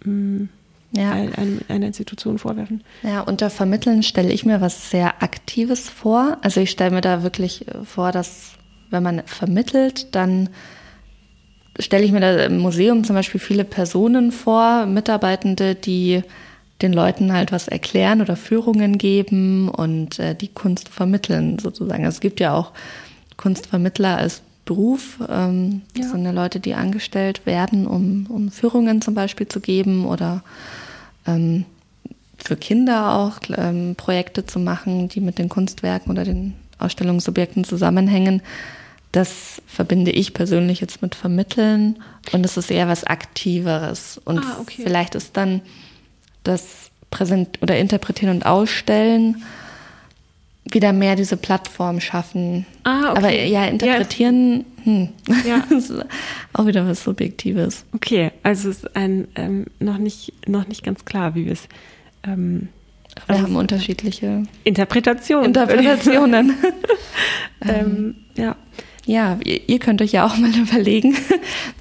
mh, 0.04 0.12
mm, 0.12 0.48
ja. 0.96 1.12
Eine, 1.12 1.60
eine 1.68 1.86
Institution 1.86 2.38
vorwerfen. 2.38 2.82
Ja, 3.02 3.20
unter 3.20 3.50
Vermitteln 3.50 4.02
stelle 4.02 4.32
ich 4.32 4.44
mir 4.44 4.60
was 4.60 4.90
sehr 4.90 5.22
Aktives 5.22 5.88
vor. 5.88 6.38
Also 6.42 6.60
ich 6.60 6.70
stelle 6.70 6.90
mir 6.90 7.00
da 7.00 7.22
wirklich 7.22 7.68
äh, 7.68 7.84
vor, 7.84 8.12
dass 8.12 8.52
wenn 8.90 9.02
man 9.02 9.22
vermittelt, 9.26 10.14
dann 10.14 10.48
stelle 11.78 12.04
ich 12.04 12.12
mir 12.12 12.20
da 12.20 12.44
im 12.44 12.58
Museum 12.58 13.04
zum 13.04 13.14
Beispiel 13.16 13.40
viele 13.40 13.64
Personen 13.64 14.32
vor, 14.32 14.86
Mitarbeitende, 14.86 15.74
die 15.74 16.22
den 16.82 16.92
Leuten 16.92 17.32
halt 17.32 17.52
was 17.52 17.68
erklären 17.68 18.20
oder 18.20 18.36
Führungen 18.36 18.98
geben 18.98 19.68
und 19.68 20.18
äh, 20.18 20.34
die 20.34 20.48
Kunst 20.48 20.88
vermitteln 20.88 21.58
sozusagen. 21.58 22.04
Es 22.04 22.20
gibt 22.20 22.38
ja 22.40 22.54
auch 22.54 22.72
Kunstvermittler 23.36 24.18
als 24.18 24.42
Beruf. 24.66 25.18
Ähm, 25.28 25.82
ja. 25.94 26.02
Das 26.02 26.10
sind 26.10 26.24
ja 26.24 26.32
Leute, 26.32 26.60
die 26.60 26.74
angestellt 26.74 27.46
werden, 27.46 27.86
um, 27.86 28.26
um 28.28 28.50
Führungen 28.50 29.00
zum 29.00 29.14
Beispiel 29.14 29.48
zu 29.48 29.60
geben 29.60 30.04
oder 30.04 30.42
ähm, 31.26 31.64
für 32.38 32.56
Kinder 32.56 33.14
auch 33.14 33.38
ähm, 33.56 33.94
Projekte 33.96 34.46
zu 34.46 34.58
machen, 34.58 35.08
die 35.08 35.20
mit 35.20 35.38
den 35.38 35.48
Kunstwerken 35.48 36.10
oder 36.12 36.24
den 36.24 36.54
Ausstellungsobjekten 36.78 37.64
zusammenhängen. 37.64 38.42
Das 39.12 39.62
verbinde 39.66 40.10
ich 40.10 40.34
persönlich 40.34 40.80
jetzt 40.80 41.00
mit 41.00 41.14
Vermitteln 41.14 41.98
und 42.32 42.44
es 42.44 42.56
ist 42.56 42.70
eher 42.70 42.88
was 42.88 43.04
Aktiveres. 43.04 44.20
Und 44.24 44.40
ah, 44.40 44.58
okay. 44.60 44.82
vielleicht 44.84 45.14
ist 45.14 45.36
dann 45.36 45.62
das 46.44 46.90
Präsent 47.10 47.62
oder 47.62 47.78
Interpretieren 47.78 48.36
und 48.36 48.46
Ausstellen 48.46 49.42
wieder 50.64 50.92
mehr 50.92 51.16
diese 51.16 51.36
Plattform 51.36 52.00
schaffen. 52.00 52.66
Ah, 52.84 53.12
okay. 53.12 53.18
Aber 53.18 53.30
ja, 53.30 53.64
interpretieren, 53.64 54.58
ja. 54.58 54.64
Hm. 54.86 55.08
ja. 55.44 55.64
ist 55.76 55.92
auch 56.52 56.66
wieder 56.66 56.86
was 56.86 57.02
Subjektives. 57.02 57.84
Okay, 57.92 58.30
also 58.44 58.70
es 58.70 58.78
ist 58.78 58.96
ein 58.96 59.26
ähm, 59.34 59.66
noch 59.80 59.98
nicht 59.98 60.32
noch 60.48 60.68
nicht 60.68 60.84
ganz 60.84 61.04
klar, 61.04 61.34
wie 61.34 61.46
wir 61.46 61.52
es 61.52 61.68
ähm, 62.22 62.68
wir 63.26 63.34
also 63.34 63.42
haben 63.42 63.56
unterschiedliche 63.56 64.44
Interpretationen. 64.64 65.46
Interpretationen. 65.46 66.54
ähm, 67.68 68.16
ja. 68.36 68.56
Ja, 69.06 69.38
ihr 69.44 69.78
könnt 69.78 70.02
euch 70.02 70.12
ja 70.12 70.26
auch 70.26 70.36
mal 70.36 70.50
überlegen, 70.50 71.16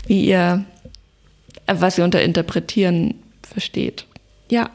wie 0.07 0.25
ihr, 0.25 0.63
was 1.65 1.97
ihr 1.97 2.03
unter 2.03 2.21
Interpretieren 2.21 3.15
versteht. 3.41 4.05
Ja, 4.49 4.69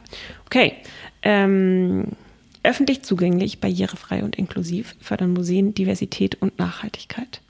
okay. 0.45 0.73
Ähm, 1.23 2.07
öffentlich 2.63 3.03
zugänglich, 3.03 3.59
barrierefrei 3.59 4.23
und 4.23 4.35
inklusiv 4.35 4.95
fördern 4.99 5.31
Museen 5.31 5.73
Diversität 5.73 6.35
und 6.41 6.59
Nachhaltigkeit. 6.59 7.41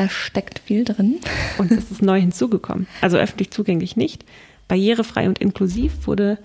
Da 0.00 0.08
steckt 0.08 0.60
viel 0.60 0.84
drin. 0.84 1.20
Und 1.58 1.70
es 1.70 1.90
ist 1.90 2.00
neu 2.00 2.18
hinzugekommen. 2.18 2.86
Also 3.02 3.18
öffentlich 3.18 3.50
zugänglich 3.50 3.96
nicht. 3.96 4.24
Barrierefrei 4.66 5.28
und 5.28 5.40
inklusiv 5.40 6.06
wurde 6.06 6.38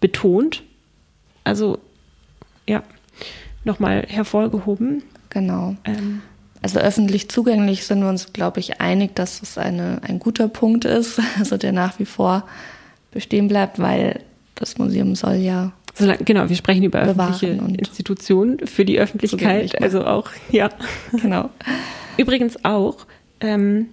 betont. 0.00 0.62
Also 1.44 1.78
ja, 2.66 2.82
nochmal 3.64 4.04
hervorgehoben. 4.06 5.02
Genau. 5.30 5.76
Ähm. 5.84 6.20
Also 6.60 6.78
öffentlich 6.78 7.30
zugänglich 7.30 7.86
sind 7.86 8.00
wir 8.00 8.10
uns, 8.10 8.34
glaube 8.34 8.60
ich, 8.60 8.82
einig, 8.82 9.16
dass 9.16 9.40
es 9.40 9.56
eine, 9.56 10.02
ein 10.02 10.18
guter 10.18 10.48
Punkt 10.48 10.84
ist, 10.84 11.22
also 11.38 11.56
der 11.56 11.72
nach 11.72 11.98
wie 11.98 12.04
vor 12.04 12.46
bestehen 13.12 13.48
bleibt, 13.48 13.78
weil 13.78 14.20
das 14.56 14.76
Museum 14.76 15.14
soll 15.14 15.36
ja. 15.36 15.72
Solange, 15.98 16.24
genau, 16.24 16.48
wir 16.48 16.56
sprechen 16.56 16.84
über 16.84 17.00
öffentliche 17.00 17.46
Institutionen 17.46 18.66
für 18.66 18.84
die 18.84 18.98
Öffentlichkeit, 18.98 19.80
also 19.82 20.04
auch, 20.04 20.30
ja. 20.50 20.70
Genau. 21.20 21.50
Übrigens 22.16 22.64
auch 22.64 23.06
ähm, 23.40 23.88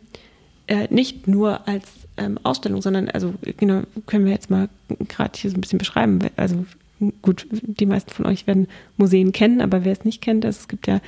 äh, 0.67 0.87
nicht 0.89 1.27
nur 1.27 1.67
als 1.67 1.91
ähm, 2.17 2.39
Ausstellung, 2.43 2.81
sondern 2.81 3.09
also 3.09 3.33
genau 3.57 3.81
können 4.05 4.25
wir 4.25 4.31
jetzt 4.31 4.49
mal 4.49 4.69
gerade 5.07 5.37
hier 5.37 5.51
so 5.51 5.57
ein 5.57 5.61
bisschen 5.61 5.79
beschreiben. 5.79 6.19
Also 6.35 6.65
gut, 7.21 7.47
die 7.51 7.85
meisten 7.85 8.11
von 8.11 8.25
euch 8.25 8.47
werden 8.47 8.67
Museen 8.97 9.31
kennen, 9.31 9.61
aber 9.61 9.83
wer 9.85 9.91
es 9.91 10.05
nicht 10.05 10.21
kennt, 10.21 10.45
also 10.45 10.59
es 10.59 10.67
gibt 10.67 10.87
ja, 10.87 11.01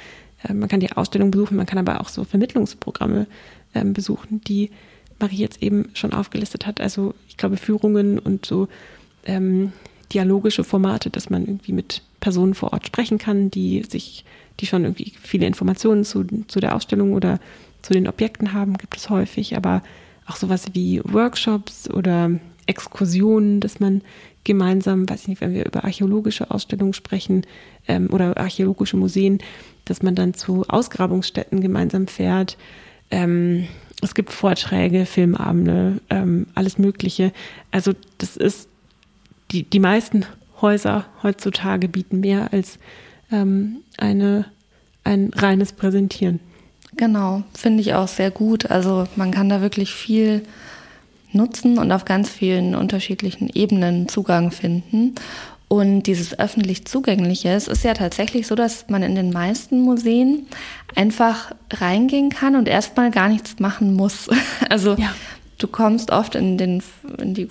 äh, 0.48 0.54
man 0.54 0.70
kann 0.70 0.80
die 0.80 0.92
Ausstellung 0.92 1.32
besuchen, 1.32 1.58
man 1.58 1.66
kann 1.66 1.80
aber 1.80 2.02
auch 2.02 2.10
so 2.10 2.24
Vermittlungsprogramme 2.24 3.28
äh, 3.74 3.86
besuchen, 3.86 4.42
die 4.42 4.72
Marie 5.20 5.38
jetzt 5.38 5.64
eben 5.64 5.90
schon 5.94 6.14
aufgelistet 6.14 6.68
hat. 6.68 6.82
Also 6.82 7.16
ich 7.28 7.38
glaube 7.38 7.58
Führungen 7.58 8.20
und 8.20 8.46
so 8.46 8.68
ähm, 9.26 9.72
dialogische 10.14 10.64
Formate, 10.64 11.10
dass 11.10 11.30
man 11.30 11.44
irgendwie 11.46 11.74
mit 11.74 12.02
Personen 12.20 12.54
vor 12.54 12.74
Ort 12.74 12.88
sprechen 12.88 13.18
kann, 13.18 13.52
die 13.52 13.84
sich, 13.84 14.26
die 14.60 14.66
schon 14.66 14.84
irgendwie 14.84 15.14
viele 15.22 15.46
Informationen 15.46 16.04
zu, 16.04 16.26
zu 16.48 16.60
der 16.60 16.76
Ausstellung 16.76 17.14
oder 17.14 17.40
zu 17.82 17.94
den 17.94 18.08
Objekten 18.08 18.54
haben, 18.54 18.78
gibt 18.78 18.98
es 18.98 19.10
häufig, 19.10 19.56
aber 19.56 19.84
auch 20.26 20.36
sowas 20.36 20.66
wie 20.74 21.02
Workshops 21.04 21.90
oder 21.90 22.32
Exkursionen, 22.66 23.60
dass 23.60 23.80
man 23.80 24.02
gemeinsam, 24.44 25.10
weiß 25.10 25.24
ich 25.24 25.28
nicht, 25.28 25.42
wenn 25.42 25.54
wir 25.54 25.66
über 25.66 25.84
archäologische 25.84 26.52
Ausstellungen 26.52 26.94
sprechen 26.94 27.46
ähm, 27.88 28.10
oder 28.12 28.38
archäologische 28.38 28.98
Museen, 28.98 29.40
dass 29.86 30.04
man 30.04 30.16
dann 30.16 30.34
zu 30.34 30.66
Ausgrabungsstätten 30.68 31.62
gemeinsam 31.62 32.08
fährt. 32.08 32.58
Ähm, 33.12 33.68
es 34.02 34.16
gibt 34.16 34.32
Vorträge, 34.32 35.06
Filmabende, 35.06 36.00
ähm, 36.10 36.48
alles 36.56 36.78
Mögliche. 36.78 37.32
Also 37.72 37.94
das 38.18 38.38
ist, 38.38 38.70
die, 39.52 39.64
die 39.64 39.80
meisten 39.80 40.26
Häuser 40.62 41.06
heutzutage 41.24 41.88
bieten 41.88 42.20
mehr 42.20 42.52
als 42.52 42.80
ähm, 43.32 43.78
eine, 43.98 44.46
ein 45.04 45.32
reines 45.36 45.74
Präsentieren. 45.74 46.40
Genau, 46.96 47.44
finde 47.56 47.82
ich 47.82 47.94
auch 47.94 48.08
sehr 48.08 48.32
gut. 48.32 48.72
Also 48.72 49.08
man 49.16 49.32
kann 49.32 49.50
da 49.50 49.62
wirklich 49.62 49.92
viel 49.92 50.44
nutzen 51.32 51.78
und 51.78 51.92
auf 51.92 52.06
ganz 52.06 52.30
vielen 52.30 52.76
unterschiedlichen 52.76 53.50
Ebenen 53.54 54.08
Zugang 54.08 54.52
finden. 54.52 55.14
Und 55.70 56.04
dieses 56.04 56.40
öffentlich 56.40 56.86
zugängliche, 56.86 57.50
es 57.50 57.68
ist 57.68 57.84
ja 57.84 57.94
tatsächlich 57.94 58.48
so, 58.48 58.56
dass 58.56 58.88
man 58.90 59.04
in 59.04 59.16
den 59.16 59.32
meisten 59.32 59.82
Museen 59.82 60.48
einfach 60.96 61.52
reingehen 61.72 62.30
kann 62.30 62.56
und 62.56 62.70
erstmal 62.70 63.12
gar 63.12 63.28
nichts 63.28 63.60
machen 63.60 63.94
muss. 63.94 64.30
Also 64.70 64.96
ja. 64.96 65.14
du 65.60 65.68
kommst 65.68 66.12
oft 66.12 66.36
in 66.36 66.58
den 66.58 66.84
in 67.20 67.34
die 67.34 67.48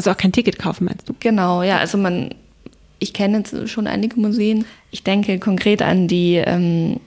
also 0.00 0.10
auch 0.12 0.16
kein 0.16 0.32
Ticket 0.32 0.58
kaufen 0.58 0.86
meinst 0.86 1.08
du? 1.08 1.14
Genau, 1.20 1.62
ja, 1.62 1.78
also 1.78 1.98
man 1.98 2.30
ich 3.00 3.12
kenne 3.12 3.42
schon 3.66 3.86
einige 3.86 4.20
Museen. 4.20 4.64
Ich 4.90 5.02
denke 5.02 5.38
konkret 5.38 5.82
an 5.82 6.06
die 6.06 6.34
ähm, 6.36 7.00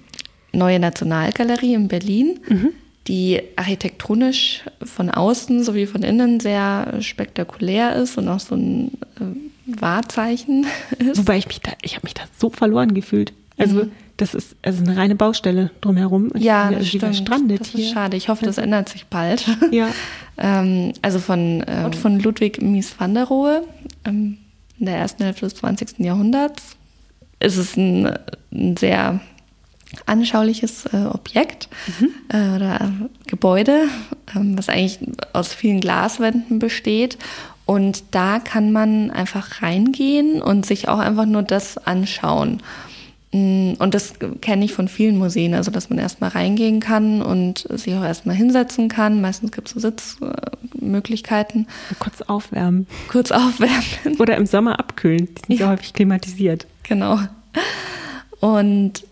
neue 0.52 0.80
Nationalgalerie 0.80 1.76
in 1.76 1.88
Berlin, 1.88 2.40
mhm. 2.50 2.70
die 3.08 3.42
architektonisch 3.56 4.64
von 4.84 5.10
außen 5.10 5.64
sowie 5.64 5.86
von 5.86 6.04
innen 6.04 6.40
sehr 6.40 6.96
spektakulär 7.00 7.96
ist 7.96 8.18
und 8.18 8.28
auch 8.28 8.40
so 8.40 8.56
ein 8.56 8.92
äh, 9.20 9.80
Wahrzeichen 9.82 10.66
ist. 11.00 11.20
Wobei 11.20 11.38
ich 11.38 11.48
mich 11.48 11.62
da, 11.62 11.72
ich 11.82 11.96
habe 11.96 12.06
mich 12.06 12.16
da 12.16 12.24
so 12.38 12.50
verloren 12.50 12.94
gefühlt. 12.94 13.32
Also 13.58 13.86
mhm. 13.86 13.92
Das 14.18 14.34
ist 14.34 14.56
also 14.62 14.84
eine 14.84 14.96
reine 14.96 15.16
Baustelle 15.16 15.72
drumherum. 15.82 16.32
Ich 16.36 16.44
ja, 16.44 16.72
das 16.72 16.88
stimmt. 16.88 17.16
Strandet 17.16 17.62
das 17.62 17.74
ist 17.74 17.92
schade. 17.92 18.16
Ich 18.16 18.30
hoffe, 18.30 18.46
das 18.46 18.58
ändert 18.58 18.90
sich 18.90 19.06
bald. 19.08 19.46
Ja. 19.72 19.88
ähm, 20.38 20.94
also 21.02 21.20
von, 21.20 21.64
ähm, 21.68 21.94
von 21.94 22.20
Ludwig 22.20 22.62
Mies 22.62 22.94
van 22.98 23.14
der 23.16 23.26
Rohe 23.26 23.64
ähm, 24.06 24.38
in 24.80 24.86
der 24.86 24.98
ersten 24.98 25.24
Hälfte 25.24 25.46
des 25.46 25.56
20. 25.56 26.00
Jahrhunderts 26.00 26.76
ist 27.40 27.58
es 27.58 27.76
ein, 27.76 28.18
ein 28.52 28.78
sehr 28.78 29.20
anschauliches 30.06 30.86
äh, 30.88 31.06
Objekt 31.06 31.70
mhm. 32.00 32.10
äh, 32.30 32.56
oder 32.56 32.92
Gebäude, 33.28 33.88
ähm, 34.36 34.58
was 34.58 34.70
eigentlich 34.70 35.00
aus 35.34 35.54
vielen 35.54 35.80
Glaswänden 35.80 36.60
besteht. 36.60 37.18
Und 37.66 38.04
da 38.12 38.40
kann 38.40 38.72
man 38.72 39.10
einfach 39.12 39.62
reingehen 39.62 40.42
und 40.42 40.66
sich 40.66 40.90
auch 40.90 41.00
einfach 41.00 41.26
nur 41.26 41.44
das 41.44 41.78
anschauen. 41.78 42.62
Mm, 43.34 43.74
und 43.80 43.94
das 43.94 44.14
kenne 44.42 44.64
ich 44.64 44.74
von 44.74 44.88
vielen 44.88 45.18
Museen, 45.18 45.54
also 45.56 45.72
dass 45.72 45.90
man 45.90 46.00
erstmal 46.00 46.30
reingehen 46.30 46.80
kann 46.80 47.22
und 47.22 47.68
sich 47.70 47.94
auch 47.96 48.04
erstmal 48.04 48.36
hinsetzen 48.36 48.88
kann. 48.88 49.20
Meistens 49.22 49.52
gibt 49.52 49.68
es 49.68 49.74
so 49.74 49.80
Sitzmöglichkeiten. 49.80 51.68
Kurz 52.00 52.22
aufwärmen. 52.22 52.88
Kurz 53.10 53.32
aufwärmen. 53.32 54.20
Oder 54.20 54.38
im 54.38 54.46
Sommer 54.46 54.80
abkühlen. 54.80 55.28
Die 55.28 55.42
sind 55.48 55.60
ja 55.60 55.70
häufig 55.70 55.94
klimatisiert. 55.94 56.68
Genau. 56.84 57.20
Und 58.40 59.04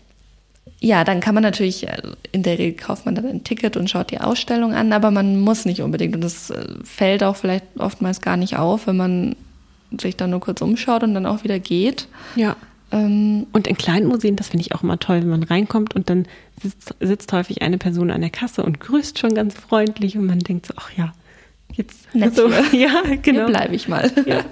ja, 0.78 1.04
dann 1.04 1.20
kann 1.20 1.34
man 1.34 1.42
natürlich, 1.42 1.88
äh, 1.88 2.02
in 2.32 2.42
der 2.42 2.58
Regel 2.58 2.76
kauft 2.76 3.06
man 3.06 3.14
dann 3.14 3.26
ein 3.26 3.44
Ticket 3.44 3.76
und 3.76 3.90
schaut 3.90 4.10
die 4.10 4.20
Ausstellung 4.20 4.72
an, 4.72 4.92
aber 4.92 5.10
man 5.10 5.40
muss 5.40 5.64
nicht 5.64 5.80
unbedingt. 5.80 6.14
Und 6.14 6.22
das 6.22 6.50
äh, 6.50 6.64
fällt 6.84 7.22
auch 7.24 7.36
vielleicht 7.36 7.64
oftmals 7.78 8.20
gar 8.20 8.36
nicht 8.36 8.56
auf, 8.56 8.86
wenn 8.86 8.96
man 8.96 9.36
sich 10.00 10.16
dann 10.16 10.30
nur 10.30 10.40
kurz 10.40 10.60
umschaut 10.60 11.02
und 11.02 11.14
dann 11.14 11.26
auch 11.26 11.44
wieder 11.44 11.58
geht. 11.58 12.08
Ja. 12.36 12.56
Ähm, 12.92 13.46
und 13.52 13.66
in 13.66 13.76
kleinen 13.76 14.06
Museen, 14.06 14.36
das 14.36 14.48
finde 14.48 14.62
ich 14.62 14.74
auch 14.74 14.82
immer 14.82 14.98
toll, 14.98 15.22
wenn 15.22 15.30
man 15.30 15.42
reinkommt 15.42 15.94
und 15.96 16.10
dann 16.10 16.26
sitzt, 16.62 16.94
sitzt, 17.00 17.32
häufig 17.32 17.62
eine 17.62 17.78
Person 17.78 18.10
an 18.10 18.20
der 18.20 18.30
Kasse 18.30 18.62
und 18.62 18.80
grüßt 18.80 19.18
schon 19.18 19.34
ganz 19.34 19.54
freundlich 19.54 20.16
und 20.16 20.26
man 20.26 20.38
denkt 20.38 20.66
so, 20.66 20.74
ach 20.76 20.90
ja, 20.96 21.12
jetzt 21.72 22.06
so, 22.34 22.48
ja, 22.72 23.02
genau. 23.22 23.46
Bleibe 23.46 23.74
ich 23.74 23.88
mal. 23.88 24.12
Ja. 24.26 24.44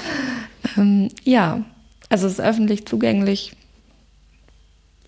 ähm, 0.76 1.08
ja, 1.24 1.64
also 2.08 2.26
es 2.26 2.34
ist 2.34 2.40
öffentlich 2.40 2.86
zugänglich 2.86 3.52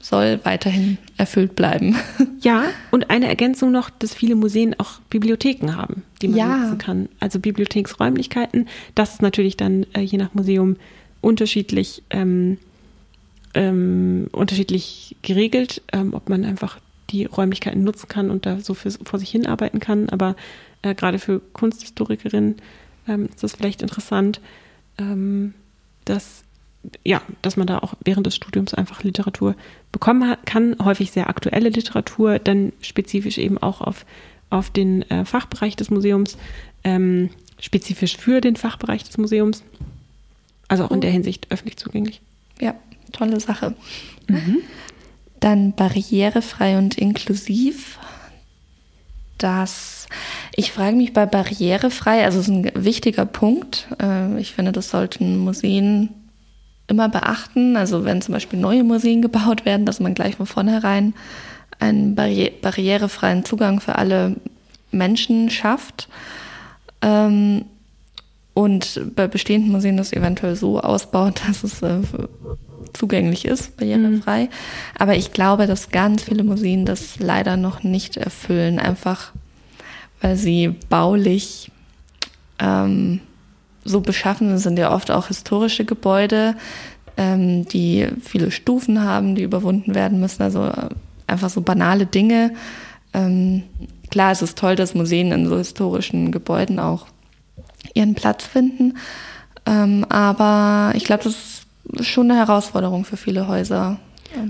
soll 0.04 0.38
weiterhin 0.44 0.98
erfüllt 1.16 1.56
bleiben. 1.56 1.96
Ja, 2.44 2.64
und 2.90 3.08
eine 3.08 3.26
Ergänzung 3.26 3.72
noch, 3.72 3.88
dass 3.88 4.12
viele 4.12 4.34
Museen 4.34 4.78
auch 4.78 5.00
Bibliotheken 5.08 5.76
haben, 5.76 6.02
die 6.20 6.28
man 6.28 6.36
ja. 6.36 6.56
nutzen 6.58 6.76
kann. 6.76 7.08
Also 7.18 7.38
Bibliotheksräumlichkeiten. 7.38 8.68
Das 8.94 9.14
ist 9.14 9.22
natürlich 9.22 9.56
dann 9.56 9.86
äh, 9.94 10.02
je 10.02 10.18
nach 10.18 10.34
Museum 10.34 10.76
unterschiedlich, 11.24 12.02
ähm, 12.10 12.58
ähm, 13.54 14.28
unterschiedlich 14.32 15.16
geregelt, 15.22 15.82
ähm, 15.92 16.14
ob 16.14 16.28
man 16.28 16.44
einfach 16.44 16.78
die 17.10 17.24
Räumlichkeiten 17.24 17.82
nutzen 17.82 18.08
kann 18.08 18.30
und 18.30 18.46
da 18.46 18.60
so 18.60 18.74
für, 18.74 18.90
vor 18.90 19.18
sich 19.18 19.30
hin 19.30 19.46
arbeiten 19.46 19.80
kann. 19.80 20.08
Aber 20.08 20.36
äh, 20.82 20.94
gerade 20.94 21.18
für 21.18 21.40
Kunsthistorikerinnen 21.40 22.56
ähm, 23.08 23.26
ist 23.26 23.42
das 23.42 23.54
vielleicht 23.54 23.82
interessant, 23.82 24.40
ähm, 24.98 25.54
dass 26.04 26.44
ja, 27.02 27.22
dass 27.40 27.56
man 27.56 27.66
da 27.66 27.78
auch 27.78 27.94
während 28.04 28.26
des 28.26 28.36
Studiums 28.36 28.74
einfach 28.74 29.02
Literatur 29.02 29.56
bekommen 29.90 30.36
kann, 30.44 30.76
häufig 30.84 31.12
sehr 31.12 31.30
aktuelle 31.30 31.70
Literatur, 31.70 32.38
dann 32.38 32.74
spezifisch 32.82 33.38
eben 33.38 33.56
auch 33.56 33.80
auf, 33.80 34.04
auf 34.50 34.68
den 34.68 35.00
äh, 35.10 35.24
Fachbereich 35.24 35.76
des 35.76 35.90
Museums, 35.90 36.36
ähm, 36.82 37.30
spezifisch 37.58 38.18
für 38.18 38.42
den 38.42 38.56
Fachbereich 38.56 39.02
des 39.02 39.16
Museums. 39.16 39.64
Also 40.68 40.84
auch 40.84 40.90
in 40.90 41.00
der 41.00 41.10
Hinsicht 41.10 41.50
öffentlich 41.50 41.76
zugänglich. 41.76 42.20
Ja, 42.60 42.74
tolle 43.12 43.40
Sache. 43.40 43.74
Mhm. 44.28 44.58
Dann 45.40 45.72
barrierefrei 45.72 46.78
und 46.78 46.96
inklusiv. 46.96 47.98
Das, 49.38 50.06
ich 50.54 50.72
frage 50.72 50.96
mich 50.96 51.12
bei 51.12 51.26
barrierefrei, 51.26 52.24
also 52.24 52.38
es 52.38 52.48
ist 52.48 52.54
ein 52.54 52.70
wichtiger 52.74 53.26
Punkt. 53.26 53.88
Äh, 54.00 54.40
ich 54.40 54.52
finde, 54.52 54.72
das 54.72 54.90
sollten 54.90 55.38
Museen 55.38 56.10
immer 56.86 57.08
beachten. 57.08 57.76
Also 57.76 58.04
wenn 58.04 58.22
zum 58.22 58.32
Beispiel 58.32 58.58
neue 58.58 58.84
Museen 58.84 59.22
gebaut 59.22 59.64
werden, 59.64 59.86
dass 59.86 60.00
man 60.00 60.14
gleich 60.14 60.36
von 60.36 60.46
vornherein 60.46 61.14
einen 61.78 62.14
barri 62.14 62.52
barrierefreien 62.62 63.44
Zugang 63.44 63.80
für 63.80 63.96
alle 63.96 64.36
Menschen 64.90 65.50
schafft. 65.50 66.08
Ähm, 67.02 67.64
und 68.54 69.00
bei 69.16 69.26
bestehenden 69.26 69.72
Museen 69.72 69.96
das 69.96 70.12
eventuell 70.12 70.56
so 70.56 70.80
ausbaut, 70.80 71.42
dass 71.48 71.64
es 71.64 71.82
äh, 71.82 72.00
zugänglich 72.92 73.44
ist, 73.44 73.76
barrierefrei. 73.76 74.44
Mhm. 74.44 74.48
Aber 74.98 75.16
ich 75.16 75.32
glaube, 75.32 75.66
dass 75.66 75.90
ganz 75.90 76.22
viele 76.22 76.44
Museen 76.44 76.86
das 76.86 77.18
leider 77.18 77.56
noch 77.56 77.82
nicht 77.82 78.16
erfüllen, 78.16 78.78
einfach 78.78 79.32
weil 80.20 80.36
sie 80.36 80.74
baulich 80.88 81.70
ähm, 82.58 83.20
so 83.84 84.00
beschaffen 84.00 84.56
sind 84.56 84.78
ja 84.78 84.90
oft 84.94 85.10
auch 85.10 85.28
historische 85.28 85.84
Gebäude, 85.84 86.54
ähm, 87.18 87.66
die 87.68 88.08
viele 88.22 88.50
Stufen 88.50 89.02
haben, 89.02 89.34
die 89.34 89.42
überwunden 89.42 89.94
werden 89.94 90.20
müssen. 90.20 90.42
Also 90.42 90.64
äh, 90.64 90.88
einfach 91.26 91.50
so 91.50 91.60
banale 91.60 92.06
Dinge. 92.06 92.54
Ähm, 93.12 93.64
klar, 94.10 94.32
es 94.32 94.40
ist 94.40 94.56
toll, 94.56 94.76
dass 94.76 94.94
Museen 94.94 95.30
in 95.30 95.46
so 95.46 95.58
historischen 95.58 96.32
Gebäuden 96.32 96.78
auch 96.78 97.06
ihren 97.94 98.14
Platz 98.14 98.44
finden. 98.44 98.96
Ähm, 99.66 100.04
aber 100.08 100.92
ich 100.96 101.04
glaube, 101.04 101.24
das 101.24 101.34
ist 101.92 102.06
schon 102.06 102.30
eine 102.30 102.38
Herausforderung 102.40 103.04
für 103.04 103.16
viele 103.16 103.48
Häuser. 103.48 103.98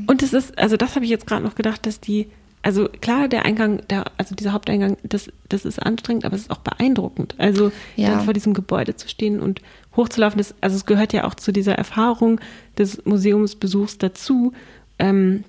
Und 0.06 0.22
es 0.22 0.32
ist, 0.32 0.56
also 0.58 0.76
das 0.76 0.94
habe 0.94 1.04
ich 1.04 1.10
jetzt 1.10 1.26
gerade 1.26 1.44
noch 1.44 1.54
gedacht, 1.56 1.84
dass 1.86 2.00
die, 2.00 2.28
also 2.62 2.88
klar, 3.02 3.28
der 3.28 3.44
Eingang, 3.44 3.82
der, 3.90 4.04
also 4.16 4.34
dieser 4.34 4.52
Haupteingang, 4.52 4.96
das, 5.02 5.30
das 5.50 5.66
ist 5.66 5.78
anstrengend, 5.82 6.24
aber 6.24 6.34
es 6.36 6.42
ist 6.42 6.50
auch 6.50 6.58
beeindruckend. 6.60 7.34
Also 7.38 7.70
Ja. 7.96 8.10
dann 8.10 8.20
vor 8.22 8.32
diesem 8.32 8.54
Gebäude 8.54 8.96
zu 8.96 9.08
stehen 9.08 9.40
und 9.40 9.60
hochzulaufen, 9.94 10.38
das, 10.38 10.54
also 10.62 10.74
es 10.76 10.86
gehört 10.86 11.12
ja 11.12 11.24
auch 11.24 11.34
zu 11.34 11.52
dieser 11.52 11.74
Erfahrung 11.74 12.40
des 12.78 13.04
Museumsbesuchs 13.04 13.98
dazu, 13.98 14.52
ähm, 14.98 15.44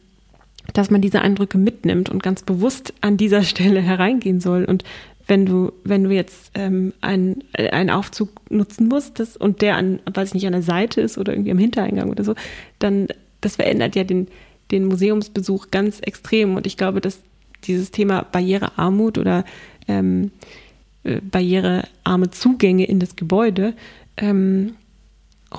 dass 0.73 0.91
man 0.91 0.99
diese 0.99 1.21
Eindrücke 1.21 1.57
mitnimmt 1.57 2.09
und 2.09 2.21
ganz 2.21 2.43
bewusst 2.43 2.93
an 2.99 3.15
dieser 3.17 3.43
Stelle 3.51 3.81
hereingehen 3.81 4.41
soll. 4.41 4.65
Und 4.65 4.83
wenn 5.27 5.45
du, 5.45 5.71
wenn 5.83 6.03
du 6.03 6.11
jetzt 6.11 6.51
ähm, 6.53 6.93
einen, 7.01 7.43
einen 7.53 7.89
Aufzug 7.89 8.29
nutzen 8.51 8.87
musst 8.87 9.19
das, 9.19 9.35
und 9.37 9.61
der 9.61 9.75
an, 9.75 9.99
weiß 10.11 10.29
ich 10.29 10.33
nicht, 10.35 10.45
an 10.45 10.53
der 10.53 10.61
Seite 10.61 11.01
ist 11.01 11.17
oder 11.17 11.33
irgendwie 11.33 11.51
am 11.51 11.57
Hintereingang 11.57 12.09
oder 12.09 12.23
so, 12.23 12.35
dann 12.79 13.07
das 13.41 13.55
verändert 13.55 13.95
ja 13.95 14.03
den, 14.03 14.27
den 14.71 14.85
Museumsbesuch 14.85 15.71
ganz 15.71 15.99
extrem. 15.99 16.55
Und 16.55 16.67
ich 16.67 16.77
glaube, 16.77 17.01
dass 17.01 17.21
dieses 17.63 17.91
Thema 17.91 18.23
Barrierearmut 18.23 19.17
oder 19.17 19.45
ähm, 19.87 20.31
äh, 21.03 21.21
barrierearme 21.21 22.31
Zugänge 22.31 22.85
in 22.85 22.99
das 22.99 23.15
Gebäude 23.15 23.73
ähm, 24.17 24.75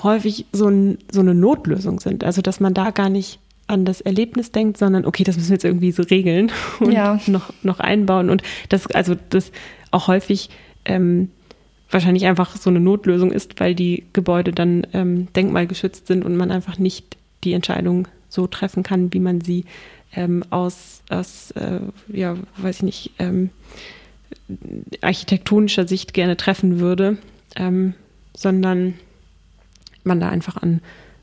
häufig 0.03 0.47
so, 0.53 0.69
ein, 0.69 0.99
so 1.11 1.21
eine 1.21 1.35
Notlösung 1.35 2.01
sind. 2.01 2.25
Also 2.25 2.43
dass 2.43 2.61
man 2.61 2.75
da 2.75 2.91
gar 2.91 3.09
nicht 3.09 3.39
an 3.67 3.85
das 3.85 4.01
Erlebnis 4.01 4.53
denkt, 4.53 4.79
sondern 4.79 5.05
okay, 5.05 5.25
das 5.25 5.37
müssen 5.37 5.49
wir 5.51 5.55
jetzt 5.55 5.65
irgendwie 5.65 5.93
so 5.93 6.03
regeln 6.03 6.53
und 6.81 6.93
Ja. 6.93 7.21
noch, 7.27 7.53
noch 7.63 7.81
einbauen. 7.81 8.31
Und 8.31 8.43
das, 8.69 8.87
also 8.89 9.17
das 9.31 9.51
auch 9.91 10.09
häufig 10.09 10.51
ähm, 10.85 11.31
wahrscheinlich 11.91 12.27
einfach 12.27 12.57
so 12.57 12.71
eine 12.71 12.81
Notlösung 12.81 13.33
ist, 13.33 13.59
weil 13.61 13.75
die 13.75 14.05
Gebäude 14.13 14.53
dann 14.53 14.87
ähm, 14.93 15.29
denkmalgeschützt 15.35 16.07
sind 16.07 16.25
und 16.25 16.37
man 16.37 16.51
einfach 16.51 16.79
nicht 16.79 17.17
die 17.45 17.53
Entscheidung 17.53 18.09
so 18.29 18.47
treffen 18.47 18.83
kann, 18.83 19.13
wie 19.13 19.21
man 19.21 19.41
sie 19.41 19.65
ähm, 20.15 20.45
aus, 20.51 21.03
aus 21.11 21.51
äh, 21.53 21.81
ja, 22.09 22.37
weiß 22.59 22.77
ich 22.77 22.83
nicht, 22.83 23.11
ähm, 23.19 23.51
architektonischer 25.01 25.87
Sicht 25.87 26.15
gerne 26.15 26.37
treffen 26.37 26.81
würde, 26.81 27.19
ähm, 27.57 27.95
sondern 28.37 28.95
man 30.05 30.21
da 30.21 30.29
einfach 30.29 30.57
an 30.57 30.81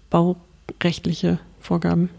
baurechtliche 0.10 1.40
Vorgaben 1.60 2.10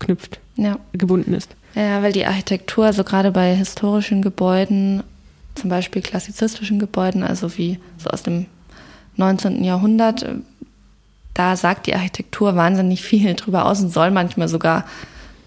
geknüpft, 0.00 0.40
Ja. 0.56 0.78
gebunden 0.92 1.34
ist. 1.34 1.54
Ja, 1.76 2.02
weil 2.02 2.12
die 2.12 2.26
Architektur, 2.26 2.86
also 2.86 3.04
gerade 3.04 3.30
bei 3.30 3.54
historischen 3.54 4.22
Gebäuden, 4.22 5.04
zum 5.54 5.70
Beispiel 5.70 6.02
klassizistischen 6.02 6.78
Gebäuden, 6.80 7.22
also 7.22 7.56
wie 7.56 7.78
so 7.98 8.10
aus 8.10 8.22
dem 8.24 8.46
19. 9.16 9.62
Jahrhundert, 9.62 10.22
äh, 10.24 10.34
da 11.34 11.54
sagt 11.56 11.86
die 11.86 11.94
Architektur 11.94 12.56
wahnsinnig 12.56 13.02
viel 13.02 13.34
drüber 13.36 13.66
aus 13.66 13.80
und 13.80 13.92
soll 13.92 14.10
manchmal 14.10 14.48
sogar 14.48 14.84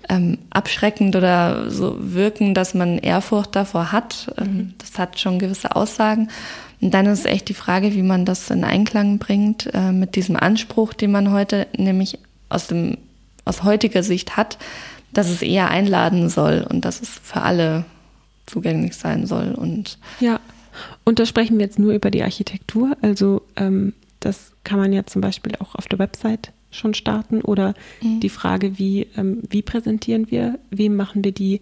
ähm, 0.09 0.37
abschreckend 0.49 1.15
oder 1.15 1.69
so 1.69 1.95
wirken, 1.99 2.53
dass 2.53 2.73
man 2.73 2.97
Ehrfurcht 2.99 3.55
davor 3.55 3.91
hat. 3.91 4.33
Ähm, 4.37 4.73
Das 4.77 4.97
hat 4.99 5.19
schon 5.19 5.39
gewisse 5.39 5.75
Aussagen. 5.75 6.29
Und 6.81 6.93
dann 6.93 7.05
ist 7.05 7.25
echt 7.25 7.47
die 7.47 7.53
Frage, 7.53 7.93
wie 7.93 8.01
man 8.01 8.25
das 8.25 8.49
in 8.49 8.65
Einklang 8.65 9.17
bringt 9.17 9.73
äh, 9.73 9.91
mit 9.93 10.15
diesem 10.15 10.35
Anspruch, 10.35 10.93
den 10.93 11.11
man 11.11 11.31
heute 11.31 11.67
nämlich 11.77 12.19
aus 12.49 12.67
dem 12.67 12.97
aus 13.45 13.63
heutiger 13.63 14.03
Sicht 14.03 14.37
hat, 14.37 14.57
dass 15.11 15.29
es 15.29 15.41
eher 15.41 15.69
einladen 15.69 16.29
soll 16.29 16.65
und 16.69 16.85
dass 16.85 17.01
es 17.01 17.09
für 17.09 17.41
alle 17.41 17.85
zugänglich 18.45 18.95
sein 18.95 19.25
soll. 19.25 19.53
Und 19.53 19.97
Ja, 20.19 20.39
und 21.03 21.19
da 21.19 21.25
sprechen 21.25 21.57
wir 21.57 21.65
jetzt 21.65 21.79
nur 21.79 21.93
über 21.93 22.11
die 22.11 22.23
Architektur. 22.23 22.97
Also 23.01 23.43
ähm, 23.55 23.93
das 24.19 24.53
kann 24.63 24.79
man 24.79 24.93
ja 24.93 25.05
zum 25.05 25.21
Beispiel 25.21 25.53
auch 25.59 25.75
auf 25.75 25.87
der 25.87 25.99
Website 25.99 26.51
schon 26.71 26.95
starten 26.95 27.41
oder 27.41 27.75
die 28.01 28.29
Frage, 28.29 28.79
wie, 28.79 29.07
ähm, 29.15 29.43
wie 29.47 29.61
präsentieren 29.61 30.31
wir, 30.31 30.57
wem 30.71 30.95
machen 30.95 31.23
wir 31.23 31.31
die 31.31 31.61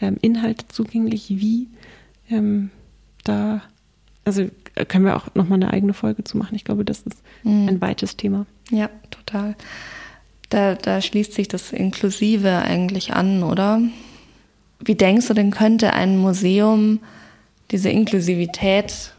ähm, 0.00 0.16
Inhalte 0.20 0.66
zugänglich, 0.66 1.26
wie 1.30 1.68
ähm, 2.28 2.70
da, 3.22 3.62
also 4.24 4.48
äh, 4.74 4.84
können 4.84 5.04
wir 5.04 5.16
auch 5.16 5.32
nochmal 5.34 5.62
eine 5.62 5.72
eigene 5.72 5.94
Folge 5.94 6.24
zu 6.24 6.36
machen. 6.36 6.56
Ich 6.56 6.64
glaube, 6.64 6.84
das 6.84 7.02
ist 7.02 7.22
ein 7.44 7.80
weites 7.80 8.16
Thema. 8.16 8.46
ja, 8.70 8.90
total. 9.10 9.54
Da, 10.48 10.74
da 10.74 11.00
schließt 11.00 11.34
sich 11.34 11.48
das 11.48 11.72
Inklusive 11.72 12.58
eigentlich 12.58 13.12
an, 13.12 13.42
oder? 13.42 13.82
Wie 14.80 14.94
denkst 14.94 15.28
du 15.28 15.34
denn, 15.34 15.50
könnte 15.50 15.92
ein 15.92 16.18
Museum 16.18 17.00
diese 17.70 17.90
Inklusivität 17.90 19.12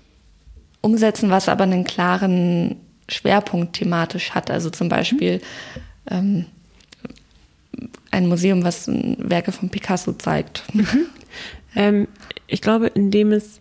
umsetzen, 0.81 1.29
was 1.29 1.49
aber 1.49 1.65
einen 1.65 1.83
klaren 1.83 2.77
Schwerpunkt 3.07 3.73
thematisch 3.73 4.31
hat? 4.31 4.49
Also 4.49 4.69
zum 4.69 4.89
Beispiel 4.89 5.41
ähm, 6.09 6.45
ein 8.11 8.27
Museum, 8.27 8.63
was 8.63 8.87
Werke 8.87 9.51
von 9.51 9.69
Picasso 9.69 10.13
zeigt. 10.13 10.63
Ähm, 11.75 12.07
ich 12.47 12.61
glaube, 12.61 12.87
indem 12.87 13.31
es 13.31 13.59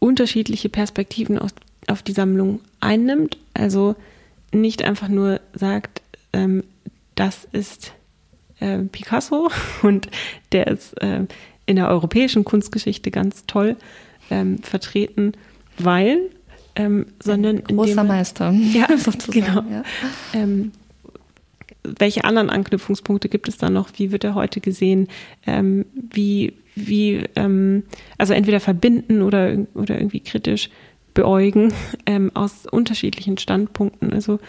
unterschiedliche 0.00 0.68
Perspektiven 0.68 1.38
auf, 1.38 1.52
auf 1.86 2.02
die 2.02 2.12
Sammlung 2.12 2.60
einnimmt, 2.80 3.38
also 3.54 3.94
nicht 4.52 4.82
einfach 4.82 5.08
nur 5.08 5.40
sagt, 5.54 6.02
ähm, 6.32 6.64
das 7.16 7.48
ist 7.50 7.92
äh, 8.60 8.78
Picasso 8.78 9.50
und 9.82 10.08
der 10.52 10.68
ist 10.68 10.94
ähm, 11.00 11.26
in 11.66 11.76
der 11.76 11.88
europäischen 11.88 12.44
Kunstgeschichte 12.44 13.10
ganz 13.10 13.44
toll 13.46 13.76
ähm, 14.30 14.58
vertreten, 14.58 15.32
weil, 15.78 16.30
ähm, 16.76 17.06
sondern 17.20 17.62
Großer 17.64 17.90
indem, 17.90 18.06
Meister. 18.06 18.52
Ja, 18.72 18.86
sozusagen. 18.96 19.46
genau. 19.46 19.64
Ja. 19.68 19.82
ähm, 20.32 20.72
welche 21.98 22.24
anderen 22.24 22.50
Anknüpfungspunkte 22.50 23.28
gibt 23.28 23.48
es 23.48 23.58
da 23.58 23.70
noch? 23.70 23.90
Wie 23.96 24.10
wird 24.10 24.24
er 24.24 24.34
heute 24.34 24.60
gesehen? 24.60 25.08
Ähm, 25.46 25.86
wie, 25.94 26.54
wie, 26.74 27.22
ähm, 27.36 27.84
also 28.18 28.32
entweder 28.32 28.58
verbinden 28.58 29.22
oder, 29.22 29.56
oder 29.74 29.96
irgendwie 29.96 30.20
kritisch 30.20 30.70
beäugen 31.14 31.72
ähm, 32.04 32.30
aus 32.34 32.66
unterschiedlichen 32.66 33.38
Standpunkten. 33.38 34.12
Also 34.12 34.40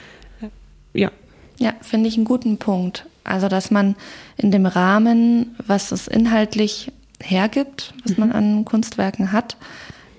äh, 0.42 1.00
ja, 1.00 1.12
Ja, 1.60 1.74
finde 1.82 2.10
ich 2.10 2.15
einen 2.15 2.26
guten 2.26 2.58
Punkt. 2.58 3.06
Also, 3.24 3.48
dass 3.48 3.72
man 3.72 3.96
in 4.38 4.52
dem 4.52 4.65
Rahmen, 4.65 5.56
was 5.65 5.91
es 5.91 6.08
inhaltlich 6.08 6.91
hergibt, 7.22 7.93
was 8.04 8.17
man 8.17 8.32
an 8.32 8.63
Kunstwerken 8.63 9.32
hat, 9.32 9.58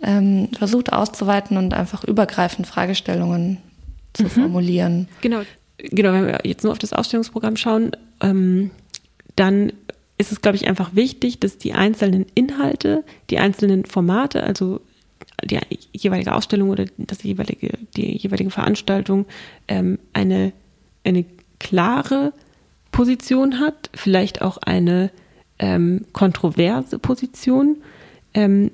ähm, 0.03 0.49
versucht 0.57 0.93
auszuweiten 0.93 1.57
und 1.57 1.75
einfach 1.75 2.05
übergreifend 2.05 2.67
Fragestellungen 2.67 3.59
zu 4.13 4.29
formulieren. 4.29 5.09
Genau, 5.21 5.43
genau, 5.79 6.13
wenn 6.13 6.27
wir 6.27 6.41
jetzt 6.45 6.65
nur 6.65 6.73
auf 6.73 6.79
das 6.79 6.93
Ausstellungsprogramm 6.93 7.57
schauen, 7.57 7.93
ähm, 8.21 8.71
dann 9.37 9.73
ist 10.19 10.33
es, 10.33 10.41
glaube 10.41 10.57
ich, 10.57 10.67
einfach 10.67 10.95
wichtig, 10.95 11.39
dass 11.39 11.59
die 11.59 11.73
einzelnen 11.73 12.27
Inhalte, 12.35 13.05
die 13.31 13.39
einzelnen 13.39 13.85
Formate, 13.85 14.43
also 14.43 14.81
die 15.45 15.61
jeweilige 15.93 16.35
Ausstellung 16.35 16.71
oder 16.71 16.87
das 16.97 17.23
jeweilige, 17.23 17.79
die 17.97 18.17
jeweilige 18.17 18.51
Veranstaltung 18.51 19.27
ähm, 19.69 20.01
eine, 20.13 20.53
eine 21.09 21.25
klare 21.59 22.33
Position 22.93 23.61
hat, 23.61 23.91
vielleicht 23.95 24.43
auch 24.43 24.59
eine 24.59 25.11
ähm, 25.59 26.05
kontroverse 26.13 26.99
Position 26.99 27.79
ähm, 28.35 28.71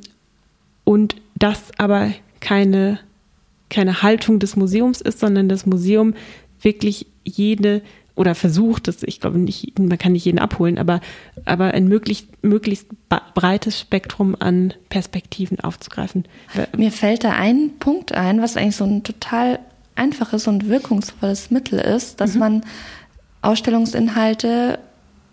und 0.85 1.17
das 1.37 1.71
aber 1.79 2.13
keine 2.41 2.99
keine 3.75 4.03
Haltung 4.03 4.39
des 4.39 4.55
Museums 4.55 5.01
ist, 5.01 5.19
sondern 5.19 5.49
das 5.49 5.67
Museum 5.67 6.15
wirklich 6.61 7.07
jede 7.25 7.83
oder 8.15 8.37
versucht 8.37 8.87
es, 8.87 9.03
ich 9.03 9.21
glaube 9.21 9.39
nicht, 9.39 9.77
man 9.79 9.99
kann 9.99 10.13
nicht 10.13 10.25
jeden 10.25 10.39
abholen, 10.39 10.79
aber, 10.79 11.01
aber 11.45 11.75
ein 11.75 11.89
möglichst, 11.89 12.29
möglichst 12.45 12.87
breites 13.09 13.81
Spektrum 13.81 14.37
an 14.39 14.73
Perspektiven 14.89 15.59
aufzugreifen. 15.59 16.25
Mir 16.77 16.93
fällt 16.93 17.25
da 17.25 17.33
ein 17.33 17.71
Punkt 17.81 18.13
ein, 18.13 18.41
was 18.41 18.57
eigentlich 18.57 18.77
so 18.77 18.85
ein 18.85 19.03
total 19.03 19.59
einfaches 19.97 20.47
und 20.47 20.69
wirkungsvolles 20.69 21.51
Mittel 21.51 21.79
ist, 21.79 22.21
dass 22.21 22.35
man 22.35 22.65
Ausstellungsinhalte 23.43 24.79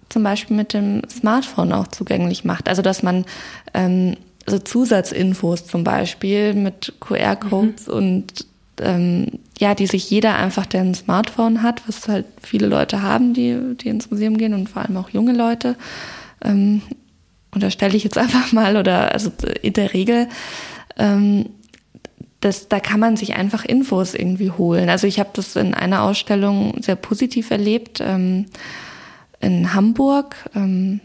zum 0.09 0.24
Beispiel 0.24 0.55
mit 0.55 0.74
dem 0.74 1.01
Smartphone 1.09 1.72
auch 1.72 1.88
zugänglich 1.88 2.43
macht. 2.43 2.68
Also 2.68 2.82
dass 2.82 3.01
man 3.01 3.26
ähm, 3.74 4.18
so 4.45 4.59
Zusatzinfos 4.59 5.66
zum 5.66 5.84
Beispiel 5.84 6.53
mit 6.53 6.93
QR-Codes 6.99 7.88
und 7.88 8.45
ähm, 8.80 9.28
ja, 9.59 9.76
die 9.76 9.88
sich 9.88 10.09
jeder 10.09 10.36
einfach, 10.36 10.66
der 10.66 10.82
ein 10.82 10.95
Smartphone 10.95 11.62
hat, 11.62 11.88
was 11.88 12.07
halt 12.07 12.26
viele 12.41 12.68
Leute 12.68 13.01
haben, 13.01 13.34
die, 13.34 13.76
die 13.76 13.89
ins 13.89 14.09
Museum 14.09 14.38
gehen 14.38 14.53
und 14.53 14.70
vor 14.70 14.82
allem 14.82 14.97
auch 14.97 15.09
junge 15.09 15.34
Leute, 15.34 15.76
ähm, 16.43 16.82
unterstelle 17.51 17.95
ich 17.95 18.03
jetzt 18.03 18.18
einfach 18.18 18.51
mal, 18.51 18.78
oder 18.78 19.14
also 19.14 19.32
in 19.62 19.74
der 19.74 19.93
Regel, 19.93 20.28
ähm, 20.97 21.49
das, 22.42 22.68
da 22.68 22.80
kann 22.80 23.00
man 23.00 23.16
sich 23.18 23.36
einfach 23.36 23.64
Infos 23.64 24.14
irgendwie 24.16 24.52
holen. 24.52 24.89
Also 24.89 25.08
ich 25.08 25.20
habe 25.20 25.30
das 25.34 25.56
in 25.56 25.74
einer 25.74 26.02
Ausstellung 26.02 26.82
sehr 26.82 26.96
positiv 26.96 27.52
erlebt 27.52 28.00
ähm, 28.02 28.48
in 29.39 29.74
Hamburg. 29.74 30.36
Ähm, 30.56 31.00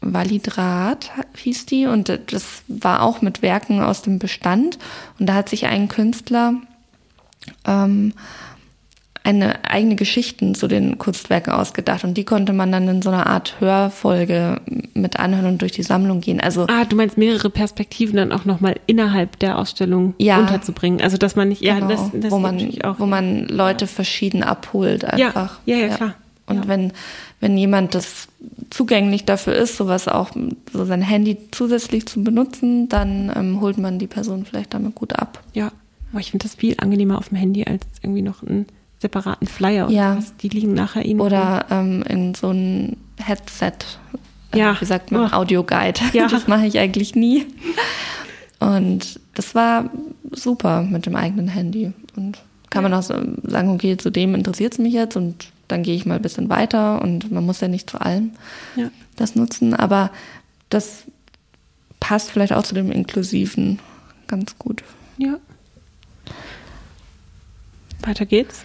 Validrat 0.00 1.10
hieß 1.36 1.66
die 1.66 1.86
und 1.86 2.08
das 2.08 2.62
war 2.68 3.02
auch 3.02 3.20
mit 3.20 3.42
Werken 3.42 3.82
aus 3.82 4.00
dem 4.00 4.18
Bestand. 4.18 4.78
Und 5.18 5.26
da 5.26 5.34
hat 5.34 5.50
sich 5.50 5.66
ein 5.66 5.88
Künstler 5.88 6.54
ähm, 7.66 8.14
eine 9.22 9.64
eigene 9.64 9.96
Geschichten 9.96 10.54
zu 10.54 10.66
den 10.66 10.96
Kunstwerken 10.98 11.52
ausgedacht 11.52 12.04
und 12.04 12.14
die 12.14 12.24
konnte 12.24 12.52
man 12.52 12.72
dann 12.72 12.88
in 12.88 13.02
so 13.02 13.10
einer 13.10 13.26
Art 13.26 13.60
Hörfolge 13.60 14.60
mit 14.94 15.18
anhören 15.18 15.46
und 15.46 15.62
durch 15.62 15.72
die 15.72 15.82
Sammlung 15.82 16.20
gehen. 16.20 16.40
Also 16.40 16.66
ah, 16.68 16.84
du 16.84 16.96
meinst 16.96 17.18
mehrere 17.18 17.50
Perspektiven 17.50 18.16
dann 18.16 18.32
auch 18.32 18.46
noch 18.46 18.60
mal 18.60 18.76
innerhalb 18.86 19.38
der 19.38 19.58
Ausstellung 19.58 20.14
ja, 20.18 20.38
unterzubringen. 20.38 21.02
Also 21.02 21.18
dass 21.18 21.36
man 21.36 21.48
nicht 21.48 21.62
ja, 21.62 21.74
genau, 21.74 21.88
das, 21.88 22.10
das 22.14 22.30
wo 22.30 22.38
man 22.38 22.82
auch, 22.82 22.98
wo 22.98 23.06
man 23.06 23.46
Leute 23.46 23.86
verschieden 23.86 24.42
abholt 24.42 25.04
einfach. 25.04 25.60
Ja, 25.66 25.76
ja, 25.76 25.86
ja 25.86 25.96
klar. 25.96 26.14
Und 26.46 26.56
ja. 26.56 26.68
wenn 26.68 26.92
wenn 27.40 27.56
jemand 27.56 27.94
das 27.94 28.28
zugänglich 28.70 29.24
dafür 29.24 29.54
ist, 29.54 29.76
sowas 29.76 30.08
auch 30.08 30.30
so 30.72 30.84
sein 30.84 31.02
Handy 31.02 31.38
zusätzlich 31.50 32.06
zu 32.06 32.22
benutzen, 32.22 32.88
dann 32.88 33.32
ähm, 33.34 33.60
holt 33.60 33.78
man 33.78 33.98
die 33.98 34.06
Person 34.06 34.44
vielleicht 34.44 34.74
damit 34.74 34.94
gut 34.94 35.18
ab. 35.18 35.42
Ja, 35.54 35.72
aber 36.12 36.20
ich 36.20 36.30
finde 36.30 36.44
das 36.44 36.54
viel 36.54 36.74
angenehmer 36.78 37.18
auf 37.18 37.30
dem 37.30 37.38
Handy 37.38 37.64
als 37.64 37.86
irgendwie 38.02 38.22
noch 38.22 38.42
ein 38.42 38.66
separaten 39.00 39.46
Flyer 39.46 39.86
oder 39.86 39.94
ja. 39.94 40.16
was. 40.16 40.36
Die 40.36 40.48
liegen 40.48 40.74
nachher 40.74 41.04
Ihnen. 41.04 41.20
Oder 41.20 41.66
ähm, 41.70 42.02
in 42.08 42.34
so 42.34 42.50
ein 42.50 42.96
Headset. 43.18 43.72
Äh, 44.52 44.58
ja. 44.58 44.80
Wie 44.80 44.84
sagt 44.84 45.10
man? 45.10 45.30
Oh. 45.30 45.36
Audioguide. 45.36 46.00
Ja. 46.12 46.26
Das 46.30 46.46
mache 46.46 46.66
ich 46.66 46.78
eigentlich 46.78 47.14
nie. 47.14 47.46
Und 48.60 49.18
das 49.34 49.54
war 49.54 49.90
super 50.32 50.82
mit 50.82 51.06
dem 51.06 51.16
eigenen 51.16 51.48
Handy. 51.48 51.92
Und 52.14 52.38
kann 52.68 52.82
man 52.82 52.94
auch 52.94 53.02
sagen, 53.02 53.70
okay, 53.70 53.96
zu 53.96 54.10
dem 54.10 54.34
interessiert 54.34 54.74
es 54.74 54.78
mich 54.78 54.92
jetzt 54.92 55.16
und 55.16 55.48
dann 55.66 55.82
gehe 55.82 55.94
ich 55.94 56.06
mal 56.06 56.16
ein 56.16 56.22
bisschen 56.22 56.48
weiter 56.48 57.02
und 57.02 57.30
man 57.32 57.44
muss 57.44 57.60
ja 57.60 57.68
nicht 57.68 57.88
zu 57.88 58.00
allem 58.00 58.32
ja. 58.76 58.90
das 59.16 59.34
nutzen. 59.34 59.74
Aber 59.74 60.10
das 60.68 61.04
passt 61.98 62.30
vielleicht 62.30 62.52
auch 62.52 62.62
zu 62.62 62.74
dem 62.74 62.92
Inklusiven 62.92 63.78
ganz 64.26 64.56
gut. 64.58 64.84
Ja. 65.18 65.38
Weiter 68.02 68.26
geht's. 68.26 68.64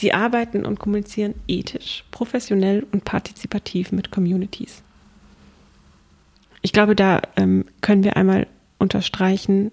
Sie 0.00 0.14
arbeiten 0.14 0.64
und 0.64 0.78
kommunizieren 0.78 1.34
ethisch, 1.46 2.04
professionell 2.10 2.86
und 2.90 3.04
partizipativ 3.04 3.92
mit 3.92 4.10
Communities. 4.10 4.82
Ich 6.62 6.72
glaube, 6.72 6.96
da 6.96 7.20
ähm, 7.36 7.66
können 7.82 8.02
wir 8.02 8.16
einmal 8.16 8.46
unterstreichen, 8.78 9.70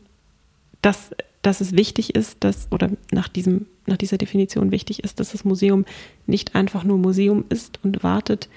dass, 0.82 1.12
dass 1.44 1.62
es 1.62 1.78
wichtig 1.78 2.14
ist, 2.14 2.44
dass, 2.44 2.70
oder 2.74 2.90
nach, 3.10 3.30
diesem, 3.30 3.68
nach 3.86 3.96
dieser 3.96 4.18
Definition 4.18 4.72
wichtig 4.72 5.02
ist, 5.02 5.22
dass 5.22 5.32
das 5.32 5.46
Museum 5.46 5.86
nicht 6.26 6.56
einfach 6.56 6.84
nur 6.84 6.98
Museum 6.98 7.46
ist 7.48 7.80
und 7.86 8.04
wartet, 8.04 8.50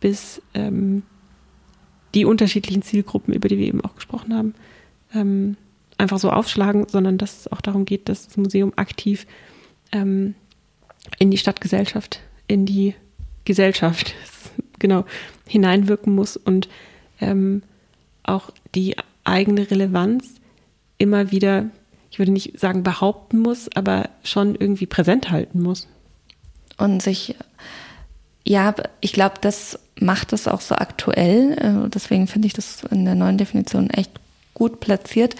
bis 0.00 0.42
ähm, 0.54 1.04
die 2.16 2.24
unterschiedlichen 2.24 2.82
Zielgruppen, 2.82 3.32
über 3.32 3.46
die 3.46 3.58
wir 3.58 3.68
eben 3.68 3.80
auch 3.80 3.94
gesprochen 3.94 4.34
haben, 4.34 4.54
ähm, 5.14 5.56
einfach 5.98 6.18
so 6.18 6.30
aufschlagen, 6.30 6.88
sondern 6.88 7.16
dass 7.16 7.42
es 7.42 7.52
auch 7.52 7.60
darum 7.60 7.84
geht, 7.84 8.08
dass 8.08 8.26
das 8.26 8.36
Museum 8.36 8.72
aktiv 8.74 9.24
ähm, 9.92 10.34
in 11.18 11.30
die 11.30 11.38
Stadtgesellschaft, 11.38 12.20
in 12.46 12.66
die 12.66 12.94
Gesellschaft, 13.44 14.14
genau, 14.78 15.04
hineinwirken 15.46 16.14
muss 16.14 16.36
und 16.36 16.68
ähm, 17.20 17.62
auch 18.22 18.50
die 18.74 18.96
eigene 19.24 19.70
Relevanz 19.70 20.34
immer 20.98 21.30
wieder, 21.30 21.66
ich 22.10 22.18
würde 22.18 22.32
nicht 22.32 22.58
sagen 22.58 22.82
behaupten 22.82 23.38
muss, 23.38 23.68
aber 23.74 24.08
schon 24.22 24.54
irgendwie 24.54 24.86
präsent 24.86 25.30
halten 25.30 25.60
muss. 25.60 25.88
Und 26.78 27.02
sich, 27.02 27.34
ja, 28.44 28.74
ich 29.00 29.12
glaube, 29.12 29.36
das 29.40 29.78
macht 30.00 30.32
es 30.32 30.48
auch 30.48 30.60
so 30.60 30.74
aktuell. 30.74 31.52
Äh, 31.58 31.88
deswegen 31.90 32.26
finde 32.26 32.46
ich 32.46 32.54
das 32.54 32.84
in 32.90 33.04
der 33.04 33.14
neuen 33.14 33.38
Definition 33.38 33.90
echt 33.90 34.10
gut 34.54 34.80
platziert, 34.80 35.36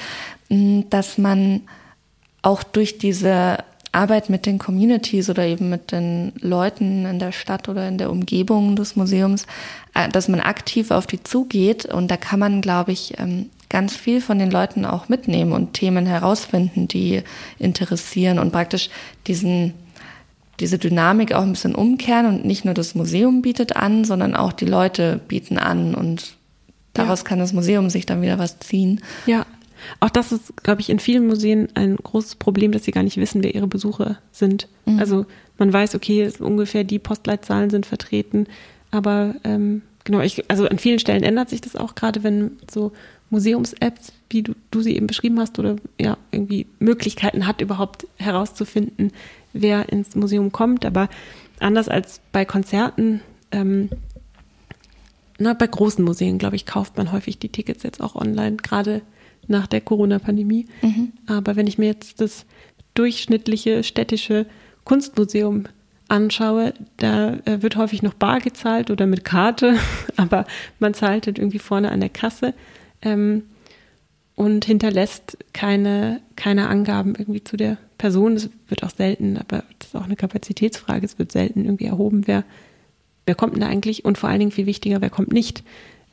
dass 0.48 1.18
man 1.18 1.62
auch 2.42 2.62
durch 2.62 2.98
diese 2.98 3.58
Arbeit 3.92 4.30
mit 4.30 4.46
den 4.46 4.58
Communities 4.58 5.28
oder 5.28 5.44
eben 5.44 5.68
mit 5.68 5.92
den 5.92 6.32
Leuten 6.40 7.04
in 7.04 7.18
der 7.18 7.32
Stadt 7.32 7.68
oder 7.68 7.86
in 7.86 7.98
der 7.98 8.10
Umgebung 8.10 8.74
des 8.74 8.96
Museums, 8.96 9.46
äh, 9.94 10.08
dass 10.08 10.28
man 10.28 10.40
aktiv 10.40 10.90
auf 10.90 11.06
die 11.06 11.22
zugeht 11.22 11.84
und 11.84 12.10
da 12.10 12.16
kann 12.16 12.40
man, 12.40 12.62
glaube 12.62 12.92
ich, 12.92 13.18
ähm, 13.18 13.50
ganz 13.68 13.94
viel 13.94 14.20
von 14.20 14.38
den 14.38 14.50
Leuten 14.50 14.84
auch 14.84 15.08
mitnehmen 15.08 15.52
und 15.52 15.74
Themen 15.74 16.06
herausfinden, 16.06 16.88
die 16.88 17.22
interessieren 17.58 18.38
und 18.38 18.52
praktisch 18.52 18.90
diesen 19.26 19.74
diese 20.60 20.78
Dynamik 20.78 21.32
auch 21.32 21.42
ein 21.42 21.52
bisschen 21.52 21.74
umkehren 21.74 22.26
und 22.26 22.44
nicht 22.44 22.64
nur 22.64 22.74
das 22.74 22.94
Museum 22.94 23.42
bietet 23.42 23.74
an, 23.74 24.04
sondern 24.04 24.36
auch 24.36 24.52
die 24.52 24.66
Leute 24.66 25.18
bieten 25.26 25.58
an 25.58 25.94
und 25.94 26.36
daraus 26.92 27.20
ja. 27.20 27.24
kann 27.24 27.38
das 27.40 27.52
Museum 27.52 27.90
sich 27.90 28.06
dann 28.06 28.22
wieder 28.22 28.38
was 28.38 28.58
ziehen. 28.60 29.00
Ja, 29.26 29.46
auch 30.00 30.10
das 30.10 30.32
ist, 30.32 30.62
glaube 30.62 30.80
ich, 30.80 30.90
in 30.90 30.98
vielen 30.98 31.26
Museen 31.26 31.68
ein 31.74 31.96
großes 31.96 32.36
Problem, 32.36 32.72
dass 32.72 32.84
sie 32.84 32.92
gar 32.92 33.02
nicht 33.02 33.16
wissen, 33.16 33.42
wer 33.42 33.54
ihre 33.54 33.66
Besucher 33.66 34.18
sind. 34.30 34.68
Mhm. 34.86 34.98
Also 34.98 35.26
man 35.58 35.72
weiß, 35.72 35.94
okay, 35.94 36.30
ungefähr 36.38 36.84
die 36.84 36.98
Postleitzahlen 36.98 37.70
sind 37.70 37.86
vertreten, 37.86 38.46
aber 38.90 39.34
ähm, 39.44 39.82
genau, 40.04 40.20
ich, 40.20 40.50
also 40.50 40.66
an 40.66 40.78
vielen 40.78 40.98
Stellen 40.98 41.22
ändert 41.22 41.48
sich 41.48 41.60
das 41.60 41.76
auch 41.76 41.94
gerade, 41.94 42.22
wenn 42.22 42.58
so 42.70 42.92
Museums-Apps, 43.30 44.12
wie 44.28 44.42
du, 44.42 44.52
du 44.70 44.82
sie 44.82 44.94
eben 44.94 45.06
beschrieben 45.06 45.40
hast, 45.40 45.58
oder 45.58 45.76
ja, 45.98 46.18
irgendwie 46.30 46.66
Möglichkeiten 46.78 47.46
hat, 47.46 47.62
überhaupt 47.62 48.06
herauszufinden, 48.16 49.10
wer 49.54 49.88
ins 49.88 50.14
Museum 50.14 50.52
kommt. 50.52 50.84
Aber 50.84 51.08
anders 51.58 51.88
als 51.88 52.20
bei 52.30 52.44
Konzerten, 52.44 53.20
ähm, 53.50 53.88
na, 55.38 55.54
bei 55.54 55.66
großen 55.66 56.04
Museen, 56.04 56.36
glaube 56.36 56.56
ich, 56.56 56.66
kauft 56.66 56.98
man 56.98 57.10
häufig 57.10 57.38
die 57.38 57.48
Tickets 57.48 57.82
jetzt 57.82 58.02
auch 58.02 58.14
online, 58.14 58.56
gerade 58.56 59.00
nach 59.48 59.66
der 59.66 59.80
Corona-Pandemie. 59.80 60.66
Mhm. 60.82 61.12
Aber 61.26 61.56
wenn 61.56 61.66
ich 61.66 61.78
mir 61.78 61.86
jetzt 61.86 62.20
das 62.20 62.46
durchschnittliche 62.94 63.82
städtische 63.84 64.46
Kunstmuseum 64.84 65.64
anschaue, 66.08 66.74
da 66.98 67.34
äh, 67.44 67.62
wird 67.62 67.76
häufig 67.76 68.02
noch 68.02 68.14
bar 68.14 68.40
gezahlt 68.40 68.90
oder 68.90 69.06
mit 69.06 69.24
Karte, 69.24 69.78
aber 70.16 70.46
man 70.78 70.94
zahlt 70.94 71.26
halt 71.26 71.38
irgendwie 71.38 71.58
vorne 71.58 71.90
an 71.90 72.00
der 72.00 72.10
Kasse 72.10 72.54
ähm, 73.00 73.44
und 74.34 74.64
hinterlässt 74.64 75.38
keine, 75.52 76.20
keine 76.36 76.68
Angaben 76.68 77.14
irgendwie 77.16 77.44
zu 77.44 77.56
der 77.56 77.78
Person. 77.98 78.34
Es 78.34 78.50
wird 78.68 78.82
auch 78.82 78.90
selten, 78.90 79.38
aber 79.38 79.64
das 79.78 79.88
ist 79.88 79.96
auch 79.96 80.04
eine 80.04 80.16
Kapazitätsfrage, 80.16 81.06
es 81.06 81.18
wird 81.18 81.32
selten 81.32 81.64
irgendwie 81.64 81.86
erhoben, 81.86 82.26
wer, 82.26 82.44
wer 83.24 83.34
kommt 83.34 83.54
denn 83.54 83.60
da 83.60 83.68
eigentlich 83.68 84.04
und 84.04 84.18
vor 84.18 84.28
allen 84.28 84.40
Dingen 84.40 84.52
viel 84.52 84.66
wichtiger, 84.66 85.00
wer 85.00 85.10
kommt 85.10 85.32
nicht. 85.32 85.62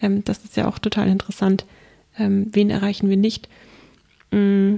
Ähm, 0.01 0.23
das 0.23 0.45
ist 0.45 0.55
ja 0.55 0.67
auch 0.67 0.79
total 0.79 1.09
interessant 1.09 1.65
ähm, 2.19 2.47
wen 2.51 2.69
erreichen 2.69 3.09
wir 3.09 3.17
nicht. 3.17 3.49
Mm, 4.31 4.75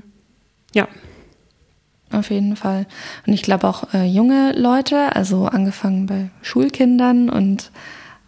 ja. 0.73 0.87
Auf 2.11 2.29
jeden 2.29 2.57
Fall. 2.57 2.87
Und 3.25 3.33
ich 3.33 3.41
glaube 3.41 3.67
auch 3.67 3.93
äh, 3.93 4.05
junge 4.05 4.51
Leute, 4.53 5.15
also 5.15 5.45
angefangen 5.45 6.07
bei 6.07 6.29
Schulkindern 6.41 7.29
und 7.29 7.71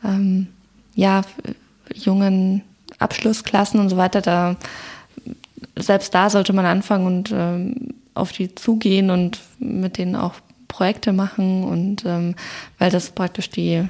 ähm, 0.05 0.47
ja, 0.95 1.23
jungen 1.93 2.61
Abschlussklassen 2.99 3.81
und 3.81 3.89
so 3.89 3.97
weiter, 3.97 4.21
da 4.21 4.55
selbst 5.77 6.15
da 6.15 6.29
sollte 6.29 6.53
man 6.53 6.65
anfangen 6.65 7.07
und 7.07 7.31
ähm, 7.33 7.93
auf 8.13 8.31
die 8.31 8.55
zugehen 8.55 9.09
und 9.09 9.39
mit 9.59 9.97
denen 9.97 10.15
auch 10.15 10.35
Projekte 10.67 11.11
machen 11.13 11.63
und 11.63 12.03
ähm, 12.05 12.35
weil 12.79 12.91
das 12.91 13.11
praktisch 13.11 13.49
die 13.49 13.87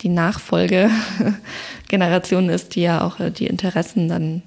die 0.00 0.08
Nachfolgegeneration 0.08 2.48
ist, 2.50 2.76
die 2.76 2.82
ja 2.82 3.02
auch 3.02 3.18
äh, 3.20 3.30
die 3.30 3.48
Interessen 3.48 4.08
dann 4.08 4.42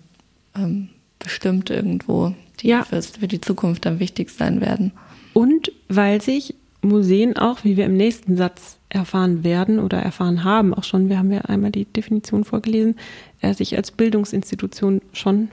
ähm, 0.55 0.89
bestimmt 1.19 1.69
irgendwo, 1.69 2.33
die 2.59 2.67
ja. 2.67 2.83
für, 2.83 3.01
für 3.01 3.27
die 3.27 3.41
Zukunft 3.41 3.85
dann 3.85 3.99
wichtig 3.99 4.31
sein 4.31 4.61
werden. 4.61 4.91
Und 5.33 5.71
weil 5.87 6.21
sich 6.21 6.55
Museen 6.81 7.37
auch, 7.37 7.63
wie 7.63 7.77
wir 7.77 7.85
im 7.85 7.95
nächsten 7.95 8.37
Satz 8.37 8.77
erfahren 8.89 9.43
werden 9.43 9.79
oder 9.79 9.99
erfahren 9.99 10.43
haben, 10.43 10.73
auch 10.73 10.83
schon, 10.83 11.09
wir 11.09 11.17
haben 11.17 11.31
ja 11.31 11.41
einmal 11.41 11.71
die 11.71 11.85
Definition 11.85 12.43
vorgelesen, 12.43 12.95
äh, 13.41 13.53
sich 13.53 13.77
als 13.77 13.91
Bildungsinstitution 13.91 15.01
schon 15.13 15.49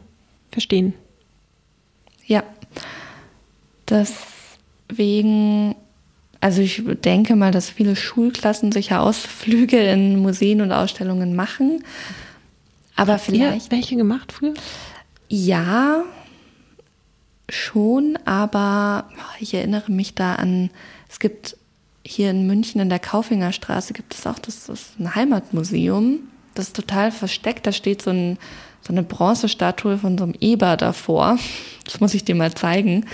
verstehen. 0.51 0.95
Ja, 2.27 2.43
deswegen, 3.89 5.77
also 6.41 6.63
ich 6.63 6.83
denke 7.05 7.37
mal, 7.37 7.53
dass 7.53 7.71
viele 7.71 7.95
Schulklassen 7.95 8.73
sicher 8.73 9.03
Ausflüge 9.03 9.79
in 9.79 10.19
Museen 10.19 10.61
und 10.61 10.73
Ausstellungen 10.73 11.37
machen. 11.37 11.85
Aber 12.97 13.15
Habt 13.15 13.23
vielleicht. 13.23 13.71
welche 13.71 13.97
gemacht 13.97 14.33
früher? 14.33 14.55
Ja, 15.29 16.05
schon, 17.49 18.19
aber 18.25 19.09
ich 19.41 19.55
erinnere 19.55 19.91
mich 19.91 20.15
da 20.15 20.35
an, 20.35 20.71
es 21.09 21.19
gibt 21.19 21.57
hier 22.05 22.31
in 22.31 22.47
München 22.47 22.81
in 22.81 22.89
der 22.89 22.99
Kaufingerstraße 22.99 23.93
gibt 23.93 24.15
es 24.15 24.27
auch 24.27 24.39
das, 24.39 24.67
das 24.67 24.81
ist 24.81 25.01
ein 25.01 25.15
Heimatmuseum. 25.15 26.21
Das 26.55 26.69
ist 26.69 26.77
total 26.77 27.13
versteckt. 27.13 27.67
Da 27.67 27.73
steht 27.73 28.03
so, 28.03 28.11
ein, 28.11 28.39
so 28.81 28.93
eine 28.93 29.03
Bronzestatue 29.03 29.99
von 29.99 30.17
so 30.17 30.25
einem 30.25 30.35
Eber 30.41 30.77
davor. 30.77 31.39
Das 31.85 32.01
muss 32.01 32.15
ich 32.15 32.25
dir 32.25 32.35
mal 32.35 32.55
zeigen. 32.55 33.05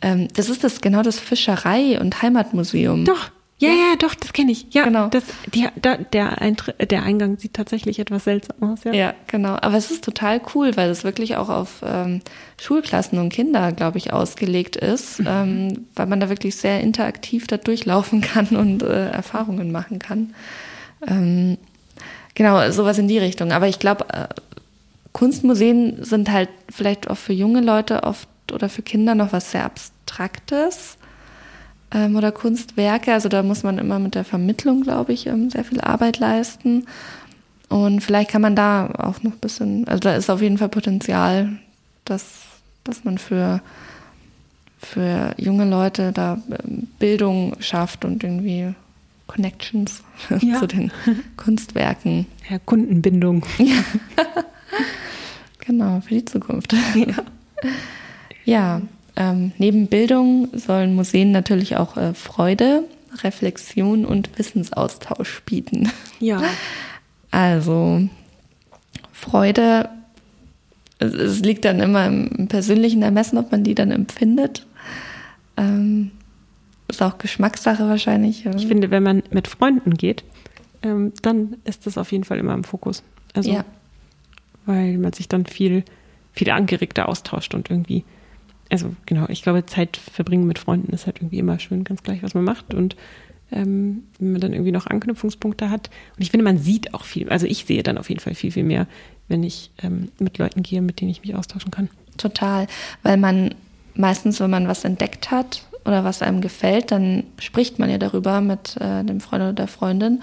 Ähm, 0.00 0.28
das 0.34 0.48
ist 0.48 0.64
das 0.64 0.80
genau 0.80 1.02
das 1.02 1.18
Fischerei- 1.18 2.00
und 2.00 2.22
Heimatmuseum. 2.22 3.04
Doch, 3.04 3.30
Ja, 3.60 3.68
ja, 3.68 3.96
doch, 3.98 4.14
das 4.14 4.32
kenne 4.32 4.52
ich. 4.52 4.66
Ja, 4.70 4.84
Genau. 4.84 5.08
Das, 5.08 5.24
die, 5.52 5.68
da, 5.80 5.96
der, 5.96 6.40
Eintritt, 6.40 6.90
der 6.90 7.02
Eingang 7.02 7.38
sieht 7.38 7.52
tatsächlich 7.52 7.98
etwas 7.98 8.24
seltsam 8.24 8.72
aus. 8.72 8.84
Ja. 8.84 8.92
Ja, 8.92 9.14
genau. 9.26 9.56
Aber 9.60 9.76
es 9.76 9.90
ist 9.90 10.02
total 10.02 10.40
cool, 10.54 10.76
weil 10.76 10.88
es 10.88 11.04
wirklich 11.04 11.36
auch 11.36 11.50
auf 11.50 11.82
ähm, 11.84 12.22
Schulklassen 12.58 13.18
und 13.18 13.28
Kinder, 13.28 13.72
glaube 13.72 13.98
ich, 13.98 14.14
ausgelegt 14.14 14.76
ist, 14.76 15.20
ähm, 15.26 15.86
weil 15.94 16.06
man 16.06 16.20
da 16.20 16.30
wirklich 16.30 16.56
sehr 16.56 16.80
interaktiv 16.80 17.46
da 17.46 17.58
durchlaufen 17.58 18.20
kann 18.22 18.48
und 18.48 18.82
äh, 18.82 19.10
Erfahrungen 19.10 19.72
machen 19.72 19.98
kann. 19.98 20.34
Ähm, 21.06 21.58
genau, 22.34 22.70
sowas 22.70 22.96
in 22.98 23.08
die 23.08 23.18
Richtung. 23.18 23.52
Aber 23.52 23.68
ich 23.68 23.78
glaube, 23.78 24.06
äh, 24.08 24.28
Kunstmuseen 25.12 26.02
sind 26.02 26.30
halt 26.30 26.48
vielleicht 26.70 27.10
auch 27.10 27.18
für 27.18 27.34
junge 27.34 27.60
Leute 27.60 28.04
oft 28.04 28.28
oder 28.52 28.70
für 28.70 28.82
Kinder 28.82 29.14
noch 29.14 29.32
was 29.32 29.50
sehr 29.50 29.64
Abstraktes 29.64 30.96
ähm, 31.92 32.16
oder 32.16 32.32
Kunstwerke. 32.32 33.12
Also 33.12 33.28
da 33.28 33.42
muss 33.42 33.62
man 33.62 33.78
immer 33.78 33.98
mit 33.98 34.14
der 34.14 34.24
Vermittlung, 34.24 34.82
glaube 34.82 35.12
ich, 35.12 35.26
ähm, 35.26 35.50
sehr 35.50 35.64
viel 35.64 35.80
Arbeit 35.80 36.18
leisten. 36.18 36.86
Und 37.68 38.00
vielleicht 38.00 38.30
kann 38.30 38.42
man 38.42 38.56
da 38.56 38.90
auch 38.98 39.22
noch 39.22 39.32
ein 39.32 39.38
bisschen, 39.38 39.86
also 39.86 40.00
da 40.00 40.14
ist 40.14 40.28
auf 40.28 40.42
jeden 40.42 40.58
Fall 40.58 40.68
Potenzial, 40.68 41.50
dass, 42.04 42.24
dass 42.84 43.04
man 43.04 43.18
für, 43.18 43.60
für 44.78 45.34
junge 45.36 45.68
Leute 45.68 46.12
da 46.12 46.38
ähm, 46.66 46.88
Bildung 46.98 47.54
schafft 47.60 48.04
und 48.04 48.24
irgendwie 48.24 48.74
Connections 49.28 50.02
Ja. 50.40 50.58
zu 50.58 50.66
den 50.66 50.90
Kunstwerken. 51.36 52.26
ja, 52.48 52.58
Kundenbindung. 52.58 53.44
Genau, 55.66 56.00
für 56.00 56.14
die 56.14 56.24
Zukunft. 56.24 56.74
Ja, 58.44 58.80
ähm, 59.16 59.52
neben 59.58 59.86
Bildung 59.86 60.48
sollen 60.52 60.94
Museen 60.94 61.32
natürlich 61.32 61.76
auch 61.76 61.96
äh, 61.96 62.14
Freude, 62.14 62.84
Reflexion 63.22 64.04
und 64.04 64.38
Wissensaustausch 64.38 65.42
bieten. 65.44 65.90
Ja. 66.22 66.42
Also 67.30 68.10
Freude, 69.10 69.88
es, 70.98 71.14
es 71.14 71.40
liegt 71.40 71.64
dann 71.64 71.80
immer 71.80 72.06
im, 72.06 72.46
persönlichen 72.48 73.00
Ermessen, 73.00 73.38
ob 73.38 73.50
man 73.52 73.64
die 73.64 73.74
dann 73.74 73.90
empfindet. 73.90 74.66
Ähm, 75.56 76.10
ist 76.88 77.02
auch 77.02 77.16
Geschmackssache 77.16 77.88
wahrscheinlich. 77.88 78.44
Ich 78.44 78.66
finde, 78.66 78.90
wenn 78.90 79.02
man 79.02 79.22
mit 79.30 79.48
Freunden 79.48 79.94
geht, 79.94 80.24
ähm, 80.82 81.12
dann 81.22 81.56
ist 81.64 81.86
das 81.86 81.96
auf 81.96 82.12
jeden 82.12 82.24
Fall 82.24 82.38
immer 82.38 82.52
im 82.52 82.64
Fokus. 82.64 83.02
Also, 83.32 83.50
ja, 83.50 83.64
weil 84.66 84.98
man 84.98 85.12
sich 85.12 85.28
dann 85.28 85.46
viel, 85.46 85.84
viel 86.32 86.50
angeregter 86.50 87.08
austauscht 87.08 87.54
und 87.54 87.70
irgendwie, 87.70 88.04
also 88.70 88.94
genau, 89.06 89.26
ich 89.28 89.42
glaube, 89.42 89.66
Zeit 89.66 89.96
verbringen 89.96 90.46
mit 90.46 90.58
Freunden 90.58 90.92
ist 90.92 91.06
halt 91.06 91.18
irgendwie 91.18 91.38
immer 91.38 91.58
schön, 91.58 91.84
ganz 91.84 92.02
gleich, 92.02 92.22
was 92.22 92.34
man 92.34 92.44
macht. 92.44 92.72
Und 92.72 92.96
ähm, 93.52 94.04
wenn 94.18 94.32
man 94.32 94.40
dann 94.40 94.52
irgendwie 94.52 94.72
noch 94.72 94.86
Anknüpfungspunkte 94.86 95.70
hat. 95.70 95.90
Und 96.16 96.22
ich 96.22 96.30
finde, 96.30 96.44
man 96.44 96.58
sieht 96.58 96.94
auch 96.94 97.04
viel, 97.04 97.28
also 97.28 97.46
ich 97.46 97.64
sehe 97.64 97.82
dann 97.82 97.98
auf 97.98 98.08
jeden 98.08 98.20
Fall 98.20 98.34
viel, 98.34 98.52
viel 98.52 98.64
mehr, 98.64 98.86
wenn 99.28 99.42
ich 99.42 99.70
ähm, 99.82 100.08
mit 100.18 100.38
Leuten 100.38 100.62
gehe, 100.62 100.82
mit 100.82 101.00
denen 101.00 101.10
ich 101.10 101.22
mich 101.22 101.34
austauschen 101.34 101.70
kann. 101.70 101.88
total. 102.16 102.66
Weil 103.02 103.16
man 103.16 103.54
meistens, 103.94 104.40
wenn 104.40 104.50
man 104.50 104.68
was 104.68 104.84
entdeckt 104.84 105.30
hat 105.30 105.64
oder 105.84 106.04
was 106.04 106.22
einem 106.22 106.40
gefällt, 106.40 106.92
dann 106.92 107.24
spricht 107.38 107.78
man 107.78 107.90
ja 107.90 107.98
darüber 107.98 108.40
mit 108.40 108.76
äh, 108.80 109.04
dem 109.04 109.20
Freund 109.20 109.42
oder 109.42 109.52
der 109.52 109.68
Freundin. 109.68 110.22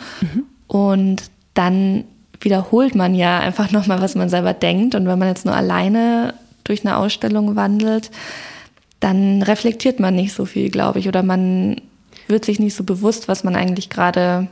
Und 0.68 1.24
dann 1.54 2.06
wiederholt 2.40 2.96
man 2.96 3.16
ja 3.16 3.40
einfach 3.40 3.72
nochmal, 3.74 4.02
was 4.02 4.16
man 4.16 4.30
selber 4.30 4.54
denkt. 4.54 4.96
Und 4.96 5.08
wenn 5.08 5.20
man 5.20 5.28
jetzt 5.28 5.46
nur 5.46 5.56
alleine 5.56 6.34
durch 6.68 6.86
eine 6.86 6.98
Ausstellung 6.98 7.56
wandelt, 7.56 8.12
dann 9.00 9.42
reflektiert 9.44 10.00
man 10.00 10.16
nicht 10.16 10.34
so 10.34 10.46
viel, 10.46 10.70
glaube 10.70 11.00
ich. 11.00 11.08
Oder 11.08 11.24
man 11.24 11.82
wird 12.28 12.46
sich 12.46 12.60
nicht 12.60 12.76
so 12.76 12.84
bewusst, 12.84 13.28
was 13.28 13.44
man 13.44 13.56
eigentlich 13.56 13.90
gerade 13.90 14.48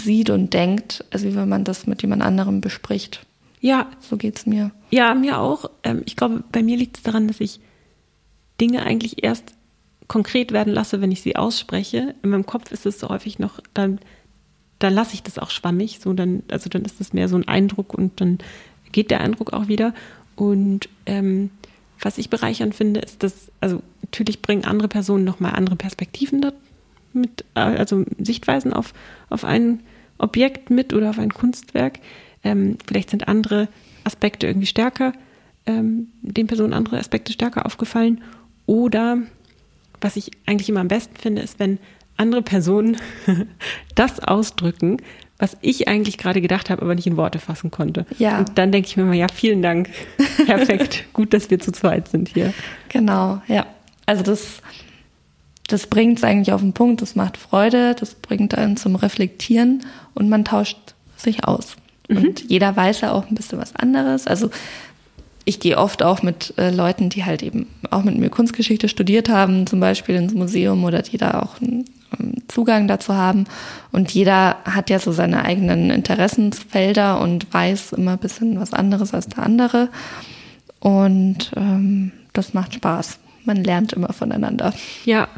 sieht 0.00 0.30
und 0.30 0.54
denkt, 0.54 1.04
als 1.10 1.24
wie 1.24 1.34
wenn 1.34 1.48
man 1.48 1.64
das 1.64 1.86
mit 1.86 2.02
jemand 2.02 2.22
anderem 2.22 2.60
bespricht. 2.60 3.26
Ja, 3.60 3.86
So 4.00 4.16
geht's 4.16 4.44
mir. 4.44 4.72
Ja, 4.90 5.14
mir 5.14 5.38
auch. 5.38 5.70
Ähm, 5.84 6.02
ich 6.04 6.16
glaube, 6.16 6.42
bei 6.50 6.62
mir 6.62 6.76
liegt 6.76 6.96
es 6.96 7.02
daran, 7.04 7.28
dass 7.28 7.40
ich 7.40 7.60
Dinge 8.60 8.82
eigentlich 8.82 9.22
erst 9.22 9.54
konkret 10.08 10.50
werden 10.52 10.72
lasse, 10.72 11.00
wenn 11.00 11.12
ich 11.12 11.22
sie 11.22 11.36
ausspreche. 11.36 12.14
In 12.22 12.30
meinem 12.30 12.44
Kopf 12.44 12.72
ist 12.72 12.86
es 12.86 12.98
so 12.98 13.08
häufig 13.08 13.38
noch, 13.38 13.60
dann, 13.72 14.00
dann 14.80 14.92
lasse 14.92 15.14
ich 15.14 15.22
das 15.22 15.38
auch 15.38 15.50
schwammig. 15.50 16.00
So 16.00 16.12
dann, 16.12 16.42
also 16.50 16.68
dann 16.68 16.84
ist 16.84 16.98
das 16.98 17.12
mehr 17.12 17.28
so 17.28 17.36
ein 17.36 17.46
Eindruck 17.46 17.94
und 17.94 18.20
dann 18.20 18.38
geht 18.90 19.12
der 19.12 19.20
Eindruck 19.20 19.52
auch 19.52 19.68
wieder. 19.68 19.94
Und 20.36 20.88
ähm, 21.06 21.50
was 22.00 22.18
ich 22.18 22.30
bereichernd 22.30 22.74
finde, 22.74 23.00
ist, 23.00 23.22
dass, 23.22 23.50
also 23.60 23.82
natürlich 24.02 24.42
bringen 24.42 24.64
andere 24.64 24.88
Personen 24.88 25.24
nochmal 25.24 25.52
andere 25.52 25.76
Perspektiven 25.76 26.40
da 26.40 26.52
mit, 27.12 27.44
äh, 27.54 27.60
also 27.60 28.04
Sichtweisen 28.18 28.72
auf, 28.72 28.92
auf 29.30 29.44
ein 29.44 29.80
Objekt 30.18 30.70
mit 30.70 30.92
oder 30.92 31.10
auf 31.10 31.18
ein 31.18 31.32
Kunstwerk. 31.32 31.98
Ähm, 32.44 32.76
vielleicht 32.86 33.10
sind 33.10 33.28
andere 33.28 33.68
Aspekte 34.04 34.46
irgendwie 34.46 34.66
stärker, 34.66 35.12
ähm, 35.66 36.08
den 36.22 36.46
Personen 36.46 36.72
andere 36.72 36.98
Aspekte 36.98 37.32
stärker 37.32 37.66
aufgefallen. 37.66 38.22
Oder 38.66 39.18
was 40.00 40.16
ich 40.16 40.30
eigentlich 40.46 40.68
immer 40.68 40.80
am 40.80 40.88
besten 40.88 41.16
finde, 41.16 41.42
ist, 41.42 41.58
wenn 41.58 41.78
andere 42.16 42.42
Personen 42.42 42.96
das 43.94 44.20
ausdrücken, 44.20 44.98
was 45.42 45.56
ich 45.60 45.88
eigentlich 45.88 46.18
gerade 46.18 46.40
gedacht 46.40 46.70
habe, 46.70 46.82
aber 46.82 46.94
nicht 46.94 47.08
in 47.08 47.16
Worte 47.16 47.40
fassen 47.40 47.72
konnte. 47.72 48.06
Ja. 48.16 48.38
Und 48.38 48.58
dann 48.58 48.70
denke 48.70 48.86
ich 48.86 48.96
mir 48.96 49.02
mal, 49.02 49.16
ja, 49.16 49.26
vielen 49.26 49.60
Dank. 49.60 49.90
Perfekt. 50.46 51.04
Gut, 51.12 51.34
dass 51.34 51.50
wir 51.50 51.58
zu 51.58 51.72
zweit 51.72 52.06
sind 52.06 52.28
hier. 52.28 52.54
Genau, 52.88 53.42
ja. 53.48 53.66
Also 54.06 54.22
das, 54.22 54.58
das 55.66 55.88
bringt 55.88 56.18
es 56.18 56.24
eigentlich 56.24 56.52
auf 56.52 56.60
den 56.60 56.74
Punkt, 56.74 57.02
das 57.02 57.16
macht 57.16 57.36
Freude, 57.36 57.96
das 57.98 58.14
bringt 58.14 58.56
einen 58.56 58.76
zum 58.76 58.94
Reflektieren 58.94 59.82
und 60.14 60.28
man 60.28 60.44
tauscht 60.44 60.78
sich 61.16 61.42
aus. 61.44 61.74
Und 62.08 62.48
jeder 62.48 62.76
weiß 62.76 63.00
ja 63.00 63.10
auch 63.10 63.28
ein 63.28 63.34
bisschen 63.34 63.58
was 63.58 63.74
anderes. 63.74 64.28
Also 64.28 64.48
ich 65.44 65.58
gehe 65.58 65.76
oft 65.76 66.04
auch 66.04 66.22
mit 66.22 66.54
äh, 66.56 66.70
Leuten, 66.70 67.08
die 67.08 67.24
halt 67.24 67.42
eben 67.42 67.66
auch 67.90 68.04
mit 68.04 68.16
mir 68.16 68.30
Kunstgeschichte 68.30 68.88
studiert 68.88 69.28
haben, 69.28 69.66
zum 69.66 69.80
Beispiel 69.80 70.14
ins 70.14 70.34
Museum 70.34 70.84
oder 70.84 71.02
die 71.02 71.16
da 71.16 71.40
auch 71.40 71.60
einen 71.60 71.80
ähm, 71.80 72.01
Zugang 72.48 72.88
dazu 72.88 73.14
haben. 73.14 73.44
Und 73.92 74.12
jeder 74.12 74.56
hat 74.64 74.90
ja 74.90 74.98
so 74.98 75.12
seine 75.12 75.44
eigenen 75.44 75.90
Interessensfelder 75.90 77.20
und 77.20 77.52
weiß 77.52 77.92
immer 77.92 78.12
ein 78.12 78.18
bisschen 78.18 78.58
was 78.60 78.72
anderes 78.72 79.14
als 79.14 79.26
der 79.28 79.44
andere. 79.44 79.88
Und 80.80 81.52
ähm, 81.56 82.12
das 82.32 82.54
macht 82.54 82.74
Spaß. 82.74 83.18
Man 83.44 83.62
lernt 83.64 83.92
immer 83.92 84.12
voneinander. 84.12 84.72
Ja, 85.04 85.28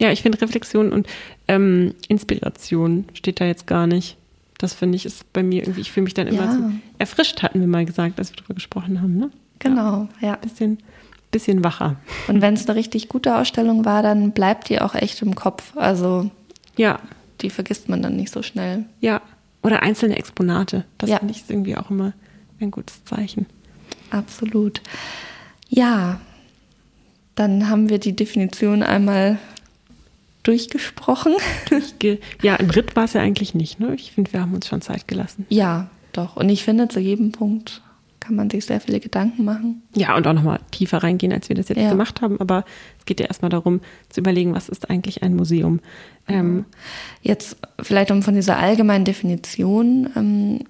ja, 0.00 0.10
ich 0.10 0.22
finde 0.22 0.40
Reflexion 0.40 0.92
und 0.92 1.06
ähm, 1.48 1.94
Inspiration 2.08 3.04
steht 3.12 3.40
da 3.40 3.44
jetzt 3.44 3.66
gar 3.66 3.86
nicht. 3.86 4.16
Das 4.58 4.74
finde 4.74 4.96
ich 4.96 5.06
ist 5.06 5.32
bei 5.32 5.42
mir 5.42 5.62
irgendwie, 5.62 5.80
ich 5.80 5.90
fühle 5.92 6.04
mich 6.04 6.14
dann 6.14 6.26
immer 6.26 6.44
Ja. 6.44 6.52
so 6.52 6.58
erfrischt, 6.98 7.42
hatten 7.42 7.60
wir 7.60 7.66
mal 7.66 7.84
gesagt, 7.84 8.18
als 8.18 8.30
wir 8.30 8.36
darüber 8.36 8.54
gesprochen 8.54 9.00
haben, 9.00 9.16
ne? 9.16 9.30
Genau, 9.58 10.08
ja. 10.20 10.36
Bisschen, 10.36 10.78
bisschen 11.30 11.62
wacher. 11.64 11.96
Und 12.28 12.40
wenn 12.42 12.54
es 12.54 12.66
eine 12.68 12.76
richtig 12.76 13.08
gute 13.08 13.36
Ausstellung 13.36 13.84
war, 13.84 14.02
dann 14.02 14.32
bleibt 14.32 14.68
die 14.68 14.80
auch 14.80 14.94
echt 14.94 15.22
im 15.22 15.34
Kopf. 15.34 15.76
Also 15.76 16.30
Ja, 16.76 16.98
die 17.40 17.50
vergisst 17.50 17.88
man 17.88 18.02
dann 18.02 18.16
nicht 18.16 18.32
so 18.32 18.42
schnell. 18.42 18.84
ja. 19.00 19.20
Oder 19.62 19.82
einzelne 19.82 20.16
Exponate. 20.16 20.84
Das 20.96 21.10
Ja. 21.10 21.18
finde 21.18 21.32
ich 21.34 21.42
ist 21.42 21.50
irgendwie 21.50 21.76
auch 21.76 21.90
immer 21.90 22.14
ein 22.62 22.70
gutes 22.70 23.04
Zeichen. 23.04 23.44
Absolut. 24.10 24.80
Ja, 25.68 26.18
dann 27.34 27.68
haben 27.68 27.90
wir 27.90 27.98
die 27.98 28.16
Definition 28.16 28.82
einmal 28.82 29.38
durchgesprochen. 30.44 31.34
Ja, 32.42 32.56
ein 32.56 32.70
Ritt 32.70 32.96
war 32.96 33.04
es 33.04 33.12
ja 33.12 33.20
eigentlich 33.20 33.54
nicht, 33.54 33.78
ne? 33.80 33.94
Ich 33.94 34.12
finde, 34.12 34.32
wir 34.32 34.40
haben 34.40 34.54
uns 34.54 34.66
schon 34.66 34.80
Zeit 34.80 35.06
gelassen. 35.06 35.44
Ja, 35.50 35.88
doch. 36.14 36.36
Und 36.36 36.48
ich 36.48 36.64
finde, 36.64 36.88
zu 36.88 36.98
jedem 36.98 37.30
Punkt 37.32 37.82
kann 38.20 38.36
man 38.36 38.50
sich 38.50 38.66
sehr 38.66 38.80
viele 38.80 39.00
Gedanken 39.00 39.44
machen. 39.44 39.82
Ja, 39.96 40.14
und 40.16 40.26
auch 40.26 40.32
nochmal 40.34 40.60
tiefer 40.70 41.02
reingehen, 41.02 41.32
als 41.32 41.48
wir 41.48 41.56
das 41.56 41.68
jetzt 41.70 41.78
Ja. 41.80 41.88
gemacht 41.90 42.20
haben. 42.20 42.38
Aber 42.38 42.64
es 42.98 43.06
geht 43.06 43.18
ja 43.18 43.26
erstmal 43.26 43.48
darum, 43.48 43.80
zu 44.10 44.20
überlegen, 44.20 44.54
was 44.54 44.68
ist 44.68 44.90
eigentlich 44.90 45.22
ein 45.22 45.34
Museum? 45.34 45.80
Ähm, 46.28 46.66
Jetzt 47.22 47.56
vielleicht, 47.80 48.10
um 48.10 48.22
von 48.22 48.34
dieser 48.34 48.58
allgemeinen 48.58 49.04
Definition 49.06 50.10
ähm, 50.14 50.60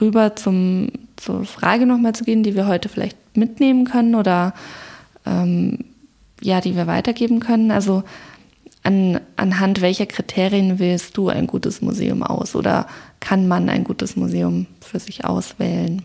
rüber 0.00 0.36
zum, 0.36 0.90
zur 1.16 1.44
Frage 1.44 1.86
nochmal 1.86 2.14
zu 2.14 2.24
gehen, 2.24 2.42
die 2.42 2.54
wir 2.54 2.66
heute 2.66 2.88
vielleicht 2.88 3.16
mitnehmen 3.36 3.84
können 3.84 4.14
oder 4.14 4.54
ähm, 5.26 5.78
ja, 6.42 6.60
die 6.60 6.76
wir 6.76 6.86
weitergeben 6.86 7.40
können. 7.40 7.70
Also 7.70 8.02
an, 8.82 9.20
anhand 9.36 9.80
welcher 9.80 10.06
Kriterien 10.06 10.78
wählst 10.78 11.16
du 11.16 11.28
ein 11.28 11.46
gutes 11.46 11.82
Museum 11.82 12.22
aus 12.22 12.54
oder 12.54 12.86
kann 13.20 13.48
man 13.48 13.68
ein 13.68 13.84
gutes 13.84 14.14
Museum 14.16 14.66
für 14.80 15.00
sich 15.00 15.24
auswählen? 15.24 16.02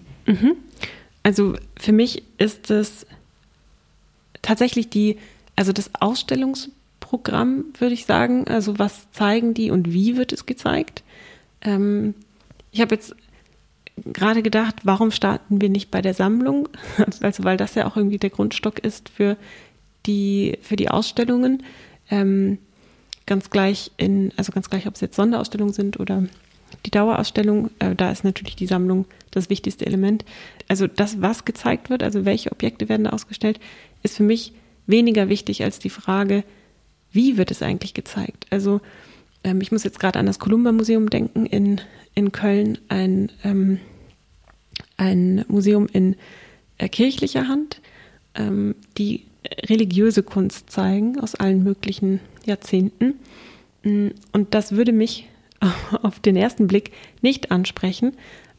Also 1.23 1.55
für 1.79 1.91
mich 1.91 2.23
ist 2.37 2.69
es 2.69 3.05
tatsächlich 4.41 4.89
die, 4.89 5.17
also 5.55 5.71
das 5.71 5.91
Ausstellungsprogramm, 5.99 7.65
würde 7.79 7.93
ich 7.93 8.05
sagen. 8.05 8.47
Also 8.47 8.77
was 8.77 9.11
zeigen 9.11 9.53
die 9.53 9.71
und 9.71 9.91
wie 9.91 10.17
wird 10.17 10.33
es 10.33 10.45
gezeigt? 10.45 11.03
Ähm, 11.61 12.13
ich 12.71 12.81
habe 12.81 12.95
jetzt 12.95 13.15
gerade 14.05 14.41
gedacht, 14.41 14.75
warum 14.83 15.11
starten 15.11 15.61
wir 15.61 15.69
nicht 15.69 15.91
bei 15.91 16.01
der 16.01 16.13
Sammlung? 16.13 16.69
Also 17.21 17.43
weil 17.43 17.57
das 17.57 17.75
ja 17.75 17.87
auch 17.87 17.95
irgendwie 17.95 18.17
der 18.17 18.29
Grundstock 18.29 18.79
ist 18.79 19.09
für 19.09 19.37
die, 20.05 20.57
für 20.61 20.75
die 20.75 20.89
Ausstellungen. 20.89 21.63
Ähm, 22.09 22.57
ganz 23.25 23.49
gleich 23.49 23.91
in, 23.97 24.33
also 24.35 24.51
ganz 24.51 24.69
gleich, 24.69 24.87
ob 24.87 24.95
es 24.95 25.01
jetzt 25.01 25.15
Sonderausstellungen 25.15 25.73
sind 25.73 25.99
oder 25.99 26.23
die 26.85 26.91
Dauerausstellung, 26.91 27.69
äh, 27.79 27.95
da 27.95 28.11
ist 28.11 28.23
natürlich 28.23 28.55
die 28.55 28.67
Sammlung 28.67 29.05
das 29.35 29.49
wichtigste 29.49 29.85
Element. 29.85 30.25
Also 30.67 30.87
das, 30.87 31.21
was 31.21 31.45
gezeigt 31.45 31.89
wird, 31.89 32.03
also 32.03 32.25
welche 32.25 32.51
Objekte 32.51 32.89
werden 32.89 33.05
da 33.05 33.11
ausgestellt, 33.11 33.59
ist 34.01 34.17
für 34.17 34.23
mich 34.23 34.53
weniger 34.87 35.29
wichtig 35.29 35.63
als 35.63 35.79
die 35.79 35.89
Frage, 35.89 36.43
wie 37.11 37.37
wird 37.37 37.51
es 37.51 37.61
eigentlich 37.61 37.93
gezeigt? 37.93 38.45
Also 38.49 38.81
ähm, 39.43 39.61
ich 39.61 39.71
muss 39.71 39.83
jetzt 39.83 39.99
gerade 39.99 40.19
an 40.19 40.25
das 40.25 40.39
Columba 40.39 40.71
Museum 40.71 41.09
denken 41.09 41.45
in, 41.45 41.81
in 42.15 42.31
Köln, 42.31 42.77
ein, 42.89 43.31
ähm, 43.43 43.79
ein 44.97 45.45
Museum 45.47 45.87
in 45.91 46.15
äh, 46.77 46.89
kirchlicher 46.89 47.47
Hand, 47.47 47.81
ähm, 48.35 48.75
die 48.97 49.25
religiöse 49.69 50.23
Kunst 50.23 50.69
zeigen 50.69 51.19
aus 51.19 51.35
allen 51.35 51.63
möglichen 51.63 52.19
Jahrzehnten. 52.45 53.15
Mm, 53.83 54.07
und 54.31 54.53
das 54.53 54.73
würde 54.73 54.91
mich 54.91 55.27
auf 56.01 56.19
den 56.19 56.35
ersten 56.35 56.67
Blick 56.67 56.91
nicht 57.21 57.51
ansprechen, 57.51 58.13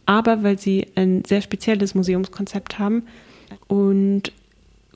aber 0.06 0.42
weil 0.42 0.58
sie 0.58 0.86
ein 0.94 1.24
sehr 1.24 1.40
spezielles 1.40 1.94
Museumskonzept 1.94 2.78
haben 2.78 3.04
und 3.68 4.32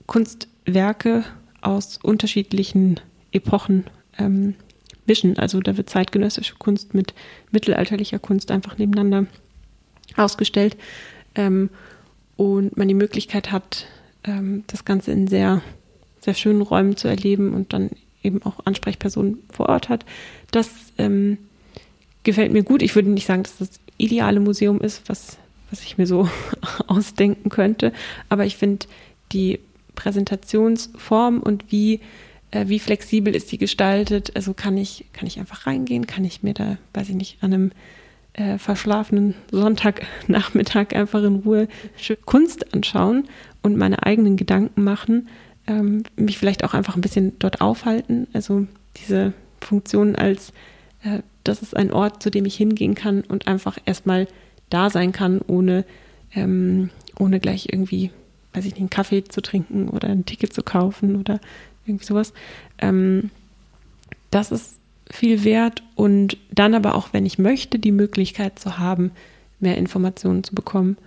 Kunstwerke 0.06 1.24
aus 1.60 1.98
unterschiedlichen 2.02 3.00
Epochen 3.32 3.84
ähm, 4.18 4.54
mischen. 5.06 5.38
Also 5.38 5.60
da 5.60 5.76
wird 5.76 5.90
zeitgenössische 5.90 6.54
Kunst 6.56 6.94
mit 6.94 7.14
mittelalterlicher 7.50 8.18
Kunst 8.18 8.50
einfach 8.50 8.78
nebeneinander 8.78 9.26
ausgestellt 10.16 10.76
ähm, 11.34 11.70
und 12.36 12.76
man 12.76 12.88
die 12.88 12.94
Möglichkeit 12.94 13.50
hat, 13.50 13.86
ähm, 14.24 14.64
das 14.66 14.84
Ganze 14.84 15.12
in 15.12 15.26
sehr, 15.26 15.62
sehr 16.20 16.34
schönen 16.34 16.62
Räumen 16.62 16.96
zu 16.96 17.08
erleben 17.08 17.54
und 17.54 17.72
dann 17.72 17.90
eben 18.22 18.42
auch 18.42 18.66
Ansprechpersonen 18.66 19.38
vor 19.50 19.68
Ort 19.68 19.88
hat. 19.88 20.04
Das 20.50 20.70
ähm, 20.98 21.38
gefällt 22.24 22.52
mir 22.52 22.62
gut. 22.62 22.82
Ich 22.82 22.94
würde 22.94 23.10
nicht 23.10 23.26
sagen, 23.26 23.42
dass 23.42 23.58
das 23.58 23.80
ideale 23.98 24.40
Museum 24.40 24.80
ist, 24.80 25.08
was, 25.08 25.38
was 25.70 25.82
ich 25.82 25.98
mir 25.98 26.06
so 26.06 26.28
ausdenken 26.86 27.50
könnte, 27.50 27.92
aber 28.28 28.46
ich 28.46 28.56
finde 28.56 28.86
die 29.32 29.60
Präsentationsform 29.94 31.40
und 31.40 31.70
wie 31.70 32.00
äh, 32.50 32.68
wie 32.68 32.78
flexibel 32.78 33.34
ist 33.34 33.52
die 33.52 33.58
gestaltet? 33.58 34.34
Also 34.34 34.54
kann 34.54 34.76
ich, 34.76 35.06
kann 35.12 35.26
ich 35.26 35.38
einfach 35.38 35.66
reingehen? 35.66 36.06
Kann 36.06 36.24
ich 36.24 36.42
mir 36.42 36.54
da, 36.54 36.78
weiß 36.94 37.10
ich 37.10 37.14
nicht, 37.14 37.38
an 37.42 37.52
einem 37.52 37.72
äh, 38.34 38.58
verschlafenen 38.58 39.34
Sonntagnachmittag 39.50 40.94
einfach 40.94 41.22
in 41.22 41.36
Ruhe 41.36 41.68
Kunst 42.24 42.74
anschauen 42.74 43.28
und 43.62 43.76
meine 43.76 44.02
eigenen 44.04 44.36
Gedanken 44.36 44.84
machen? 44.84 45.28
Ähm, 45.66 46.04
mich 46.16 46.38
vielleicht 46.38 46.64
auch 46.64 46.74
einfach 46.74 46.96
ein 46.96 47.02
bisschen 47.02 47.38
dort 47.38 47.60
aufhalten. 47.60 48.26
Also 48.32 48.66
diese 48.96 49.34
Funktion 49.60 50.16
als, 50.16 50.52
das 51.44 51.62
ist 51.62 51.76
ein 51.76 51.92
Ort, 51.92 52.22
zu 52.22 52.30
dem 52.30 52.44
ich 52.44 52.56
hingehen 52.56 52.94
kann 52.94 53.22
und 53.22 53.46
einfach 53.46 53.78
erstmal 53.84 54.26
da 54.70 54.90
sein 54.90 55.12
kann, 55.12 55.40
ohne, 55.46 55.84
ähm, 56.34 56.90
ohne 57.18 57.40
gleich 57.40 57.68
irgendwie, 57.72 58.10
weiß 58.52 58.64
ich 58.64 58.72
nicht, 58.72 58.80
einen 58.80 58.90
Kaffee 58.90 59.24
zu 59.24 59.40
trinken 59.40 59.88
oder 59.88 60.08
ein 60.08 60.26
Ticket 60.26 60.52
zu 60.52 60.62
kaufen 60.62 61.16
oder 61.16 61.40
irgendwie 61.86 62.04
sowas. 62.04 62.32
Ähm, 62.78 63.30
das 64.30 64.50
ist 64.52 64.78
viel 65.10 65.44
wert 65.44 65.82
und 65.94 66.36
dann 66.50 66.74
aber 66.74 66.94
auch, 66.94 67.12
wenn 67.12 67.24
ich 67.24 67.38
möchte, 67.38 67.78
die 67.78 67.92
Möglichkeit 67.92 68.58
zu 68.58 68.78
haben, 68.78 69.12
mehr 69.58 69.78
Informationen 69.78 70.44
zu 70.44 70.54
bekommen. 70.54 70.98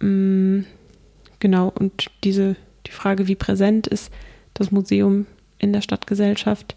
Ähm, 0.00 0.66
genau, 1.40 1.72
und 1.74 2.10
diese, 2.22 2.56
die 2.86 2.92
Frage, 2.92 3.26
wie 3.26 3.34
präsent 3.34 3.86
ist 3.86 4.12
das 4.54 4.70
Museum 4.70 5.26
in 5.58 5.72
der 5.72 5.80
Stadtgesellschaft. 5.80 6.76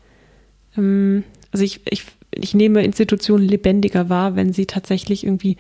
Ähm, 0.76 1.24
also 1.52 1.64
ich, 1.64 1.82
ich, 1.90 2.06
ich 2.36 2.54
nehme 2.54 2.84
Institutionen 2.84 3.48
lebendiger 3.48 4.10
wahr, 4.10 4.36
wenn 4.36 4.54
sie 4.54 4.66
tatsächlich 4.66 5.24
irgendwie 5.24 5.58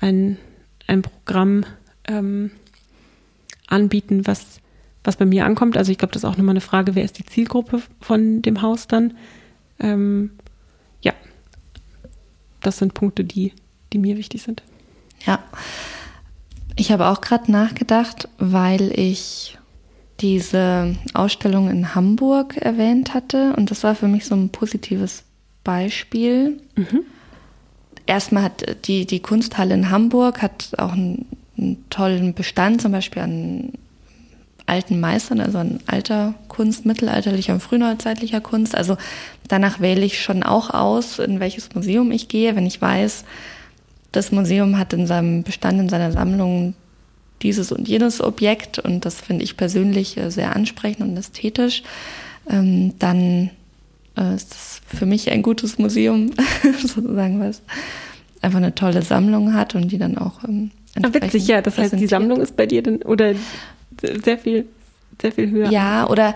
ein, 0.00 0.38
ein 0.86 1.02
Programm 1.02 1.64
ähm, 2.06 2.50
anbieten, 3.66 4.26
was 4.26 4.60
was 5.08 5.16
bei 5.16 5.24
mir 5.24 5.46
ankommt. 5.46 5.76
Also 5.78 5.90
ich 5.90 5.98
glaube, 5.98 6.12
das 6.12 6.22
ist 6.22 6.28
auch 6.28 6.36
nochmal 6.36 6.52
eine 6.52 6.60
Frage, 6.60 6.94
wer 6.94 7.02
ist 7.02 7.18
die 7.18 7.24
Zielgruppe 7.24 7.82
von 8.00 8.42
dem 8.42 8.60
Haus 8.60 8.88
dann? 8.88 9.16
Ähm, 9.80 10.32
ja, 11.00 11.14
das 12.60 12.76
sind 12.76 12.92
Punkte, 12.92 13.24
die, 13.24 13.54
die 13.92 13.98
mir 13.98 14.18
wichtig 14.18 14.42
sind. 14.42 14.62
Ja, 15.24 15.42
ich 16.76 16.92
habe 16.92 17.06
auch 17.06 17.22
gerade 17.22 17.50
nachgedacht, 17.50 18.28
weil 18.38 18.92
ich 18.98 19.56
diese 20.20 20.94
Ausstellung 21.14 21.70
in 21.70 21.94
Hamburg 21.94 22.56
erwähnt 22.56 23.14
hatte 23.14 23.54
und 23.56 23.70
das 23.70 23.84
war 23.84 23.94
für 23.94 24.08
mich 24.08 24.26
so 24.26 24.34
ein 24.34 24.50
positives 24.50 25.24
Beispiel. 25.68 26.62
Mhm. 26.76 27.02
Erstmal 28.06 28.44
hat 28.44 28.86
die, 28.86 29.04
die 29.04 29.20
Kunsthalle 29.20 29.74
in 29.74 29.90
Hamburg 29.90 30.40
hat 30.40 30.70
auch 30.78 30.92
einen, 30.92 31.26
einen 31.58 31.84
tollen 31.90 32.32
Bestand, 32.32 32.80
zum 32.80 32.92
Beispiel 32.92 33.20
an 33.20 33.72
alten 34.64 34.98
Meistern, 34.98 35.40
also 35.40 35.58
an 35.58 35.80
alter 35.86 36.32
Kunst, 36.48 36.86
mittelalterlicher 36.86 37.52
und 37.52 37.62
frühneuzeitlicher 37.62 38.40
Kunst. 38.40 38.74
Also 38.74 38.96
danach 39.46 39.78
wähle 39.78 40.06
ich 40.06 40.22
schon 40.22 40.42
auch 40.42 40.70
aus, 40.70 41.18
in 41.18 41.38
welches 41.38 41.74
Museum 41.74 42.12
ich 42.12 42.28
gehe, 42.28 42.56
wenn 42.56 42.64
ich 42.64 42.80
weiß, 42.80 43.26
das 44.10 44.32
Museum 44.32 44.78
hat 44.78 44.94
in 44.94 45.06
seinem 45.06 45.42
Bestand, 45.42 45.78
in 45.78 45.90
seiner 45.90 46.12
Sammlung 46.12 46.74
dieses 47.42 47.72
und 47.72 47.86
jenes 47.86 48.22
Objekt 48.22 48.78
und 48.78 49.04
das 49.04 49.20
finde 49.20 49.44
ich 49.44 49.58
persönlich 49.58 50.16
äh, 50.16 50.30
sehr 50.30 50.56
ansprechend 50.56 51.02
und 51.02 51.16
ästhetisch, 51.18 51.82
ähm, 52.48 52.94
dann 52.98 53.50
äh, 54.16 54.34
ist 54.34 54.50
das 54.52 54.77
für 54.94 55.06
mich 55.06 55.30
ein 55.30 55.42
gutes 55.42 55.78
Museum, 55.78 56.30
sozusagen, 56.80 57.40
was 57.40 57.62
einfach 58.40 58.58
eine 58.58 58.74
tolle 58.74 59.02
Sammlung 59.02 59.54
hat 59.54 59.74
und 59.74 59.90
die 59.92 59.98
dann 59.98 60.18
auch 60.18 60.44
ähm, 60.44 60.70
Witzig, 60.96 61.46
ja, 61.46 61.62
das 61.62 61.78
heißt, 61.78 61.94
die 61.98 62.06
Sammlung 62.06 62.40
ist 62.40 62.56
bei 62.56 62.66
dir 62.66 62.82
denn, 62.82 63.02
oder 63.02 63.34
sehr 64.00 64.38
viel, 64.38 64.66
sehr 65.20 65.32
viel 65.32 65.50
höher. 65.50 65.70
Ja, 65.70 66.08
oder 66.08 66.34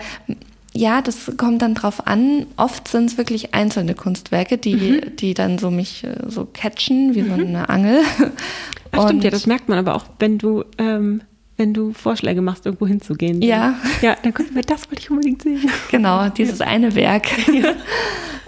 ja, 0.74 1.02
das 1.02 1.32
kommt 1.36 1.62
dann 1.62 1.74
drauf 1.74 2.06
an. 2.06 2.46
Oft 2.56 2.88
sind 2.88 3.10
es 3.10 3.18
wirklich 3.18 3.54
einzelne 3.54 3.94
Kunstwerke, 3.94 4.56
die, 4.58 4.74
mhm. 4.74 5.16
die 5.16 5.34
dann 5.34 5.58
so 5.58 5.70
mich 5.70 6.04
äh, 6.04 6.14
so 6.28 6.46
catchen, 6.50 7.14
wie 7.14 7.22
mhm. 7.22 7.28
so 7.28 7.34
eine 7.34 7.68
Angel. 7.68 8.02
Ach, 8.92 9.04
stimmt, 9.04 9.24
ja, 9.24 9.30
das 9.30 9.46
merkt 9.46 9.68
man 9.68 9.78
aber 9.78 9.94
auch, 9.94 10.04
wenn 10.18 10.38
du, 10.38 10.64
ähm, 10.78 11.22
wenn 11.56 11.74
du 11.74 11.92
Vorschläge 11.92 12.40
machst, 12.40 12.66
irgendwo 12.66 12.86
hinzugehen. 12.86 13.42
Ja. 13.42 13.74
Ja, 14.00 14.16
dann 14.22 14.32
kommt 14.32 14.54
mir, 14.54 14.62
das 14.62 14.88
wollte 14.90 15.02
ich 15.02 15.10
unbedingt 15.10 15.42
sehen. 15.42 15.70
Genau, 15.90 16.28
dieses 16.30 16.60
ja. 16.60 16.66
eine 16.66 16.94
Werk. 16.94 17.26
Ja. 17.52 17.74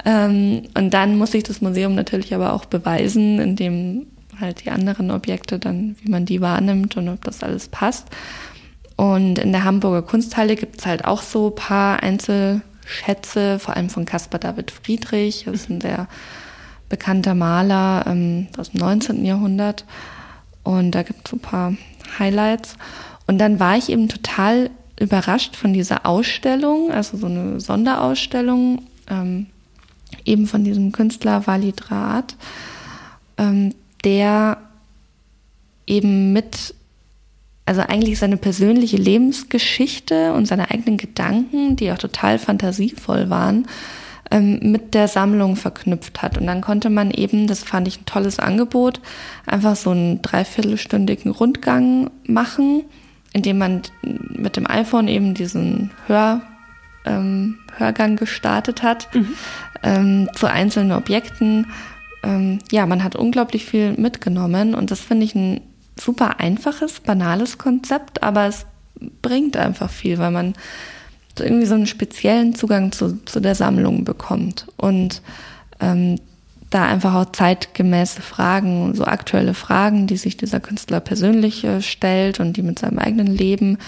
Ähm, 0.05 0.63
und 0.75 0.91
dann 0.93 1.17
muss 1.17 1.33
sich 1.33 1.45
das 1.45 1.61
Museum 1.61 1.95
natürlich 1.95 2.35
aber 2.35 2.53
auch 2.53 2.67
beweisen, 2.67 3.39
indem 3.41 4.07
halt 4.41 4.65
die 4.65 4.71
anderen 4.71 5.11
Objekte 5.11 5.59
dann, 5.59 5.97
wie 6.03 6.11
man 6.11 6.27
die 6.27 6.41
wahrnimmt 6.41 6.97
und 6.97 7.09
ob 7.09 7.25
das 7.25 7.43
alles 7.43 7.69
passt. 7.69 8.09
Und 8.97 9.39
in 9.39 9.53
der 9.53 9.65
Hamburger 9.65 10.03
Kunsthalle 10.03 10.57
gibt 10.57 10.81
es 10.81 10.87
halt 10.87 11.05
auch 11.05 11.23
so 11.23 11.49
ein 11.49 11.55
paar 11.55 12.03
Einzelschätze, 12.03 13.59
vor 13.59 13.77
allem 13.77 13.91
von 13.91 14.05
Caspar 14.05 14.39
David 14.39 14.71
Friedrich. 14.71 15.45
Das 15.47 15.55
ist 15.55 15.71
ein 15.71 15.81
sehr 15.81 16.09
bekannter 16.89 17.35
Maler 17.35 18.05
ähm, 18.07 18.49
aus 18.59 18.71
dem 18.71 18.81
19. 18.81 19.25
Jahrhundert. 19.25 19.85
Und 20.63 20.93
da 20.93 21.03
gibt 21.03 21.27
es 21.27 21.31
so 21.31 21.37
ein 21.37 21.41
paar 21.41 21.75
Highlights. 22.19 22.77
Und 23.27 23.39
dann 23.39 23.59
war 23.59 23.77
ich 23.77 23.89
eben 23.89 24.09
total 24.09 24.71
überrascht 25.01 25.57
von 25.57 25.73
dieser 25.73 26.07
Ausstellung, 26.07 26.93
also 26.93 27.17
so 27.17 27.27
eine 27.27 27.59
Sonderausstellung, 27.59 28.83
ähm, 29.11 29.47
eben 30.25 30.47
von 30.47 30.65
diesem 30.65 30.93
Künstler 30.93 31.47
Walid 31.47 31.91
Raad, 31.91 32.37
ähm, 33.39 33.75
der 34.05 34.59
eben 35.87 36.33
mit 36.33 36.75
also 37.67 37.81
eigentlich 37.81 38.19
seine 38.19 38.37
persönliche 38.37 38.97
Lebensgeschichte 38.97 40.35
und 40.35 40.47
seine 40.47 40.71
eigenen 40.71 40.99
Gedanken, 40.99 41.77
die 41.77 41.91
auch 41.91 41.99
total 41.99 42.39
fantasievoll 42.39 43.31
waren, 43.31 43.67
ähm, 44.31 44.59
mit 44.63 44.95
der 44.95 45.09
Sammlung 45.09 45.57
verknüpft 45.57 46.21
hat. 46.21 46.37
Und 46.37 46.47
dann 46.47 46.61
konnte 46.61 46.91
man 46.91 47.11
eben, 47.11 47.47
das 47.47 47.63
fand 47.63 47.89
ich 47.89 48.01
ein 48.01 48.07
tolles 48.07 48.39
Angebot, 48.39 49.01
einfach 49.47 49.77
so 49.77 49.91
einen 49.91 50.21
dreiviertelstündigen 50.21 51.31
Rundgang 51.31 52.11
machen, 52.27 52.85
indem 53.33 53.59
man 53.59 53.83
mit 54.03 54.57
dem 54.57 54.69
iPhone 54.69 55.09
eben 55.09 55.35
diesen 55.35 55.91
Hör, 56.07 56.43
ähm, 57.05 57.59
Hörgang 57.77 58.17
gestartet 58.17 58.83
hat 58.83 59.15
mhm. 59.15 59.35
ähm, 59.83 60.31
zu 60.35 60.47
einzelnen 60.47 60.93
Objekten. 60.93 61.67
Ähm, 62.23 62.59
ja, 62.71 62.87
man 62.87 63.05
hat 63.05 63.17
unglaublich 63.17 63.65
viel 63.65 63.93
mitgenommen 63.93 64.75
und 64.75 64.91
das 64.91 65.01
finde 65.01 65.25
ich 65.25 65.35
ein 65.35 65.61
super 65.99 66.41
einfaches, 66.41 67.01
banales 67.01 67.59
Konzept, 67.59 68.23
aber 68.23 68.47
es 68.47 68.67
bringt 69.23 69.57
einfach 69.57 69.91
viel, 69.91 70.19
weil 70.19 70.31
man 70.31 70.55
irgendwie 71.39 71.67
so 71.67 71.75
einen 71.75 71.87
speziellen 71.87 72.55
Zugang 72.55 72.93
zu, 72.93 73.25
zu 73.25 73.41
der 73.41 73.55
Sammlung 73.55 74.05
bekommt 74.05 74.67
und 74.77 75.21
ähm, 75.81 76.19
da 76.75 76.85
einfach 76.87 77.15
auch 77.15 77.31
zeitgemäße 77.31 78.21
Fragen, 78.21 78.95
so 78.95 79.05
aktuelle 79.05 79.55
Fragen, 79.55 80.09
die 80.09 80.17
sich 80.17 80.37
dieser 80.37 80.59
Künstler 80.59 80.99
persönlich 80.99 81.63
äh, 81.63 81.81
stellt 81.81 82.41
und 82.41 82.57
die 82.57 82.63
mit 82.63 82.81
seinem 82.81 82.99
eigenen 82.99 83.29
Leben, 83.29 83.79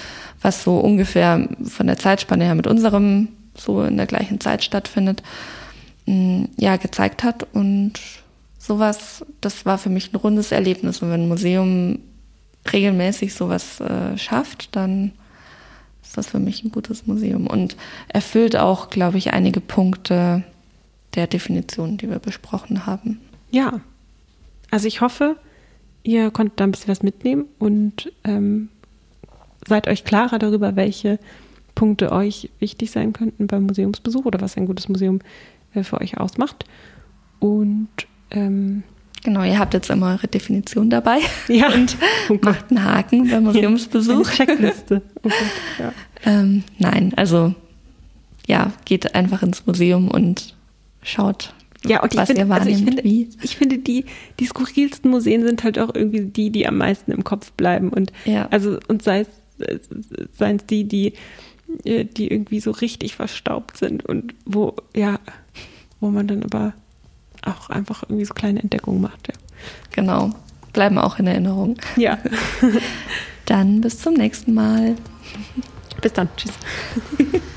was 0.41 0.63
so 0.63 0.79
ungefähr 0.79 1.49
von 1.65 1.89
der 1.89 1.99
Zeitspanne 1.99 2.45
her 2.45 2.55
mit 2.55 2.69
unserem 2.69 3.29
so 3.57 3.83
in 3.83 3.97
der 3.97 4.07
gleichen 4.07 4.39
Zeit 4.39 4.63
stattfindet, 4.63 5.23
mh, 6.07 6.49
ja 6.57 6.77
gezeigt 6.77 7.25
hat 7.25 7.47
und 7.53 7.95
sowas, 8.59 9.25
das 9.41 9.67
war 9.67 9.79
für 9.79 9.91
mich 9.91 10.13
ein 10.13 10.17
rundes 10.17 10.53
Erlebnis. 10.53 11.03
Und 11.03 11.11
wenn 11.11 11.23
ein 11.23 11.29
Museum 11.29 11.99
regelmäßig 12.73 13.35
sowas 13.35 13.81
äh, 13.81 14.17
schafft, 14.17 14.77
dann 14.77 15.13
ist 16.03 16.17
das 16.17 16.29
für 16.29 16.39
mich 16.39 16.63
ein 16.63 16.71
gutes 16.71 17.07
Museum 17.07 17.49
und 17.49 17.77
erfüllt 18.09 18.57
auch, 18.57 18.91
glaube 18.91 19.19
ich, 19.19 19.33
einige 19.33 19.61
Punkte 19.61 20.45
der 21.17 21.27
Definition, 21.27 21.97
die 21.97 22.09
wir 22.09 22.19
besprochen 22.19 22.87
haben. 22.87 23.21
Ja, 23.51 23.81
also 24.71 24.87
ich 24.87 25.01
hoffe, 25.01 25.37
ihr 26.03 26.31
konntet 26.31 26.61
da 26.61 26.65
ein 26.65 26.71
bisschen 26.71 26.89
was 26.89 27.03
mitnehmen 27.03 27.47
und 27.59 28.13
ähm, 28.25 28.69
seid 29.67 29.89
euch 29.89 30.05
klarer 30.05 30.39
darüber, 30.39 30.77
welche 30.77 31.19
Punkte 31.75 32.13
euch 32.13 32.51
wichtig 32.59 32.91
sein 32.91 33.13
könnten 33.13 33.47
beim 33.47 33.65
Museumsbesuch 33.65 34.25
oder 34.25 34.41
was 34.41 34.57
ein 34.57 34.67
gutes 34.67 34.89
Museum 34.89 35.21
äh, 35.75 35.83
für 35.83 36.01
euch 36.01 36.19
ausmacht. 36.19 36.65
Und 37.39 37.89
ähm, 38.31 38.83
Genau, 39.27 39.43
ihr 39.43 39.59
habt 39.59 39.75
jetzt 39.75 39.91
immer 39.91 40.13
eure 40.13 40.29
Definition 40.29 40.89
dabei 40.89 41.19
ja. 41.49 41.73
und 41.73 41.97
Oh 42.29 42.39
macht 42.43 42.71
einen 42.71 42.85
Haken 42.85 43.29
beim 43.29 43.43
Museumsbesuch. 43.43 44.31
Checkliste. 44.31 45.03
Oh 45.25 45.29
Gott, 45.29 45.33
ja. 45.81 45.93
Ähm, 46.25 46.63
nein, 46.79 47.13
also 47.17 47.53
ja, 48.47 48.73
geht 48.85 49.17
einfach 49.17 49.43
ins 49.43 49.67
Museum 49.67 50.09
und 50.09 50.55
schaut, 51.07 51.55
Ja, 51.87 52.03
und 52.03 52.13
ich 52.15 52.21
was 52.21 52.27
finde, 52.29 52.43
ihr 52.43 52.51
also 52.51 52.69
ich 52.69 52.79
finde, 52.85 53.05
wie. 53.05 53.29
ich 53.43 53.57
finde 53.57 53.79
die, 53.79 54.05
die 54.41 54.47
skurrilsten 54.47 55.11
Museen 55.11 55.43
sind 55.47 55.63
halt 55.65 55.79
auch 55.79 55.95
irgendwie 55.95 56.23
die, 56.23 56.51
die 56.51 56.67
am 56.67 56.79
meisten 56.79 57.13
im 57.13 57.25
Kopf 57.25 57.53
bleiben. 57.53 57.91
Und 57.91 58.13
Ja. 58.25 58.49
also, 58.51 58.79
und 58.89 59.03
sei 59.03 59.21
es, 59.21 59.89
seien 60.37 60.57
es 60.57 60.67
die, 60.67 60.85
die, 60.85 61.13
äh, 61.85 62.05
die 62.05 62.29
irgendwie 62.29 62.61
so 62.61 62.71
richtig 62.73 63.15
verstaubt 63.15 63.77
sind 63.77 64.05
und 64.05 64.35
wo, 64.45 64.75
ja, 64.95 65.19
wo 66.01 66.09
man 66.11 66.27
dann 66.27 66.43
aber 66.43 66.73
auch 67.43 67.71
einfach 67.71 68.03
irgendwie 68.03 68.25
so 68.25 68.35
kleine 68.35 68.61
Entdeckungen 68.63 69.01
macht. 69.01 69.29
Genau, 69.93 70.31
bleiben 70.73 70.99
auch 70.99 71.19
in 71.19 71.27
Erinnerung. 71.27 71.77
Ja. 71.97 72.19
ja. 72.61 72.69
Dann 73.47 73.81
bis 73.81 74.01
zum 74.01 74.15
nächsten 74.15 74.53
Mal. 74.55 74.97
Bis 76.03 76.13
dann. 76.13 76.29
Tschüss. 76.37 76.53